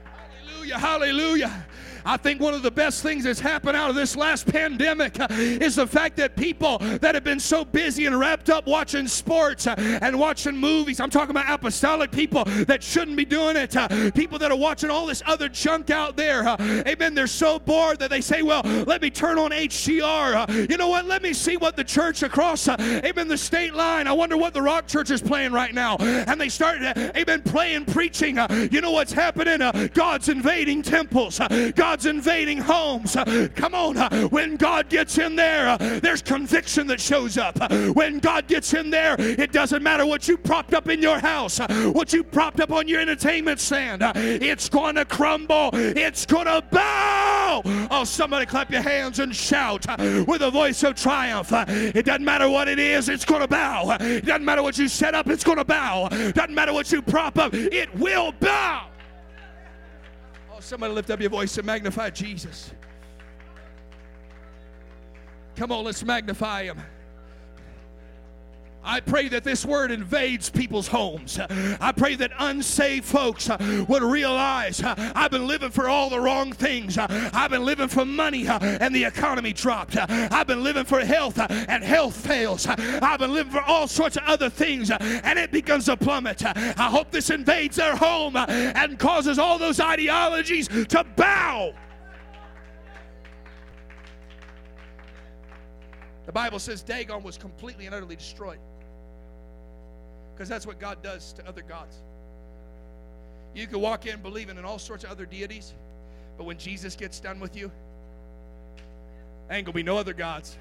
hallelujah, 0.04 0.78
hallelujah. 0.78 1.66
I 2.08 2.16
think 2.16 2.40
one 2.40 2.54
of 2.54 2.62
the 2.62 2.70
best 2.70 3.02
things 3.02 3.24
that's 3.24 3.38
happened 3.38 3.76
out 3.76 3.90
of 3.90 3.94
this 3.94 4.16
last 4.16 4.46
pandemic 4.46 5.20
uh, 5.20 5.26
is 5.30 5.76
the 5.76 5.86
fact 5.86 6.16
that 6.16 6.36
people 6.36 6.78
that 6.78 7.14
have 7.14 7.22
been 7.22 7.38
so 7.38 7.66
busy 7.66 8.06
and 8.06 8.18
wrapped 8.18 8.48
up 8.48 8.66
watching 8.66 9.06
sports 9.06 9.66
uh, 9.66 9.74
and 10.00 10.18
watching 10.18 10.56
movies, 10.56 11.00
I'm 11.00 11.10
talking 11.10 11.32
about 11.32 11.50
apostolic 11.50 12.10
people 12.10 12.44
that 12.66 12.82
shouldn't 12.82 13.18
be 13.18 13.26
doing 13.26 13.56
it, 13.56 13.76
uh, 13.76 14.10
people 14.12 14.38
that 14.38 14.50
are 14.50 14.56
watching 14.56 14.88
all 14.88 15.04
this 15.04 15.22
other 15.26 15.50
junk 15.50 15.90
out 15.90 16.16
there. 16.16 16.48
Uh, 16.48 16.56
amen. 16.86 17.14
They're 17.14 17.26
so 17.26 17.58
bored 17.58 17.98
that 17.98 18.08
they 18.08 18.22
say, 18.22 18.40
well, 18.40 18.62
let 18.86 19.02
me 19.02 19.10
turn 19.10 19.36
on 19.36 19.50
HGR. 19.50 20.48
Uh, 20.48 20.66
you 20.70 20.78
know 20.78 20.88
what? 20.88 21.04
Let 21.04 21.22
me 21.22 21.34
see 21.34 21.58
what 21.58 21.76
the 21.76 21.84
church 21.84 22.22
across, 22.22 22.68
uh, 22.68 22.76
amen, 23.04 23.28
the 23.28 23.36
state 23.36 23.74
line. 23.74 24.06
I 24.06 24.12
wonder 24.12 24.38
what 24.38 24.54
the 24.54 24.62
rock 24.62 24.86
church 24.86 25.10
is 25.10 25.20
playing 25.20 25.52
right 25.52 25.74
now. 25.74 25.96
And 25.98 26.40
they 26.40 26.48
start, 26.48 26.80
amen, 26.80 27.42
playing, 27.42 27.84
preaching. 27.84 28.38
You 28.70 28.80
know 28.80 28.92
what's 28.92 29.12
happening? 29.12 29.60
God's 29.92 30.30
invading 30.30 30.80
temples. 30.80 31.38
God 31.74 31.97
God's 31.98 32.06
invading 32.06 32.58
homes. 32.58 33.16
Come 33.56 33.74
on, 33.74 33.96
when 34.28 34.54
God 34.54 34.88
gets 34.88 35.18
in 35.18 35.34
there, 35.34 35.76
there's 35.78 36.22
conviction 36.22 36.86
that 36.86 37.00
shows 37.00 37.36
up. 37.36 37.58
When 37.96 38.20
God 38.20 38.46
gets 38.46 38.72
in 38.72 38.90
there, 38.90 39.16
it 39.18 39.50
doesn't 39.50 39.82
matter 39.82 40.06
what 40.06 40.28
you 40.28 40.38
propped 40.38 40.74
up 40.74 40.88
in 40.88 41.02
your 41.02 41.18
house, 41.18 41.58
what 41.58 42.12
you 42.12 42.22
propped 42.22 42.60
up 42.60 42.70
on 42.70 42.86
your 42.86 43.00
entertainment 43.00 43.58
stand. 43.58 44.02
It's 44.14 44.68
going 44.68 44.94
to 44.94 45.04
crumble. 45.04 45.70
It's 45.72 46.24
going 46.24 46.46
to 46.46 46.62
bow. 46.70 47.62
Oh, 47.90 48.04
somebody 48.04 48.46
clap 48.46 48.70
your 48.70 48.82
hands 48.82 49.18
and 49.18 49.34
shout 49.34 49.84
with 49.98 50.42
a 50.42 50.52
voice 50.52 50.84
of 50.84 50.94
triumph. 50.94 51.50
It 51.52 52.06
doesn't 52.06 52.24
matter 52.24 52.48
what 52.48 52.68
it 52.68 52.78
is, 52.78 53.08
it's 53.08 53.24
going 53.24 53.40
to 53.40 53.48
bow. 53.48 53.96
It 53.98 54.24
doesn't 54.24 54.44
matter 54.44 54.62
what 54.62 54.78
you 54.78 54.86
set 54.86 55.16
up, 55.16 55.26
it's 55.26 55.42
going 55.42 55.58
to 55.58 55.64
bow. 55.64 56.06
It 56.12 56.36
doesn't 56.36 56.54
matter 56.54 56.72
what 56.72 56.92
you 56.92 57.02
prop 57.02 57.38
up, 57.38 57.54
it 57.54 57.92
will 57.96 58.30
bow. 58.38 58.86
Somebody 60.68 60.92
lift 60.92 61.08
up 61.08 61.18
your 61.18 61.30
voice 61.30 61.56
and 61.56 61.64
magnify 61.66 62.10
Jesus. 62.10 62.70
Come 65.56 65.72
on, 65.72 65.82
let's 65.82 66.04
magnify 66.04 66.64
him. 66.64 66.78
I 68.88 69.00
pray 69.00 69.28
that 69.28 69.44
this 69.44 69.66
word 69.66 69.90
invades 69.90 70.48
people's 70.48 70.88
homes. 70.88 71.38
I 71.38 71.92
pray 71.92 72.14
that 72.14 72.32
unsaved 72.38 73.04
folks 73.04 73.50
uh, 73.50 73.84
would 73.86 74.02
realize 74.02 74.82
uh, 74.82 74.94
I've 75.14 75.30
been 75.30 75.46
living 75.46 75.70
for 75.70 75.90
all 75.90 76.08
the 76.08 76.18
wrong 76.18 76.52
things. 76.52 76.96
Uh, 76.96 77.06
I've 77.34 77.50
been 77.50 77.66
living 77.66 77.88
for 77.88 78.06
money 78.06 78.46
and 78.48 78.94
the 78.94 79.04
economy 79.04 79.52
dropped. 79.52 79.98
I've 79.98 80.46
been 80.46 80.64
living 80.64 80.86
for 80.86 81.00
health 81.00 81.38
and 81.38 81.84
health 81.84 82.16
fails. 82.16 82.66
I've 82.66 83.18
been 83.18 83.34
living 83.34 83.52
for 83.52 83.60
all 83.60 83.88
sorts 83.88 84.16
of 84.16 84.22
other 84.24 84.48
things 84.48 84.90
and 84.90 85.38
it 85.38 85.52
begins 85.52 85.84
to 85.84 85.96
plummet. 85.96 86.42
I 86.46 86.88
hope 86.90 87.10
this 87.10 87.28
invades 87.28 87.76
their 87.76 87.94
home 87.94 88.36
and 88.36 88.98
causes 88.98 89.38
all 89.38 89.58
those 89.58 89.80
ideologies 89.80 90.66
to 90.66 91.04
bow. 91.14 91.74
The 96.24 96.32
Bible 96.32 96.58
says 96.58 96.82
Dagon 96.82 97.22
was 97.22 97.36
completely 97.36 97.84
and 97.84 97.94
utterly 97.94 98.16
destroyed. 98.16 98.58
Because 100.38 100.48
that's 100.48 100.68
what 100.68 100.78
God 100.78 101.02
does 101.02 101.32
to 101.32 101.48
other 101.48 101.62
gods. 101.62 101.96
You 103.56 103.66
can 103.66 103.80
walk 103.80 104.06
in 104.06 104.22
believing 104.22 104.56
in 104.56 104.64
all 104.64 104.78
sorts 104.78 105.02
of 105.02 105.10
other 105.10 105.26
deities, 105.26 105.74
but 106.36 106.44
when 106.44 106.56
Jesus 106.56 106.94
gets 106.94 107.18
done 107.18 107.40
with 107.40 107.56
you, 107.56 107.72
ain't 109.50 109.66
gonna 109.66 109.74
be 109.74 109.82
no 109.82 109.98
other 109.98 110.12
gods 110.12 110.56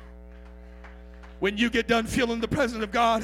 when 1.39 1.57
you 1.57 1.69
get 1.69 1.88
done 1.88 2.05
feeling 2.05 2.39
the 2.39 2.47
presence 2.47 2.83
of 2.83 2.91
God, 2.91 3.23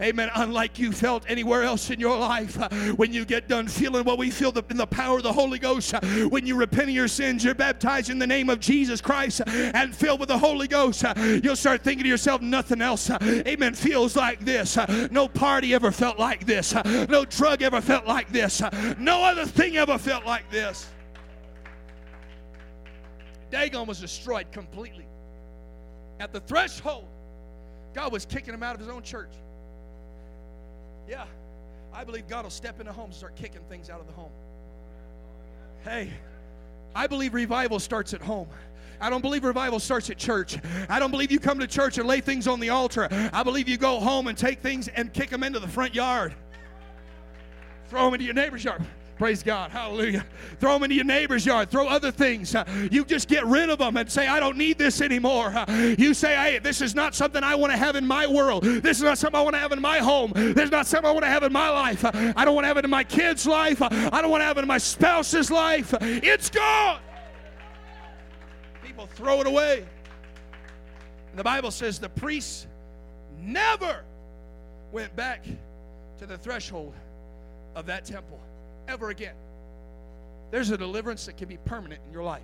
amen, 0.00 0.30
unlike 0.34 0.78
you 0.78 0.92
felt 0.92 1.24
anywhere 1.28 1.62
else 1.62 1.90
in 1.90 1.98
your 1.98 2.18
life, 2.18 2.56
when 2.96 3.12
you 3.12 3.24
get 3.24 3.48
done 3.48 3.68
feeling 3.68 4.04
what 4.04 4.18
we 4.18 4.30
feel 4.30 4.52
in 4.70 4.76
the 4.76 4.86
power 4.86 5.16
of 5.16 5.22
the 5.22 5.32
Holy 5.32 5.58
Ghost, 5.58 5.94
when 6.28 6.46
you 6.46 6.56
repent 6.56 6.84
of 6.84 6.94
your 6.94 7.08
sins, 7.08 7.44
you're 7.44 7.54
baptized 7.54 8.10
in 8.10 8.18
the 8.18 8.26
name 8.26 8.50
of 8.50 8.60
Jesus 8.60 9.00
Christ 9.00 9.40
and 9.46 9.94
filled 9.94 10.20
with 10.20 10.28
the 10.28 10.38
Holy 10.38 10.68
Ghost, 10.68 11.04
you'll 11.42 11.56
start 11.56 11.82
thinking 11.82 12.04
to 12.04 12.08
yourself, 12.08 12.40
nothing 12.40 12.80
else, 12.82 13.10
amen, 13.10 13.74
feels 13.74 14.16
like 14.16 14.40
this. 14.40 14.78
No 15.10 15.28
party 15.28 15.74
ever 15.74 15.90
felt 15.90 16.18
like 16.18 16.46
this. 16.46 16.74
No 17.08 17.24
drug 17.24 17.62
ever 17.62 17.80
felt 17.80 18.06
like 18.06 18.30
this. 18.30 18.62
No 18.98 19.22
other 19.24 19.46
thing 19.46 19.76
ever 19.76 19.98
felt 19.98 20.26
like 20.26 20.50
this. 20.50 20.88
Dagon 23.50 23.86
was 23.86 24.00
destroyed 24.00 24.50
completely. 24.52 25.06
At 26.20 26.32
the 26.32 26.40
threshold 26.40 27.08
God 27.94 28.12
was 28.12 28.26
kicking 28.26 28.52
him 28.52 28.62
out 28.62 28.74
of 28.74 28.80
his 28.80 28.88
own 28.88 29.02
church. 29.02 29.32
Yeah, 31.08 31.24
I 31.92 32.04
believe 32.04 32.28
God 32.28 32.44
will 32.44 32.50
step 32.50 32.80
into 32.80 32.92
homes 32.92 33.14
and 33.14 33.16
start 33.16 33.36
kicking 33.36 33.62
things 33.68 33.88
out 33.88 34.00
of 34.00 34.06
the 34.06 34.12
home. 34.12 34.32
Hey, 35.84 36.10
I 36.94 37.06
believe 37.06 37.34
revival 37.34 37.78
starts 37.78 38.14
at 38.14 38.22
home. 38.22 38.48
I 39.00 39.10
don't 39.10 39.20
believe 39.20 39.44
revival 39.44 39.80
starts 39.80 40.08
at 40.10 40.18
church. 40.18 40.56
I 40.88 40.98
don't 40.98 41.10
believe 41.10 41.30
you 41.30 41.38
come 41.38 41.58
to 41.58 41.66
church 41.66 41.98
and 41.98 42.06
lay 42.06 42.20
things 42.20 42.48
on 42.48 42.60
the 42.60 42.70
altar. 42.70 43.08
I 43.32 43.42
believe 43.42 43.68
you 43.68 43.76
go 43.76 44.00
home 44.00 44.28
and 44.28 44.38
take 44.38 44.60
things 44.60 44.88
and 44.88 45.12
kick 45.12 45.30
them 45.30 45.42
into 45.42 45.58
the 45.58 45.68
front 45.68 45.94
yard. 45.94 46.34
Throw 47.88 48.04
them 48.04 48.14
into 48.14 48.24
your 48.24 48.34
neighbor's 48.34 48.64
yard. 48.64 48.82
Praise 49.16 49.44
God. 49.44 49.70
Hallelujah. 49.70 50.26
Throw 50.58 50.72
them 50.74 50.84
into 50.84 50.96
your 50.96 51.04
neighbor's 51.04 51.46
yard. 51.46 51.70
Throw 51.70 51.86
other 51.86 52.10
things. 52.10 52.54
Uh, 52.54 52.64
you 52.90 53.04
just 53.04 53.28
get 53.28 53.46
rid 53.46 53.70
of 53.70 53.78
them 53.78 53.96
and 53.96 54.10
say, 54.10 54.26
I 54.26 54.40
don't 54.40 54.56
need 54.56 54.76
this 54.76 55.00
anymore. 55.00 55.52
Uh, 55.54 55.94
you 55.96 56.14
say, 56.14 56.34
hey, 56.34 56.58
this 56.58 56.80
is 56.80 56.96
not 56.96 57.14
something 57.14 57.42
I 57.44 57.54
want 57.54 57.72
to 57.72 57.76
have 57.76 57.94
in 57.94 58.06
my 58.06 58.26
world. 58.26 58.64
This 58.64 58.96
is 58.96 59.04
not 59.04 59.18
something 59.18 59.38
I 59.38 59.42
want 59.42 59.54
to 59.54 59.60
have 59.60 59.70
in 59.70 59.80
my 59.80 59.98
home. 59.98 60.32
This 60.34 60.64
is 60.64 60.70
not 60.72 60.86
something 60.86 61.08
I 61.08 61.12
want 61.12 61.24
to 61.24 61.30
have 61.30 61.44
in 61.44 61.52
my 61.52 61.70
life. 61.70 62.04
Uh, 62.04 62.32
I 62.34 62.44
don't 62.44 62.56
want 62.56 62.64
to 62.64 62.68
have 62.68 62.76
it 62.76 62.84
in 62.84 62.90
my 62.90 63.04
kid's 63.04 63.46
life. 63.46 63.80
I 63.80 64.20
don't 64.20 64.30
want 64.30 64.40
to 64.40 64.46
have 64.46 64.58
it 64.58 64.62
in 64.62 64.68
my 64.68 64.78
spouse's 64.78 65.50
life. 65.50 65.94
It's 66.00 66.50
gone. 66.50 66.98
People 68.84 69.06
throw 69.06 69.40
it 69.40 69.46
away. 69.46 69.86
And 71.30 71.38
the 71.38 71.44
Bible 71.44 71.70
says 71.70 72.00
the 72.00 72.08
priests 72.08 72.66
never 73.40 74.02
went 74.90 75.14
back 75.14 75.44
to 76.18 76.26
the 76.26 76.36
threshold 76.36 76.94
of 77.76 77.86
that 77.86 78.04
temple 78.04 78.40
ever 78.88 79.10
again. 79.10 79.34
There's 80.50 80.70
a 80.70 80.78
deliverance 80.78 81.26
that 81.26 81.36
can 81.36 81.48
be 81.48 81.56
permanent 81.56 82.00
in 82.06 82.12
your 82.12 82.22
life. 82.22 82.42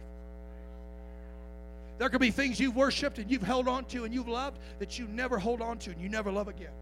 There 1.99 2.09
could 2.09 2.21
be 2.21 2.31
things 2.31 2.59
you've 2.59 2.77
worshiped 2.77 3.19
and 3.19 3.31
you've 3.31 3.43
held 3.43 3.69
on 3.69 3.85
to 3.87 4.05
and 4.05 4.15
you've 4.15 4.29
loved 4.29 4.59
that 4.79 4.99
you 4.99 5.07
never 5.07 5.39
hold 5.39 5.61
on 5.61 5.79
to 5.81 5.91
and 5.91 6.01
you 6.01 6.09
never 6.09 6.33
love 6.33 6.49
again. 6.49 6.73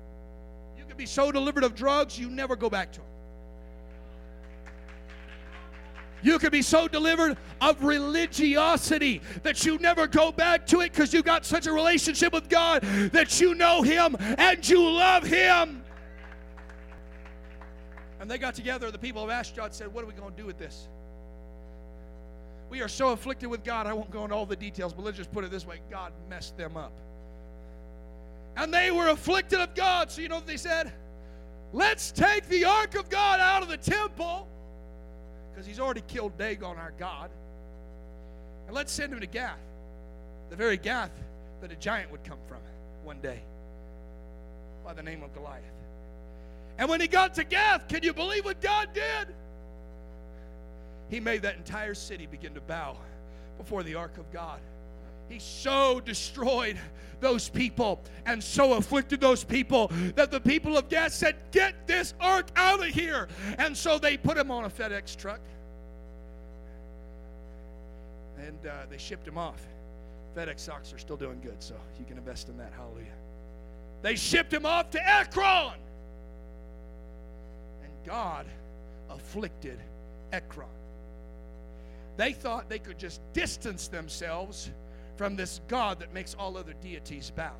You 0.79 0.85
could 0.85 0.97
be 0.97 1.07
so 1.07 1.33
delivered 1.33 1.65
of 1.65 1.75
drugs 1.75 2.19
you 2.19 2.31
never 2.31 2.55
go 2.55 2.71
back 2.71 2.93
to 2.93 3.01
them. 3.01 3.09
You 6.23 6.39
could 6.39 6.53
be 6.53 6.63
so 6.63 6.89
delivered 6.89 7.37
of 7.61 7.83
religiosity 7.83 9.21
that 9.43 9.65
you 9.65 9.79
never 9.79 10.07
go 10.07 10.33
back 10.33 10.67
to 10.69 10.81
it 10.81 10.93
because 10.93 11.13
you 11.13 11.23
got 11.23 11.45
such 11.45 11.67
a 11.67 11.73
relationship 11.73 12.33
with 12.33 12.49
God 12.49 12.83
that 13.13 13.41
you 13.41 13.55
know 13.55 13.83
Him 13.83 14.17
and 14.21 14.69
you 14.69 14.83
love 14.83 15.25
Him. 15.25 15.85
And 18.21 18.31
they 18.31 18.39
got 18.39 18.55
together, 18.55 18.91
the 18.91 18.99
people 18.99 19.23
of 19.23 19.31
Ashdod 19.31 19.75
said, 19.75 19.93
What 19.93 20.05
are 20.05 20.07
we 20.07 20.13
going 20.13 20.31
to 20.31 20.37
do 20.37 20.47
with 20.47 20.59
this? 20.59 20.89
We 22.71 22.83
are 22.83 22.89
so 22.89 23.11
afflicted 23.11 23.49
with 23.49 23.65
God. 23.65 23.87
I 23.87 23.93
won't 23.93 24.11
go 24.11 24.25
into 24.25 24.35
all 24.35 24.47
the 24.47 24.57
details, 24.57 24.93
but 24.93 25.05
let's 25.05 25.17
just 25.17 25.33
put 25.33 25.45
it 25.45 25.51
this 25.51 25.67
way 25.67 25.81
God 25.91 26.13
messed 26.29 26.57
them 26.57 26.77
up. 26.77 26.93
And 28.57 28.75
they 28.75 28.91
were 28.91 29.09
afflicted 29.09 29.61
of 29.61 29.75
God. 29.75 30.11
So 30.11 30.21
you 30.21 30.29
know 30.29 30.37
what 30.37 30.47
they 30.47 30.57
said? 30.57 30.93
Let's 31.73 32.11
take 32.11 32.49
the 32.49 32.65
ark 32.65 32.95
of 32.95 33.09
God 33.09 33.41
out 33.41 33.63
of 33.63 33.69
the 33.69 33.77
temple 33.77 34.49
because 35.51 35.67
he's 35.67 35.81
already 35.81 36.03
killed 36.09 36.37
Dagon, 36.39 36.77
our 36.77 36.93
God. 36.99 37.31
And 38.67 38.75
let's 38.75 38.93
send 38.93 39.13
him 39.13 39.21
to 39.21 39.27
Gath, 39.27 39.59
the 40.51 40.57
very 40.57 40.77
Gath 40.77 41.13
that 41.61 41.73
a 41.73 41.77
giant 41.77 42.11
would 42.11 42.25
come 42.25 42.39
from 42.49 42.59
one 43.05 43.21
day 43.21 43.41
by 44.85 44.93
the 44.93 45.03
name 45.03 45.23
of 45.23 45.33
Goliath. 45.35 45.63
And 46.79 46.89
when 46.89 47.01
he 47.01 47.09
got 47.09 47.35
to 47.35 47.45
Gath, 47.45 47.89
can 47.89 48.03
you 48.03 48.13
believe 48.13 48.45
what 48.45 48.61
God 48.61 48.91
did? 48.95 49.35
He 51.09 51.21
made 51.21 51.43
that 51.43 51.57
entire 51.57 51.95
city 51.95 52.27
begin 52.27 52.55
to 52.55 52.61
bow 52.61 52.97
before 53.57 53.83
the 53.83 53.97
ark 53.97 54.17
of 54.19 54.31
God. 54.33 54.61
He 55.29 55.41
so 55.41 56.01
destroyed 56.01 56.79
those 57.21 57.49
people 57.49 58.01
and 58.25 58.43
so 58.43 58.75
afflicted 58.75 59.21
those 59.21 59.45
people 59.45 59.89
that 60.15 60.31
the 60.31 60.41
people 60.41 60.79
of 60.79 60.89
Gath 60.89 61.13
said, 61.13 61.37
Get 61.51 61.87
this 61.87 62.15
ark 62.21 62.49
out 62.57 62.81
of 62.81 62.87
here. 62.87 63.29
And 63.59 63.77
so 63.77 63.99
they 63.99 64.17
put 64.17 64.39
him 64.39 64.51
on 64.51 64.65
a 64.65 64.71
FedEx 64.71 65.17
truck 65.17 65.41
and 68.39 68.67
uh, 68.67 68.87
they 68.89 68.99
shipped 68.99 69.27
him 69.27 69.37
off. 69.37 69.61
FedEx 70.37 70.61
stocks 70.61 70.93
are 70.93 70.99
still 70.99 71.17
doing 71.17 71.41
good, 71.41 71.63
so 71.63 71.75
you 71.99 72.05
can 72.05 72.17
invest 72.17 72.49
in 72.49 72.57
that. 72.59 72.73
Hallelujah. 72.77 73.07
They 74.03 74.15
shipped 74.15 74.53
him 74.53 74.65
off 74.65 74.91
to 74.91 75.09
Ekron. 75.09 75.73
God 78.09 78.47
afflicted 79.11 79.79
Ekron. 80.33 80.67
They 82.17 82.33
thought 82.33 82.71
they 82.71 82.79
could 82.79 82.99
just 82.99 83.21
distance 83.35 83.89
themselves 83.89 84.71
from 85.17 85.37
this 85.37 85.61
God 85.69 86.01
that 86.01 86.15
makes 86.15 86.35
all 86.35 86.57
other 86.57 86.73
deities 86.81 87.31
bow. 87.37 87.53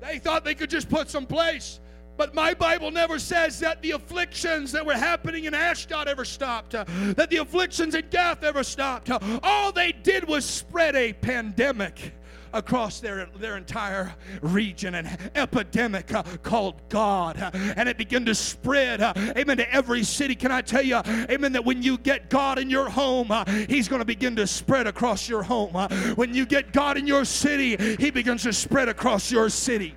They 0.00 0.18
thought 0.18 0.44
they 0.44 0.56
could 0.56 0.70
just 0.70 0.88
put 0.88 1.08
some 1.08 1.24
place. 1.24 1.78
But 2.16 2.34
my 2.34 2.52
Bible 2.54 2.90
never 2.90 3.20
says 3.20 3.60
that 3.60 3.80
the 3.80 3.92
afflictions 3.92 4.72
that 4.72 4.84
were 4.84 4.94
happening 4.94 5.44
in 5.44 5.54
Ashdod 5.54 6.08
ever 6.08 6.24
stopped, 6.24 6.74
uh, 6.74 6.84
that 7.16 7.30
the 7.30 7.36
afflictions 7.36 7.94
in 7.94 8.08
Gath 8.10 8.42
ever 8.42 8.64
stopped. 8.64 9.08
Uh, 9.08 9.20
all 9.44 9.70
they 9.70 9.92
did 9.92 10.26
was 10.26 10.44
spread 10.44 10.96
a 10.96 11.12
pandemic 11.12 12.12
across 12.54 13.00
their, 13.00 13.26
their 13.38 13.56
entire 13.56 14.14
region, 14.40 14.94
an 14.94 15.06
epidemic 15.34 16.14
uh, 16.14 16.22
called 16.42 16.88
God. 16.88 17.36
And 17.76 17.88
it 17.88 17.98
began 17.98 18.24
to 18.24 18.34
spread, 18.34 19.02
uh, 19.02 19.12
amen, 19.36 19.58
to 19.58 19.74
every 19.74 20.04
city. 20.04 20.34
Can 20.34 20.52
I 20.52 20.62
tell 20.62 20.82
you, 20.82 21.02
amen, 21.30 21.52
that 21.52 21.64
when 21.64 21.82
you 21.82 21.98
get 21.98 22.30
God 22.30 22.58
in 22.58 22.70
your 22.70 22.88
home, 22.88 23.30
uh, 23.30 23.44
He's 23.44 23.88
going 23.88 24.00
to 24.00 24.06
begin 24.06 24.36
to 24.36 24.46
spread 24.46 24.86
across 24.86 25.28
your 25.28 25.42
home. 25.42 25.74
When 26.14 26.34
you 26.34 26.46
get 26.46 26.72
God 26.72 26.96
in 26.96 27.06
your 27.06 27.24
city, 27.24 27.76
He 27.98 28.10
begins 28.10 28.44
to 28.44 28.52
spread 28.52 28.88
across 28.88 29.30
your 29.30 29.48
city. 29.50 29.96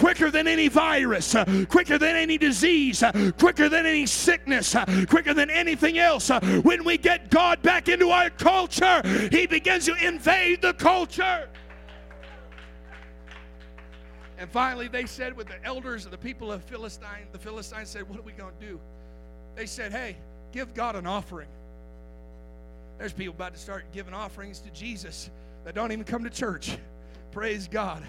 Quicker 0.00 0.30
than 0.30 0.48
any 0.48 0.68
virus, 0.68 1.34
uh, 1.34 1.44
quicker 1.68 1.98
than 1.98 2.16
any 2.16 2.38
disease, 2.38 3.02
uh, 3.02 3.12
quicker 3.38 3.68
than 3.68 3.84
any 3.84 4.06
sickness, 4.06 4.74
uh, 4.74 4.86
quicker 5.10 5.34
than 5.34 5.50
anything 5.50 5.98
else. 5.98 6.30
When 6.62 6.84
we 6.84 6.96
get 6.96 7.30
God 7.30 7.60
back 7.60 7.86
into 7.86 8.08
our 8.08 8.30
culture, 8.30 9.02
He 9.30 9.46
begins 9.46 9.84
to 9.84 9.94
invade 9.94 10.62
the 10.62 10.72
culture. 10.72 11.50
And 14.38 14.50
finally, 14.50 14.88
they 14.88 15.04
said 15.04 15.36
with 15.36 15.48
the 15.48 15.62
elders 15.66 16.06
of 16.06 16.12
the 16.12 16.18
people 16.18 16.50
of 16.50 16.64
Philistine, 16.64 17.26
the 17.32 17.38
Philistines 17.38 17.90
said, 17.90 18.08
What 18.08 18.18
are 18.18 18.22
we 18.22 18.32
going 18.32 18.54
to 18.58 18.66
do? 18.66 18.80
They 19.54 19.66
said, 19.66 19.92
Hey, 19.92 20.16
give 20.50 20.72
God 20.72 20.96
an 20.96 21.06
offering. 21.06 21.48
There's 22.96 23.12
people 23.12 23.34
about 23.34 23.52
to 23.52 23.60
start 23.60 23.84
giving 23.92 24.14
offerings 24.14 24.60
to 24.60 24.70
Jesus 24.70 25.28
that 25.66 25.74
don't 25.74 25.92
even 25.92 26.04
come 26.04 26.24
to 26.24 26.30
church. 26.30 26.78
Praise 27.32 27.68
God 27.68 28.02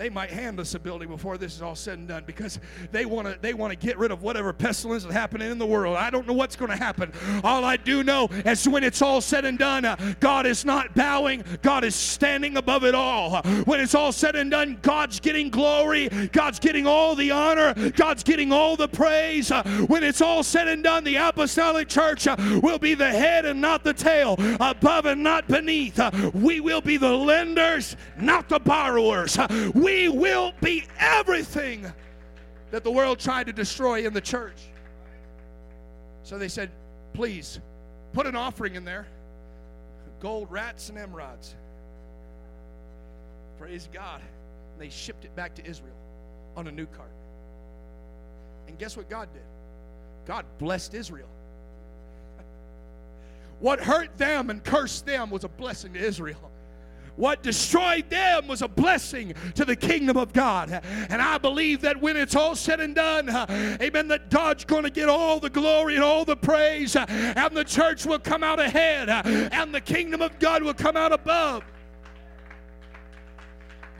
they 0.00 0.08
might 0.08 0.30
hand 0.30 0.58
us 0.58 0.74
a 0.74 0.78
building 0.78 1.08
before 1.08 1.36
this 1.36 1.54
is 1.54 1.60
all 1.60 1.76
said 1.76 1.98
and 1.98 2.08
done 2.08 2.22
because 2.26 2.58
they 2.90 3.04
want 3.04 3.28
to 3.28 3.38
they 3.42 3.52
want 3.52 3.70
to 3.70 3.76
get 3.76 3.98
rid 3.98 4.10
of 4.10 4.22
whatever 4.22 4.50
pestilence 4.50 5.04
is 5.04 5.12
happening 5.12 5.50
in 5.50 5.58
the 5.58 5.66
world. 5.66 5.94
I 5.94 6.08
don't 6.08 6.26
know 6.26 6.32
what's 6.32 6.56
going 6.56 6.70
to 6.70 6.76
happen. 6.76 7.12
All 7.44 7.66
I 7.66 7.76
do 7.76 8.02
know 8.02 8.26
is 8.46 8.66
when 8.66 8.82
it's 8.82 9.02
all 9.02 9.20
said 9.20 9.44
and 9.44 9.58
done, 9.58 9.84
uh, 9.84 10.14
God 10.18 10.46
is 10.46 10.64
not 10.64 10.94
bowing. 10.94 11.44
God 11.60 11.84
is 11.84 11.94
standing 11.94 12.56
above 12.56 12.84
it 12.84 12.94
all. 12.94 13.42
When 13.66 13.78
it's 13.78 13.94
all 13.94 14.10
said 14.10 14.36
and 14.36 14.50
done, 14.50 14.78
God's 14.80 15.20
getting 15.20 15.50
glory. 15.50 16.08
God's 16.32 16.60
getting 16.60 16.86
all 16.86 17.14
the 17.14 17.30
honor. 17.30 17.74
God's 17.90 18.22
getting 18.22 18.52
all 18.52 18.76
the 18.76 18.88
praise. 18.88 19.50
Uh, 19.50 19.62
when 19.86 20.02
it's 20.02 20.22
all 20.22 20.42
said 20.42 20.66
and 20.66 20.82
done, 20.82 21.04
the 21.04 21.16
apostolic 21.16 21.90
church 21.90 22.26
uh, 22.26 22.36
will 22.62 22.78
be 22.78 22.94
the 22.94 23.10
head 23.10 23.44
and 23.44 23.60
not 23.60 23.84
the 23.84 23.92
tail, 23.92 24.36
above 24.60 25.04
and 25.04 25.22
not 25.22 25.46
beneath. 25.46 25.98
Uh, 25.98 26.30
we 26.32 26.60
will 26.60 26.80
be 26.80 26.96
the 26.96 27.12
lenders, 27.12 27.96
not 28.18 28.48
the 28.48 28.58
borrowers. 28.58 29.36
Uh, 29.36 29.70
we 29.74 29.89
we 29.90 30.08
will 30.08 30.52
be 30.60 30.84
everything 30.98 31.90
that 32.70 32.84
the 32.84 32.90
world 32.90 33.18
tried 33.18 33.46
to 33.46 33.52
destroy 33.52 34.06
in 34.06 34.12
the 34.12 34.20
church. 34.20 34.62
So 36.22 36.38
they 36.38 36.48
said, 36.48 36.70
please 37.12 37.58
put 38.12 38.26
an 38.26 38.36
offering 38.36 38.76
in 38.76 38.84
there 38.84 39.06
gold 40.20 40.50
rats 40.50 40.90
and 40.90 40.98
emeralds. 40.98 41.54
Praise 43.58 43.88
God. 43.92 44.20
And 44.72 44.80
they 44.80 44.90
shipped 44.90 45.24
it 45.24 45.34
back 45.34 45.54
to 45.54 45.66
Israel 45.66 45.96
on 46.56 46.66
a 46.66 46.70
new 46.70 46.84
cart. 46.84 47.10
And 48.68 48.78
guess 48.78 48.98
what 48.98 49.08
God 49.08 49.28
did? 49.32 49.42
God 50.26 50.44
blessed 50.58 50.94
Israel. 50.94 51.28
What 53.60 53.80
hurt 53.80 54.16
them 54.16 54.48
and 54.48 54.64
cursed 54.64 55.04
them 55.04 55.30
was 55.30 55.44
a 55.44 55.48
blessing 55.48 55.92
to 55.92 55.98
Israel. 55.98 56.49
What 57.16 57.42
destroyed 57.42 58.08
them 58.10 58.48
was 58.48 58.62
a 58.62 58.68
blessing 58.68 59.34
to 59.54 59.64
the 59.64 59.76
kingdom 59.76 60.16
of 60.16 60.32
God. 60.32 60.70
And 61.08 61.20
I 61.20 61.38
believe 61.38 61.80
that 61.82 62.00
when 62.00 62.16
it's 62.16 62.34
all 62.34 62.54
said 62.54 62.80
and 62.80 62.94
done, 62.94 63.28
amen, 63.80 64.08
that 64.08 64.30
God's 64.30 64.64
going 64.64 64.84
to 64.84 64.90
get 64.90 65.08
all 65.08 65.40
the 65.40 65.50
glory 65.50 65.96
and 65.96 66.04
all 66.04 66.24
the 66.24 66.36
praise, 66.36 66.96
and 66.96 67.56
the 67.56 67.64
church 67.64 68.06
will 68.06 68.18
come 68.18 68.42
out 68.42 68.60
ahead, 68.60 69.08
and 69.08 69.74
the 69.74 69.80
kingdom 69.80 70.22
of 70.22 70.38
God 70.38 70.62
will 70.62 70.74
come 70.74 70.96
out 70.96 71.12
above. 71.12 71.64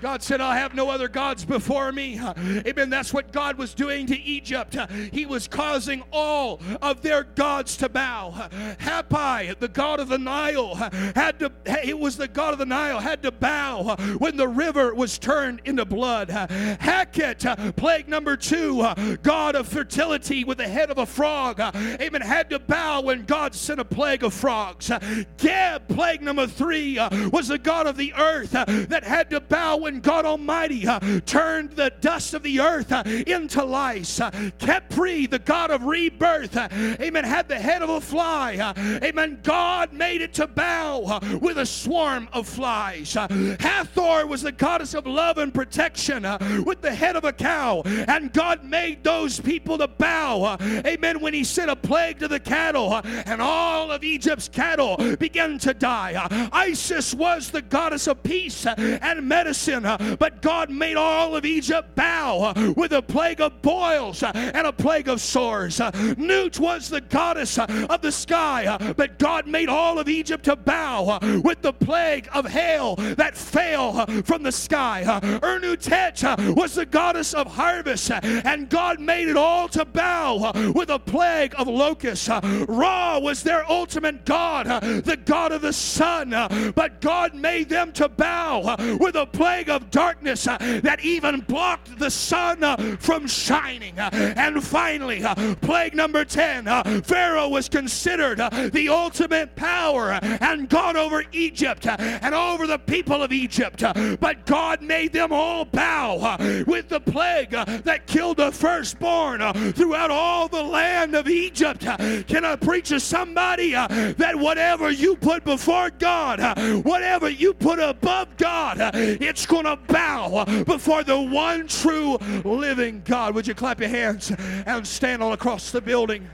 God 0.01 0.23
said, 0.23 0.41
I'll 0.41 0.53
have 0.53 0.75
no 0.75 0.91
other 0.91 1.09
gods 1.09 1.45
before 1.45 1.93
me. 1.93 2.21
Amen. 2.21 2.91
That's 2.91 3.13
what 3.13 3.33
God 3.33 3.59
was 3.59 3.75
doing 3.75 4.07
to 4.07 4.19
Egypt. 4.19 4.77
He 5.13 5.27
was 5.27 5.47
causing 5.47 6.03
all 6.13 6.61
of 6.81 7.03
their 7.03 7.25
gods 7.25 7.77
to 7.79 7.89
bow. 7.89 8.49
Hapi, 8.79 9.59
the 9.59 9.69
god 9.69 10.01
of 10.01 10.09
the 10.09 10.19
Nile, 10.19 10.75
had 10.75 11.39
to, 11.41 11.53
it 11.85 11.99
was 11.99 12.17
the 12.17 12.29
god 12.29 12.53
of 12.53 12.59
the 12.59 12.67
Nile, 12.67 13.01
had 13.01 13.23
to 13.23 13.31
bow 13.31 13.97
when 14.19 14.37
the 14.37 14.49
river 14.49 14.95
was 14.95 15.19
turned 15.19 15.61
into 15.65 15.85
blood. 15.85 16.29
Heket, 16.29 17.77
plague 17.77 18.09
number 18.09 18.37
two, 18.37 18.87
god 19.23 19.55
of 19.55 19.69
fertility 19.69 20.45
with 20.45 20.59
the 20.59 20.69
head 20.69 20.91
of 20.91 20.99
a 20.99 21.07
frog, 21.07 21.61
amen, 21.61 22.21
had 22.23 22.51
to 22.51 22.59
bow 22.59 23.03
when 23.03 23.25
God 23.25 23.55
sent 23.55 23.81
a 23.81 23.85
plague 23.85 24.25
of 24.25 24.33
frogs. 24.33 24.91
Geb, 25.37 25.89
plague 25.89 26.23
number 26.23 26.47
three, 26.47 26.99
was 27.31 27.49
the 27.49 27.59
god 27.59 27.87
of 27.87 27.97
the 27.97 28.15
earth 28.15 28.53
that 28.53 29.05
had 29.05 29.31
to 29.31 29.41
bow 29.41 29.77
when 29.77 29.90
when 29.91 29.99
God 29.99 30.25
Almighty 30.25 30.87
uh, 30.87 31.01
turned 31.27 31.73
the 31.73 31.93
dust 32.01 32.33
of 32.33 32.45
the 32.45 32.61
earth 32.61 32.93
uh, 32.93 33.03
into 33.27 33.65
lice. 33.65 34.21
Uh, 34.21 34.31
Khepri, 34.61 35.29
the 35.29 35.41
God 35.41 35.73
of 35.73 35.83
rebirth, 35.83 36.57
uh, 36.57 36.69
amen, 37.01 37.25
had 37.25 37.49
the 37.49 37.59
head 37.59 37.83
of 37.83 37.91
a 37.91 38.01
fly. 38.01 38.57
Uh, 38.57 39.01
amen. 39.03 39.41
God 39.43 39.93
made 39.93 40.21
it 40.23 40.33
to 40.35 40.47
bow 40.47 41.03
uh, 41.03 41.39
with 41.41 41.59
a 41.59 41.67
swarm 41.67 42.29
of 42.33 42.47
flies. 42.47 43.15
Hathor 43.15 44.27
was 44.29 44.43
the 44.43 44.53
goddess 44.53 44.95
of 44.95 45.09
love 45.09 45.39
and 45.39 45.53
protection 45.53 46.23
with 46.65 46.83
the 46.83 46.95
head 46.95 47.17
of 47.17 47.25
a 47.25 47.33
cow. 47.33 47.83
And 47.85 48.33
God 48.33 48.63
made 48.65 49.03
those 49.03 49.41
people 49.41 49.77
to 49.79 49.89
bow. 49.89 50.57
amen. 50.87 51.21
When 51.21 51.35
He 51.35 51.43
sent 51.43 51.69
a 51.69 51.75
plague 51.75 52.21
to 52.21 52.29
the 52.29 52.39
cattle, 52.39 53.01
and 53.27 53.43
all 53.43 53.91
of 53.91 54.05
Egypt's 54.05 54.49
cattle 54.49 55.17
began 55.17 55.59
to 55.59 55.75
die. 55.75 56.49
Isis 56.53 57.13
was 57.13 57.51
the 57.51 57.63
goddess 57.63 58.07
of 58.07 58.23
peace 58.23 58.67
and 58.67 59.29
medicine 59.29 59.80
uh, 59.87 60.17
but 60.19 60.43
God 60.43 60.71
made 60.71 60.97
all 60.97 61.37
of 61.37 61.45
Egypt 61.45 61.95
bow 61.95 62.53
uh, 62.55 62.73
with 62.77 62.93
a 62.93 63.03
plague 63.03 63.41
of 63.41 63.63
boils 63.63 64.23
uh, 64.23 64.33
and 64.35 64.67
a 64.67 64.73
plague 64.73 65.09
of 65.09 65.21
sores. 65.21 65.81
Uh, 65.81 65.91
Nut 66.17 66.59
was 66.59 66.89
the 66.89 67.01
goddess 67.01 67.59
uh, 67.59 67.87
of 67.89 68.03
the 68.03 68.13
sky, 68.13 68.67
uh, 68.67 68.93
but 68.95 69.19
God 69.19 69.47
made 69.47 69.69
all 69.69 69.99
of 69.99 70.09
Egypt 70.09 70.45
to 70.45 70.57
bow 70.57 71.19
with 71.43 71.63
the 71.63 71.73
plague 71.73 72.29
of 72.33 72.47
hail 72.47 72.97
that 72.97 73.37
fell 73.37 74.07
from 74.23 74.43
the 74.43 74.53
sky. 74.53 75.05
Ernutet 75.43 76.55
was 76.55 76.75
the 76.75 76.87
goddess 76.87 77.35
of 77.35 77.47
harvest, 77.47 78.11
and 78.11 78.69
God 78.69 79.01
made 79.01 79.29
it 79.29 79.37
all 79.37 79.69
to 79.69 79.85
bow 79.85 80.53
with 80.75 80.91
a 80.91 80.99
plague 80.99 81.55
of 81.57 81.69
locusts. 81.69 82.29
Ra 82.69 83.19
was 83.19 83.43
their 83.43 83.69
ultimate 83.71 84.25
God, 84.25 84.67
the 84.83 85.17
God 85.17 85.53
of 85.53 85.63
the 85.63 85.73
sun, 85.73 86.31
but 86.75 87.01
God 87.01 87.35
made 87.35 87.69
them 87.69 87.93
to 87.93 88.09
bow 88.09 88.77
with 89.01 89.15
a 89.15 89.27
plague 89.27 89.70
of 89.71 89.91
darkness 89.91 90.47
uh, 90.47 90.59
that 90.83 91.01
even 91.01 91.41
blocked 91.41 91.99
the 91.99 92.11
sun 92.11 92.63
uh, 92.63 92.77
from 92.99 93.27
shining. 93.27 93.99
Uh, 93.99 94.11
and 94.37 94.63
finally, 94.63 95.23
uh, 95.23 95.55
plague 95.57 95.95
number 95.95 96.25
10 96.25 96.69
uh, 96.69 97.01
Pharaoh 97.05 97.49
was 97.49 97.69
considered 97.69 98.41
uh, 98.41 98.51
the 98.73 98.89
ultimate 98.89 99.55
power 99.57 100.19
and 100.23 100.69
God 100.69 100.97
over 100.97 101.25
Egypt 101.33 101.87
and 101.87 102.35
over 102.35 102.67
the 102.67 102.79
people 102.79 103.23
of 103.23 103.33
Egypt. 103.33 103.83
But 104.21 104.47
God 104.47 104.83
made 104.83 105.13
them 105.13 105.33
all 105.33 105.65
bow 105.65 106.37
with 106.67 106.89
the 106.89 107.01
plague 107.01 107.51
that 107.51 108.07
killed 108.07 108.39
the 108.39 108.53
firstborn 108.53 109.41
throughout 109.73 110.11
all 110.11 110.49
the 110.49 110.63
land 110.63 111.15
of 111.15 111.29
Egypt. 111.29 111.81
Can 112.27 112.45
I 112.45 112.57
preach 112.57 112.89
to 112.89 113.01
somebody 113.01 113.73
that 113.73 114.35
whatever 114.37 114.91
you 114.91 115.17
put 115.17 115.45
before 115.45 115.91
God, 115.91 116.41
whatever 116.85 117.29
you 117.29 117.55
put 117.55 117.79
above 117.79 118.37
God, 118.37 118.79
it's 118.95 119.47
going 119.47 119.60
to 119.67 119.77
bow 119.93 120.45
before 120.65 121.05
the 121.05 121.21
one 121.21 121.67
true 121.67 122.17
living 122.45 123.03
God. 123.05 123.35
Would 123.35 123.47
you 123.47 123.55
clap 123.55 123.81
your 123.81 123.89
hands 123.89 124.33
and 124.67 124.87
stand 124.87 125.23
all 125.23 125.33
across 125.33 125.71
the 125.71 125.81
building? 125.81 126.29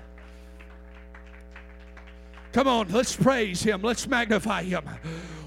Come 2.52 2.68
on, 2.68 2.88
let's 2.88 3.14
praise 3.14 3.62
Him, 3.62 3.82
let's 3.82 4.06
magnify 4.06 4.62
Him. 4.62 4.84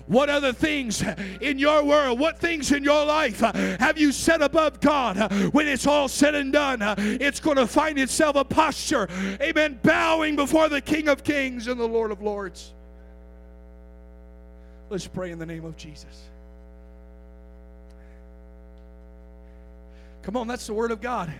What 0.06 0.30
other 0.30 0.54
things 0.54 1.04
in 1.40 1.60
your 1.60 1.84
world, 1.84 2.20
what 2.20 2.40
things 2.40 2.72
in 2.72 2.84
your 2.84 3.06
life 3.06 3.40
have 3.42 3.98
you 3.98 4.12
set 4.12 4.42
above 4.42 4.80
God? 4.80 5.32
When 5.54 5.68
it's 5.68 5.86
all 5.86 6.08
said 6.08 6.34
and 6.34 6.52
done, 6.52 6.80
it's 6.98 7.40
going 7.40 7.58
to 7.58 7.68
find 7.68 8.00
itself 8.00 8.36
a 8.36 8.44
posture, 8.44 9.08
amen, 9.40 9.80
bowing 9.84 10.36
before 10.36 10.68
the 10.68 10.82
King 10.82 11.10
of 11.10 11.24
Kings 11.24 11.68
and 11.68 11.80
the 11.80 11.88
Lord 11.88 12.12
of 12.12 12.22
Lords. 12.22 12.74
Let's 14.90 15.08
pray 15.08 15.30
in 15.32 15.38
the 15.38 15.46
name 15.46 15.66
of 15.66 15.78
Jesus. 15.78 16.29
Come 20.30 20.38
on, 20.38 20.48
that's 20.48 20.68
the 20.68 20.76
Word 20.76 20.92
of 20.92 21.02
God. 21.02 21.34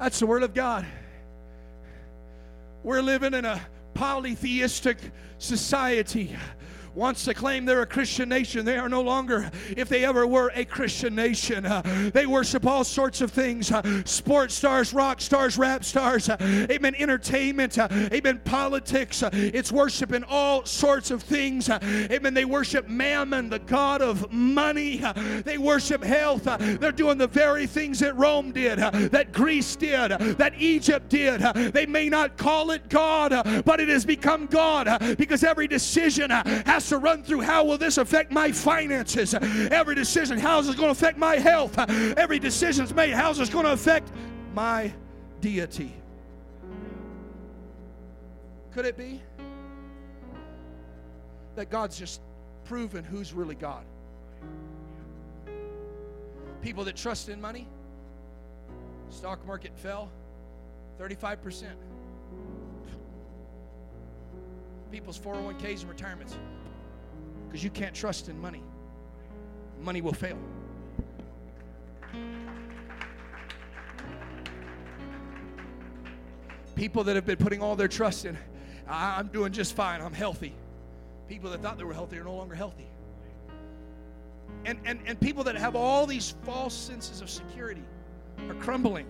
That's 0.00 0.18
the 0.18 0.26
Word 0.26 0.42
of 0.42 0.54
God. 0.54 0.86
We're 2.82 3.02
living 3.02 3.34
in 3.34 3.44
a 3.44 3.60
polytheistic 3.92 4.96
society 5.36 6.34
wants 6.98 7.24
to 7.24 7.32
claim 7.32 7.64
they're 7.64 7.82
a 7.82 7.86
Christian 7.86 8.28
nation. 8.28 8.64
They 8.64 8.76
are 8.76 8.88
no 8.88 9.00
longer, 9.00 9.50
if 9.76 9.88
they 9.88 10.04
ever 10.04 10.26
were, 10.26 10.50
a 10.54 10.64
Christian 10.64 11.14
nation. 11.14 11.64
Uh, 11.64 12.10
they 12.12 12.26
worship 12.26 12.66
all 12.66 12.82
sorts 12.82 13.20
of 13.20 13.30
things 13.30 13.70
uh, 13.70 14.02
sports 14.04 14.54
stars, 14.54 14.92
rock 14.92 15.20
stars, 15.20 15.56
rap 15.56 15.84
stars, 15.84 16.28
uh, 16.28 16.36
amen, 16.68 16.96
entertainment, 16.96 17.78
uh, 17.78 17.88
amen, 18.12 18.40
politics. 18.44 19.22
Uh, 19.22 19.30
it's 19.32 19.70
worshiping 19.70 20.24
all 20.24 20.64
sorts 20.64 21.12
of 21.12 21.22
things. 21.22 21.70
Uh, 21.70 21.78
amen. 22.10 22.34
They 22.34 22.44
worship 22.44 22.88
mammon, 22.88 23.48
the 23.48 23.60
God 23.60 24.02
of 24.02 24.32
money. 24.32 24.96
they 25.44 25.56
worship 25.56 26.02
health. 26.02 26.44
they're 26.80 26.90
doing 26.90 27.16
the 27.16 27.28
very 27.28 27.68
things 27.68 28.00
that 28.00 28.16
Rome 28.16 28.50
did, 28.50 28.78
that 28.78 29.32
Greece 29.32 29.76
did, 29.76 30.10
that 30.10 30.52
Egypt 30.58 31.08
did. 31.08 31.42
they 31.72 31.86
may 31.86 32.08
not 32.08 32.36
call 32.36 32.72
it 32.72 32.88
God, 32.88 33.30
but 33.64 33.78
it 33.78 33.88
has 33.88 34.04
become 34.04 34.46
God 34.46 35.16
because 35.16 35.44
every 35.44 35.68
decision 35.68 36.30
has 36.30 36.87
to 36.88 36.98
run 36.98 37.22
through 37.22 37.40
how 37.40 37.64
will 37.64 37.78
this 37.78 37.98
affect 37.98 38.30
my 38.30 38.52
finances? 38.52 39.34
Every 39.34 39.94
decision, 39.94 40.38
how 40.38 40.58
is 40.58 40.66
this 40.66 40.76
going 40.76 40.88
to 40.88 40.92
affect 40.92 41.18
my 41.18 41.36
health? 41.36 41.78
Every 41.78 42.38
decision 42.38 42.84
is 42.84 42.94
made, 42.94 43.10
how 43.10 43.30
is 43.30 43.38
this 43.38 43.48
going 43.48 43.64
to 43.64 43.72
affect 43.72 44.10
my 44.54 44.92
deity? 45.40 45.92
Could 48.72 48.86
it 48.86 48.96
be 48.96 49.20
that 51.56 51.70
God's 51.70 51.98
just 51.98 52.20
proven 52.64 53.04
who's 53.04 53.32
really 53.32 53.54
God? 53.54 53.84
People 56.62 56.84
that 56.84 56.96
trust 56.96 57.28
in 57.28 57.40
money, 57.40 57.66
stock 59.10 59.44
market 59.46 59.72
fell 59.76 60.10
35%. 61.00 61.64
People's 64.90 65.18
401ks 65.18 65.80
and 65.80 65.88
retirements 65.90 66.36
because 67.48 67.64
you 67.64 67.70
can't 67.70 67.94
trust 67.94 68.28
in 68.28 68.38
money. 68.40 68.62
Money 69.80 70.02
will 70.02 70.12
fail. 70.12 70.38
People 76.74 77.04
that 77.04 77.16
have 77.16 77.26
been 77.26 77.38
putting 77.38 77.62
all 77.62 77.74
their 77.74 77.88
trust 77.88 78.24
in, 78.24 78.36
I'm 78.88 79.28
doing 79.28 79.52
just 79.52 79.74
fine, 79.74 80.00
I'm 80.00 80.12
healthy. 80.12 80.54
People 81.28 81.50
that 81.50 81.62
thought 81.62 81.78
they 81.78 81.84
were 81.84 81.94
healthy 81.94 82.18
are 82.18 82.24
no 82.24 82.34
longer 82.34 82.54
healthy. 82.54 82.86
And, 84.64 84.78
and, 84.84 85.00
and 85.06 85.20
people 85.20 85.44
that 85.44 85.56
have 85.56 85.74
all 85.74 86.06
these 86.06 86.34
false 86.42 86.74
senses 86.74 87.20
of 87.20 87.30
security 87.30 87.82
are 88.48 88.54
crumbling. 88.54 89.06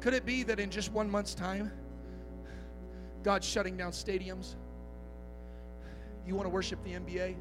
Could 0.00 0.14
it 0.14 0.24
be 0.24 0.42
that 0.44 0.58
in 0.58 0.70
just 0.70 0.92
one 0.92 1.10
month's 1.10 1.34
time, 1.34 1.70
God's 3.22 3.46
shutting 3.46 3.76
down 3.76 3.92
stadiums? 3.92 4.54
You 6.26 6.34
want 6.34 6.46
to 6.46 6.50
worship 6.50 6.82
the 6.84 6.92
NBA? 6.92 7.34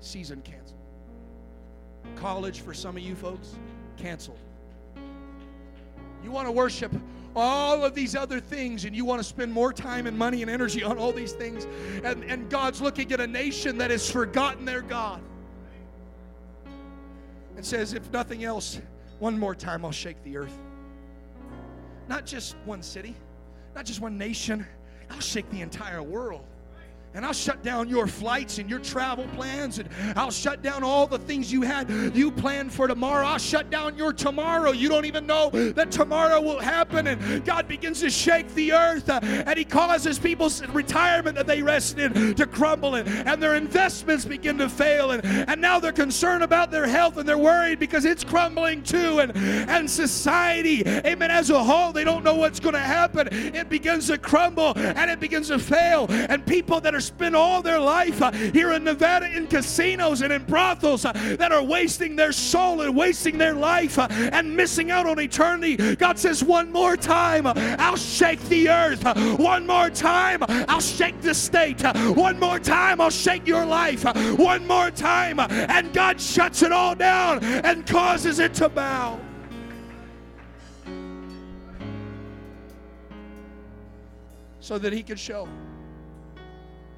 Season 0.00 0.42
canceled. 0.42 0.80
College 2.16 2.60
for 2.60 2.74
some 2.74 2.96
of 2.96 3.02
you 3.02 3.14
folks? 3.14 3.54
Canceled. 3.96 4.38
You 6.22 6.30
want 6.30 6.46
to 6.46 6.52
worship 6.52 6.92
all 7.34 7.84
of 7.84 7.94
these 7.94 8.16
other 8.16 8.40
things 8.40 8.84
and 8.84 8.96
you 8.96 9.04
want 9.04 9.20
to 9.20 9.24
spend 9.24 9.52
more 9.52 9.72
time 9.72 10.06
and 10.06 10.16
money 10.16 10.42
and 10.42 10.50
energy 10.50 10.82
on 10.82 10.98
all 10.98 11.12
these 11.12 11.32
things, 11.32 11.66
and, 12.02 12.24
and 12.24 12.48
God's 12.48 12.80
looking 12.80 13.12
at 13.12 13.20
a 13.20 13.26
nation 13.26 13.78
that 13.78 13.90
has 13.90 14.10
forgotten 14.10 14.64
their 14.64 14.80
God 14.80 15.20
and 17.56 17.64
says, 17.64 17.92
if 17.92 18.10
nothing 18.10 18.44
else, 18.44 18.80
one 19.18 19.38
more 19.38 19.54
time 19.54 19.84
I'll 19.84 19.92
shake 19.92 20.22
the 20.24 20.36
earth. 20.36 20.56
Not 22.08 22.24
just 22.24 22.56
one 22.64 22.82
city, 22.82 23.14
not 23.74 23.84
just 23.84 24.00
one 24.00 24.16
nation, 24.16 24.66
I'll 25.10 25.20
shake 25.20 25.48
the 25.50 25.60
entire 25.60 26.02
world 26.02 26.44
and 27.16 27.24
I'll 27.24 27.32
shut 27.32 27.62
down 27.62 27.88
your 27.88 28.06
flights 28.06 28.58
and 28.58 28.68
your 28.68 28.78
travel 28.78 29.26
plans, 29.34 29.78
and 29.78 29.88
I'll 30.16 30.30
shut 30.30 30.62
down 30.62 30.84
all 30.84 31.06
the 31.06 31.18
things 31.18 31.50
you 31.50 31.62
had 31.62 31.90
you 32.14 32.30
planned 32.30 32.70
for 32.70 32.86
tomorrow. 32.86 33.26
I'll 33.26 33.38
shut 33.38 33.70
down 33.70 33.96
your 33.96 34.12
tomorrow. 34.12 34.72
You 34.72 34.90
don't 34.90 35.06
even 35.06 35.26
know 35.26 35.48
that 35.50 35.90
tomorrow 35.90 36.42
will 36.42 36.60
happen, 36.60 37.06
and 37.06 37.42
God 37.42 37.68
begins 37.68 38.00
to 38.00 38.10
shake 38.10 38.52
the 38.54 38.72
earth, 38.74 39.08
uh, 39.08 39.20
and 39.22 39.58
He 39.58 39.64
causes 39.64 40.18
people's 40.18 40.66
retirement 40.68 41.36
that 41.36 41.46
they 41.46 41.62
rested 41.62 42.14
in 42.14 42.34
to 42.34 42.46
crumble, 42.46 42.96
and, 42.96 43.08
and 43.08 43.42
their 43.42 43.54
investments 43.54 44.26
begin 44.26 44.58
to 44.58 44.68
fail, 44.68 45.12
and, 45.12 45.24
and 45.24 45.58
now 45.58 45.80
they're 45.80 45.92
concerned 45.92 46.42
about 46.42 46.70
their 46.70 46.86
health 46.86 47.16
and 47.16 47.26
they're 47.26 47.38
worried 47.38 47.78
because 47.78 48.04
it's 48.04 48.24
crumbling 48.24 48.82
too, 48.82 49.20
and, 49.20 49.34
and 49.34 49.90
society, 49.90 50.82
amen, 50.86 51.30
as 51.30 51.48
a 51.48 51.64
whole, 51.64 51.92
they 51.92 52.04
don't 52.04 52.24
know 52.24 52.34
what's 52.34 52.60
going 52.60 52.74
to 52.74 52.78
happen. 52.78 53.28
It 53.32 53.70
begins 53.70 54.08
to 54.08 54.18
crumble 54.18 54.74
and 54.76 55.10
it 55.10 55.18
begins 55.18 55.48
to 55.48 55.58
fail, 55.58 56.06
and 56.10 56.44
people 56.44 56.78
that 56.82 56.94
are 56.94 57.05
spend 57.06 57.36
all 57.36 57.62
their 57.62 57.80
life 57.80 58.20
uh, 58.20 58.30
here 58.32 58.72
in 58.72 58.84
Nevada 58.84 59.34
in 59.34 59.46
casinos 59.46 60.22
and 60.22 60.32
in 60.32 60.44
brothels 60.44 61.04
uh, 61.04 61.12
that 61.38 61.52
are 61.52 61.62
wasting 61.62 62.16
their 62.16 62.32
soul 62.32 62.82
and 62.82 62.96
wasting 62.96 63.38
their 63.38 63.54
life 63.54 63.98
uh, 63.98 64.08
and 64.10 64.54
missing 64.56 64.90
out 64.90 65.06
on 65.06 65.20
eternity. 65.20 65.76
God 65.96 66.18
says, 66.18 66.42
one 66.42 66.70
more 66.72 66.96
time, 66.96 67.46
I'll 67.46 67.96
shake 67.96 68.40
the 68.48 68.68
earth. 68.68 69.04
One 69.38 69.66
more 69.66 69.90
time, 69.90 70.42
I'll 70.68 70.80
shake 70.80 71.20
the 71.20 71.34
state. 71.34 71.82
One 72.16 72.38
more 72.38 72.58
time, 72.58 73.00
I'll 73.00 73.10
shake 73.10 73.46
your 73.46 73.64
life. 73.64 74.04
One 74.38 74.66
more 74.66 74.90
time, 74.90 75.40
and 75.40 75.92
God 75.92 76.20
shuts 76.20 76.62
it 76.62 76.72
all 76.72 76.94
down 76.94 77.42
and 77.42 77.86
causes 77.86 78.38
it 78.38 78.54
to 78.54 78.68
bow. 78.68 79.20
So 84.60 84.78
that 84.78 84.92
he 84.92 85.02
could 85.04 85.18
show 85.18 85.48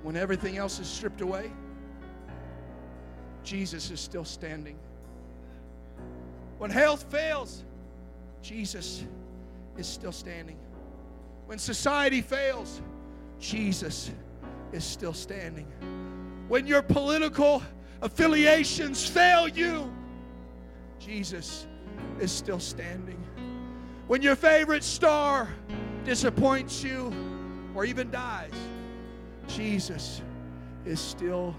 when 0.08 0.16
everything 0.16 0.56
else 0.56 0.78
is 0.78 0.88
stripped 0.88 1.20
away, 1.20 1.50
Jesus 3.44 3.90
is 3.90 4.00
still 4.00 4.24
standing. 4.24 4.78
When 6.56 6.70
health 6.70 7.04
fails, 7.10 7.62
Jesus 8.40 9.04
is 9.76 9.86
still 9.86 10.10
standing. 10.10 10.56
When 11.44 11.58
society 11.58 12.22
fails, 12.22 12.80
Jesus 13.38 14.10
is 14.72 14.82
still 14.82 15.12
standing. 15.12 15.66
When 16.48 16.66
your 16.66 16.80
political 16.80 17.62
affiliations 18.00 19.06
fail 19.06 19.46
you, 19.46 19.92
Jesus 20.98 21.66
is 22.18 22.32
still 22.32 22.60
standing. 22.60 23.22
When 24.06 24.22
your 24.22 24.36
favorite 24.36 24.84
star 24.84 25.50
disappoints 26.06 26.82
you 26.82 27.12
or 27.74 27.84
even 27.84 28.10
dies, 28.10 28.54
Jesus 29.48 30.22
is 30.84 31.00
still 31.00 31.54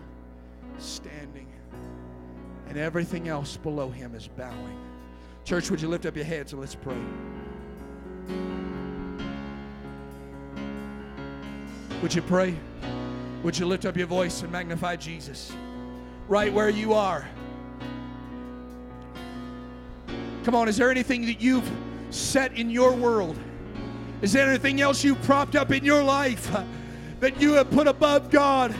standing, 0.77 1.47
and 2.67 2.77
everything 2.77 3.27
else 3.27 3.57
below 3.57 3.89
him 3.89 4.15
is 4.15 4.27
bowing. 4.27 4.77
Church, 5.43 5.69
would 5.69 5.81
you 5.81 5.87
lift 5.87 6.05
up 6.05 6.15
your 6.15 6.25
heads 6.25 6.53
and 6.53 6.61
let's 6.61 6.75
pray? 6.75 6.97
Would 12.01 12.13
you 12.13 12.21
pray? 12.21 12.55
Would 13.43 13.57
you 13.57 13.65
lift 13.65 13.85
up 13.85 13.97
your 13.97 14.07
voice 14.07 14.41
and 14.41 14.51
magnify 14.51 14.95
Jesus 14.95 15.51
right 16.27 16.53
where 16.53 16.69
you 16.69 16.93
are? 16.93 17.27
Come 20.43 20.55
on, 20.55 20.69
is 20.69 20.77
there 20.77 20.89
anything 20.89 21.25
that 21.25 21.41
you've 21.41 21.69
set 22.09 22.57
in 22.57 22.69
your 22.69 22.93
world? 22.93 23.37
Is 24.21 24.33
there 24.33 24.47
anything 24.47 24.79
else 24.81 25.03
you've 25.03 25.21
propped 25.23 25.55
up 25.55 25.71
in 25.71 25.83
your 25.83 26.03
life? 26.03 26.55
That 27.19 27.41
you 27.41 27.53
have 27.53 27.69
put 27.71 27.87
above 27.87 28.29
God. 28.29 28.75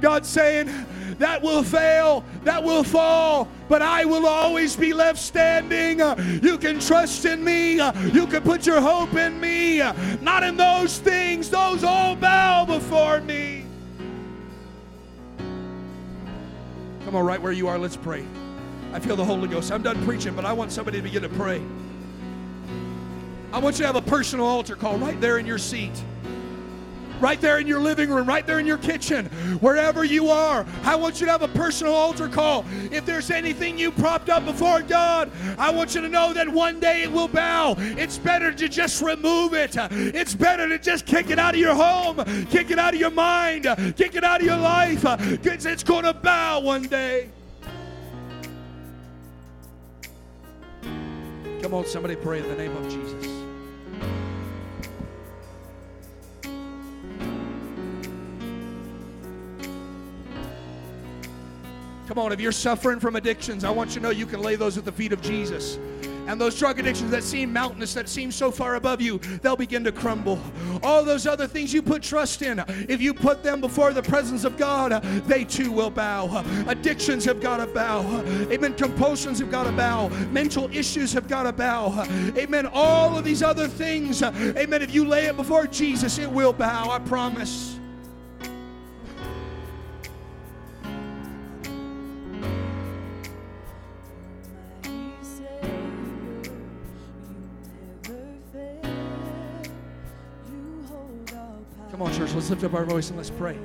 God 0.00 0.26
saying, 0.26 0.70
that 1.18 1.42
will 1.42 1.62
fail, 1.62 2.24
that 2.42 2.62
will 2.62 2.82
fall, 2.82 3.48
but 3.68 3.82
I 3.82 4.04
will 4.04 4.26
always 4.26 4.74
be 4.74 4.92
left 4.92 5.18
standing. 5.18 6.00
You 6.42 6.58
can 6.58 6.80
trust 6.80 7.24
in 7.24 7.44
me, 7.44 7.74
you 7.74 8.26
can 8.26 8.42
put 8.42 8.66
your 8.66 8.80
hope 8.80 9.14
in 9.14 9.40
me, 9.40 9.78
not 10.20 10.42
in 10.42 10.56
those 10.56 10.98
things, 10.98 11.48
those 11.48 11.84
all 11.84 12.16
bow 12.16 12.64
before 12.64 13.20
me. 13.20 13.64
Come 17.04 17.14
on, 17.14 17.24
right 17.24 17.40
where 17.40 17.52
you 17.52 17.68
are, 17.68 17.78
let's 17.78 17.96
pray. 17.96 18.24
I 18.92 19.00
feel 19.00 19.16
the 19.16 19.24
Holy 19.24 19.48
Ghost. 19.48 19.70
I'm 19.70 19.82
done 19.82 20.04
preaching, 20.04 20.34
but 20.34 20.44
I 20.44 20.52
want 20.52 20.72
somebody 20.72 20.98
to 20.98 21.02
begin 21.02 21.22
to 21.22 21.28
pray. 21.28 21.62
I 23.52 23.58
want 23.58 23.76
you 23.76 23.82
to 23.82 23.86
have 23.86 23.96
a 23.96 24.02
personal 24.02 24.46
altar 24.46 24.76
call 24.76 24.98
right 24.98 25.20
there 25.20 25.38
in 25.38 25.46
your 25.46 25.58
seat 25.58 25.92
right 27.22 27.40
there 27.40 27.58
in 27.58 27.66
your 27.66 27.80
living 27.80 28.10
room, 28.10 28.28
right 28.28 28.46
there 28.46 28.58
in 28.58 28.66
your 28.66 28.78
kitchen, 28.78 29.26
wherever 29.60 30.04
you 30.04 30.28
are. 30.28 30.66
I 30.82 30.96
want 30.96 31.20
you 31.20 31.26
to 31.26 31.32
have 31.32 31.42
a 31.42 31.48
personal 31.48 31.94
altar 31.94 32.28
call. 32.28 32.64
If 32.90 33.06
there's 33.06 33.30
anything 33.30 33.78
you 33.78 33.92
propped 33.92 34.28
up 34.28 34.44
before 34.44 34.82
God, 34.82 35.30
I 35.56 35.70
want 35.70 35.94
you 35.94 36.00
to 36.00 36.08
know 36.08 36.32
that 36.32 36.48
one 36.48 36.80
day 36.80 37.02
it 37.02 37.12
will 37.12 37.28
bow. 37.28 37.76
It's 37.78 38.18
better 38.18 38.52
to 38.52 38.68
just 38.68 39.00
remove 39.00 39.54
it. 39.54 39.76
It's 39.76 40.34
better 40.34 40.68
to 40.68 40.78
just 40.78 41.06
kick 41.06 41.30
it 41.30 41.38
out 41.38 41.54
of 41.54 41.60
your 41.60 41.74
home, 41.74 42.24
kick 42.46 42.70
it 42.70 42.78
out 42.78 42.92
of 42.92 43.00
your 43.00 43.10
mind, 43.10 43.68
kick 43.96 44.16
it 44.16 44.24
out 44.24 44.40
of 44.40 44.46
your 44.46 44.56
life, 44.56 45.02
because 45.30 45.64
it's 45.64 45.84
going 45.84 46.04
to 46.04 46.12
bow 46.12 46.60
one 46.60 46.82
day. 46.82 47.30
Come 51.62 51.74
on, 51.74 51.86
somebody 51.86 52.16
pray 52.16 52.40
in 52.40 52.48
the 52.48 52.56
name 52.56 52.76
of 52.76 52.88
Jesus. 52.88 53.31
Come 62.08 62.18
on, 62.18 62.32
if 62.32 62.40
you're 62.40 62.52
suffering 62.52 63.00
from 63.00 63.16
addictions, 63.16 63.64
I 63.64 63.70
want 63.70 63.90
you 63.90 63.96
to 63.96 64.00
know 64.00 64.10
you 64.10 64.26
can 64.26 64.42
lay 64.42 64.56
those 64.56 64.76
at 64.76 64.84
the 64.84 64.92
feet 64.92 65.12
of 65.12 65.22
Jesus. 65.22 65.78
And 66.26 66.40
those 66.40 66.56
drug 66.58 66.78
addictions 66.78 67.10
that 67.10 67.24
seem 67.24 67.52
mountainous, 67.52 67.94
that 67.94 68.08
seem 68.08 68.30
so 68.30 68.50
far 68.50 68.76
above 68.76 69.00
you, 69.00 69.18
they'll 69.42 69.56
begin 69.56 69.82
to 69.84 69.92
crumble. 69.92 70.40
All 70.82 71.04
those 71.04 71.26
other 71.26 71.46
things 71.46 71.74
you 71.74 71.82
put 71.82 72.02
trust 72.02 72.42
in, 72.42 72.62
if 72.88 73.00
you 73.00 73.12
put 73.12 73.42
them 73.42 73.60
before 73.60 73.92
the 73.92 74.02
presence 74.02 74.44
of 74.44 74.56
God, 74.56 75.02
they 75.26 75.44
too 75.44 75.72
will 75.72 75.90
bow. 75.90 76.44
Addictions 76.68 77.24
have 77.24 77.40
got 77.40 77.56
to 77.58 77.66
bow. 77.66 78.22
Amen. 78.50 78.74
Compulsions 78.74 79.40
have 79.40 79.50
got 79.50 79.64
to 79.64 79.72
bow. 79.72 80.08
Mental 80.30 80.70
issues 80.74 81.12
have 81.12 81.28
got 81.28 81.42
to 81.42 81.52
bow. 81.52 82.04
Amen. 82.36 82.68
All 82.72 83.18
of 83.18 83.24
these 83.24 83.42
other 83.42 83.66
things, 83.66 84.22
amen. 84.22 84.80
If 84.82 84.94
you 84.94 85.04
lay 85.04 85.26
it 85.26 85.36
before 85.36 85.66
Jesus, 85.66 86.18
it 86.18 86.30
will 86.30 86.52
bow. 86.52 86.90
I 86.90 87.00
promise. 87.00 87.80
Lift 102.52 102.64
up 102.64 102.74
our 102.74 102.84
voice 102.84 103.08
and 103.08 103.16
let's 103.16 103.30
pray. 103.30 103.56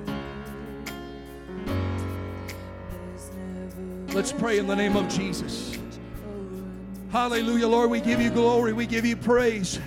Let's 4.13 4.31
pray 4.31 4.59
in 4.59 4.67
the 4.67 4.77
name 4.77 4.95
of 4.95 5.09
Jesus. 5.09 5.77
Hallelujah, 7.11 7.67
Lord. 7.67 7.89
We 7.89 7.99
give 7.99 8.21
you 8.21 8.29
glory. 8.29 8.71
We 8.71 8.85
give 8.85 9.05
you 9.05 9.17
praise. 9.17 9.77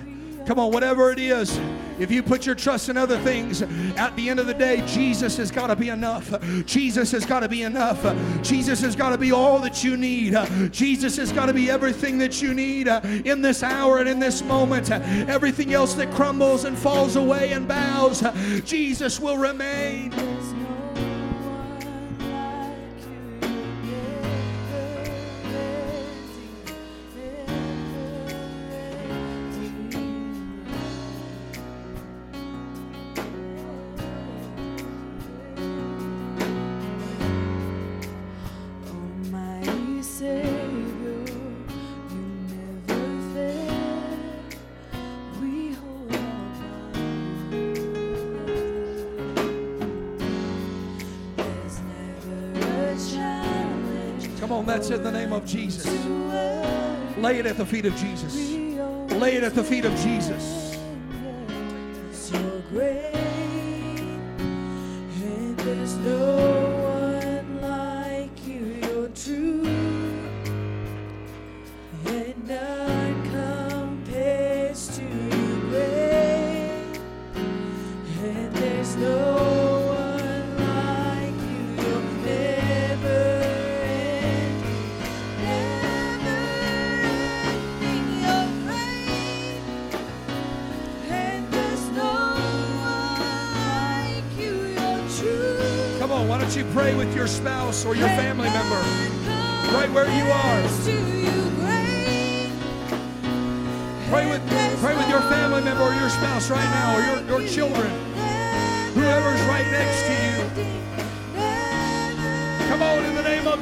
Come 0.44 0.59
on, 0.59 0.70
whatever 0.70 1.11
it 1.12 1.18
is, 1.18 1.59
if 2.01 2.11
you 2.11 2.22
put 2.22 2.46
your 2.46 2.55
trust 2.55 2.88
in 2.88 2.96
other 2.96 3.18
things, 3.18 3.62
at 3.62 4.14
the 4.16 4.28
end 4.28 4.40
of 4.40 4.46
the 4.46 4.55
day, 4.55 4.82
Jesus 4.86 5.36
has 5.36 5.51
got 5.51 5.68
to 5.68 5.76
be 5.76 5.88
enough. 5.90 6.32
Jesus 6.64 7.12
has 7.12 7.24
got 7.26 7.40
to 7.40 7.48
be 7.48 7.62
enough. 7.62 8.03
Jesus 8.42 8.80
has 8.80 8.96
got 8.96 9.11
to 9.11 9.18
be 9.18 9.32
all 9.32 9.59
that 9.61 9.84
you 9.84 9.96
need. 9.96 10.36
Jesus 10.72 11.16
has 11.16 11.32
got 11.32 11.46
to 11.46 11.53
be 11.53 11.70
everything 11.70 12.18
that 12.18 12.40
you 12.42 12.55
need 12.55 12.88
in 12.88 13.42
this 13.42 13.62
hour 13.62 13.98
and 13.98 14.09
in 14.09 14.18
this 14.18 14.42
moment. 14.42 14.90
Everything 14.90 15.74
else 15.74 15.94
that 15.94 16.11
crumbles 16.12 16.64
and 16.64 16.78
falls 16.78 17.16
away 17.16 17.53
and 17.53 17.68
bows, 17.68 18.24
Jesus 18.64 19.20
will 19.20 19.36
remain. 19.36 20.12
That's 54.66 54.90
in 54.90 55.05
the 55.05 55.12
name 55.12 55.32
of 55.32 55.46
Jesus. 55.46 55.86
Lay 57.18 57.38
it 57.38 57.46
at 57.46 57.57
the 57.57 57.64
feet 57.64 57.86
of 57.86 57.94
Jesus. 57.96 58.34
Lay 59.12 59.36
it 59.36 59.44
at 59.44 59.55
the 59.55 59.62
feet 59.62 59.84
of 59.84 59.94
Jesus. 60.01 60.70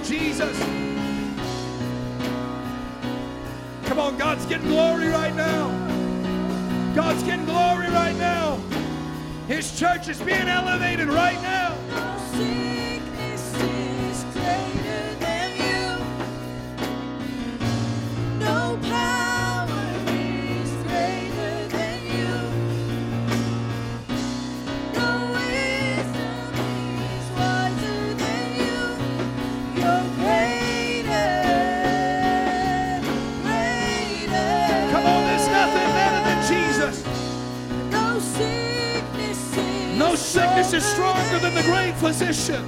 Jesus. 0.04 0.58
Come 3.86 3.98
on, 3.98 4.16
God's 4.16 4.46
getting 4.46 4.68
glory 4.68 5.08
right 5.08 5.34
now. 5.34 5.68
God's 6.94 7.22
getting 7.22 7.44
glory 7.44 7.88
right 7.88 8.16
now. 8.16 8.56
His 9.46 9.78
church 9.78 10.08
is 10.08 10.20
being 10.20 10.48
elevated 10.48 11.08
right 11.08 11.40
now. 11.42 11.57
Than 42.12 42.18
the 42.18 42.24
great 42.24 42.34
physician. 42.34 42.64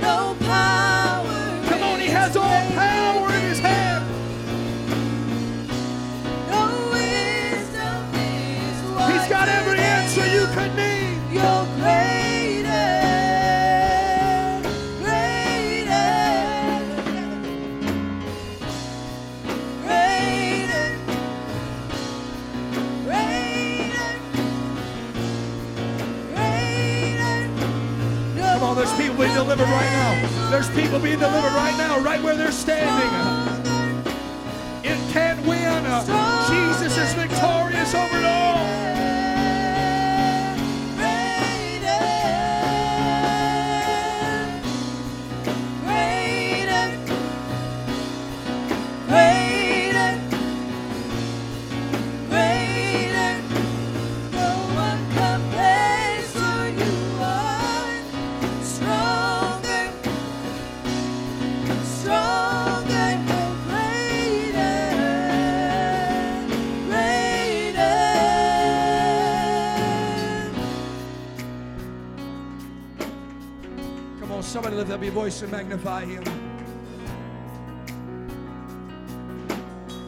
No 0.00 0.36
power. 0.40 1.62
Come 1.68 1.82
on, 1.82 2.00
he 2.00 2.08
has 2.08 2.36
all 2.36 2.70
power 2.72 3.01
delivered 29.42 29.64
right 29.64 29.90
now. 29.90 30.50
There's 30.50 30.70
people 30.70 31.00
being 31.00 31.18
delivered 31.18 31.52
right 31.54 31.74
now, 31.76 31.98
right 31.98 32.22
where 32.22 32.36
they're 32.36 32.52
standing. 32.52 33.10
It 34.84 34.98
can't 35.12 35.44
win. 35.44 35.82
Jesus 36.48 36.96
is 36.96 37.14
victorious 37.14 37.92
over 37.92 38.18
it 38.18 38.24
all. 38.24 38.81
Lift 74.76 74.90
up 74.90 75.02
your 75.02 75.12
voice 75.12 75.42
and 75.42 75.52
magnify 75.52 76.04
him. 76.04 76.24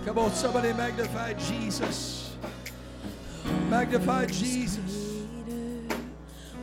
Come 0.04 0.18
on, 0.18 0.32
somebody 0.32 0.72
magnify 0.72 1.34
Jesus. 1.34 2.36
Magnify 3.68 4.26
Jesus. 4.26 5.24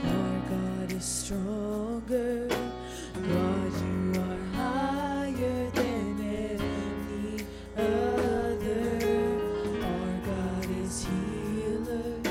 Our 0.03 0.39
God 0.49 0.91
is 0.91 1.03
stronger. 1.03 2.47
God, 2.47 3.73
you 3.81 4.13
are 4.21 4.37
higher 4.55 5.69
than 5.71 6.19
any 6.21 7.45
other. 7.77 8.83
Our 9.83 10.13
God 10.25 10.67
is 10.83 11.05
healer, 11.05 12.21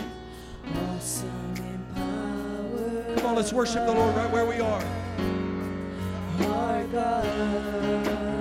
awesome 0.75 1.55
in 1.57 1.85
power. 1.95 3.15
Come 3.17 3.27
on, 3.27 3.35
let's 3.37 3.53
worship 3.53 3.85
the 3.87 3.93
Lord 3.93 4.15
right 4.17 4.31
where 4.31 4.47
we 4.47 4.61
are. 4.61 4.83
God. 6.93 8.40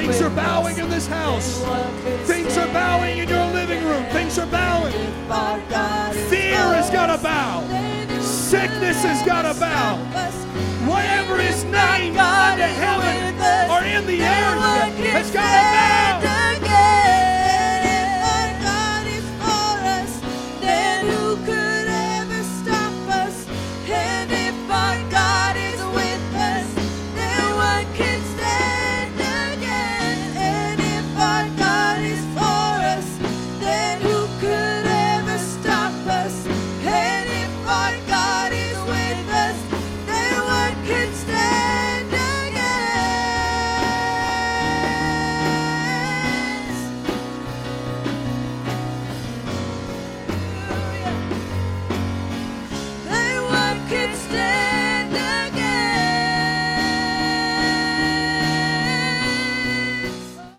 Things 0.00 0.22
are 0.22 0.30
bowing 0.30 0.78
in 0.78 0.88
this 0.88 1.06
house. 1.06 1.62
Things 2.26 2.56
are 2.56 2.66
bowing 2.68 3.18
in 3.18 3.28
your 3.28 3.44
living 3.46 3.84
room. 3.84 4.02
Things 4.06 4.38
are 4.38 4.46
bowing. 4.46 4.92
Fear 6.30 6.56
has 6.74 6.90
got 6.90 7.14
to 7.14 7.22
bow. 7.22 7.60
Sickness 8.20 9.02
has 9.02 9.24
got 9.26 9.42
to 9.42 9.58
bow. 9.60 9.98
Whatever 10.88 11.38
is 11.38 11.64
named 11.64 12.16
under 12.16 12.66
heaven 12.66 13.34
or 13.70 13.84
in 13.84 14.06
the 14.06 14.22
earth 14.22 14.96
has 15.12 15.30
got 15.30 16.20
to 16.22 16.26
bow. 16.26 16.39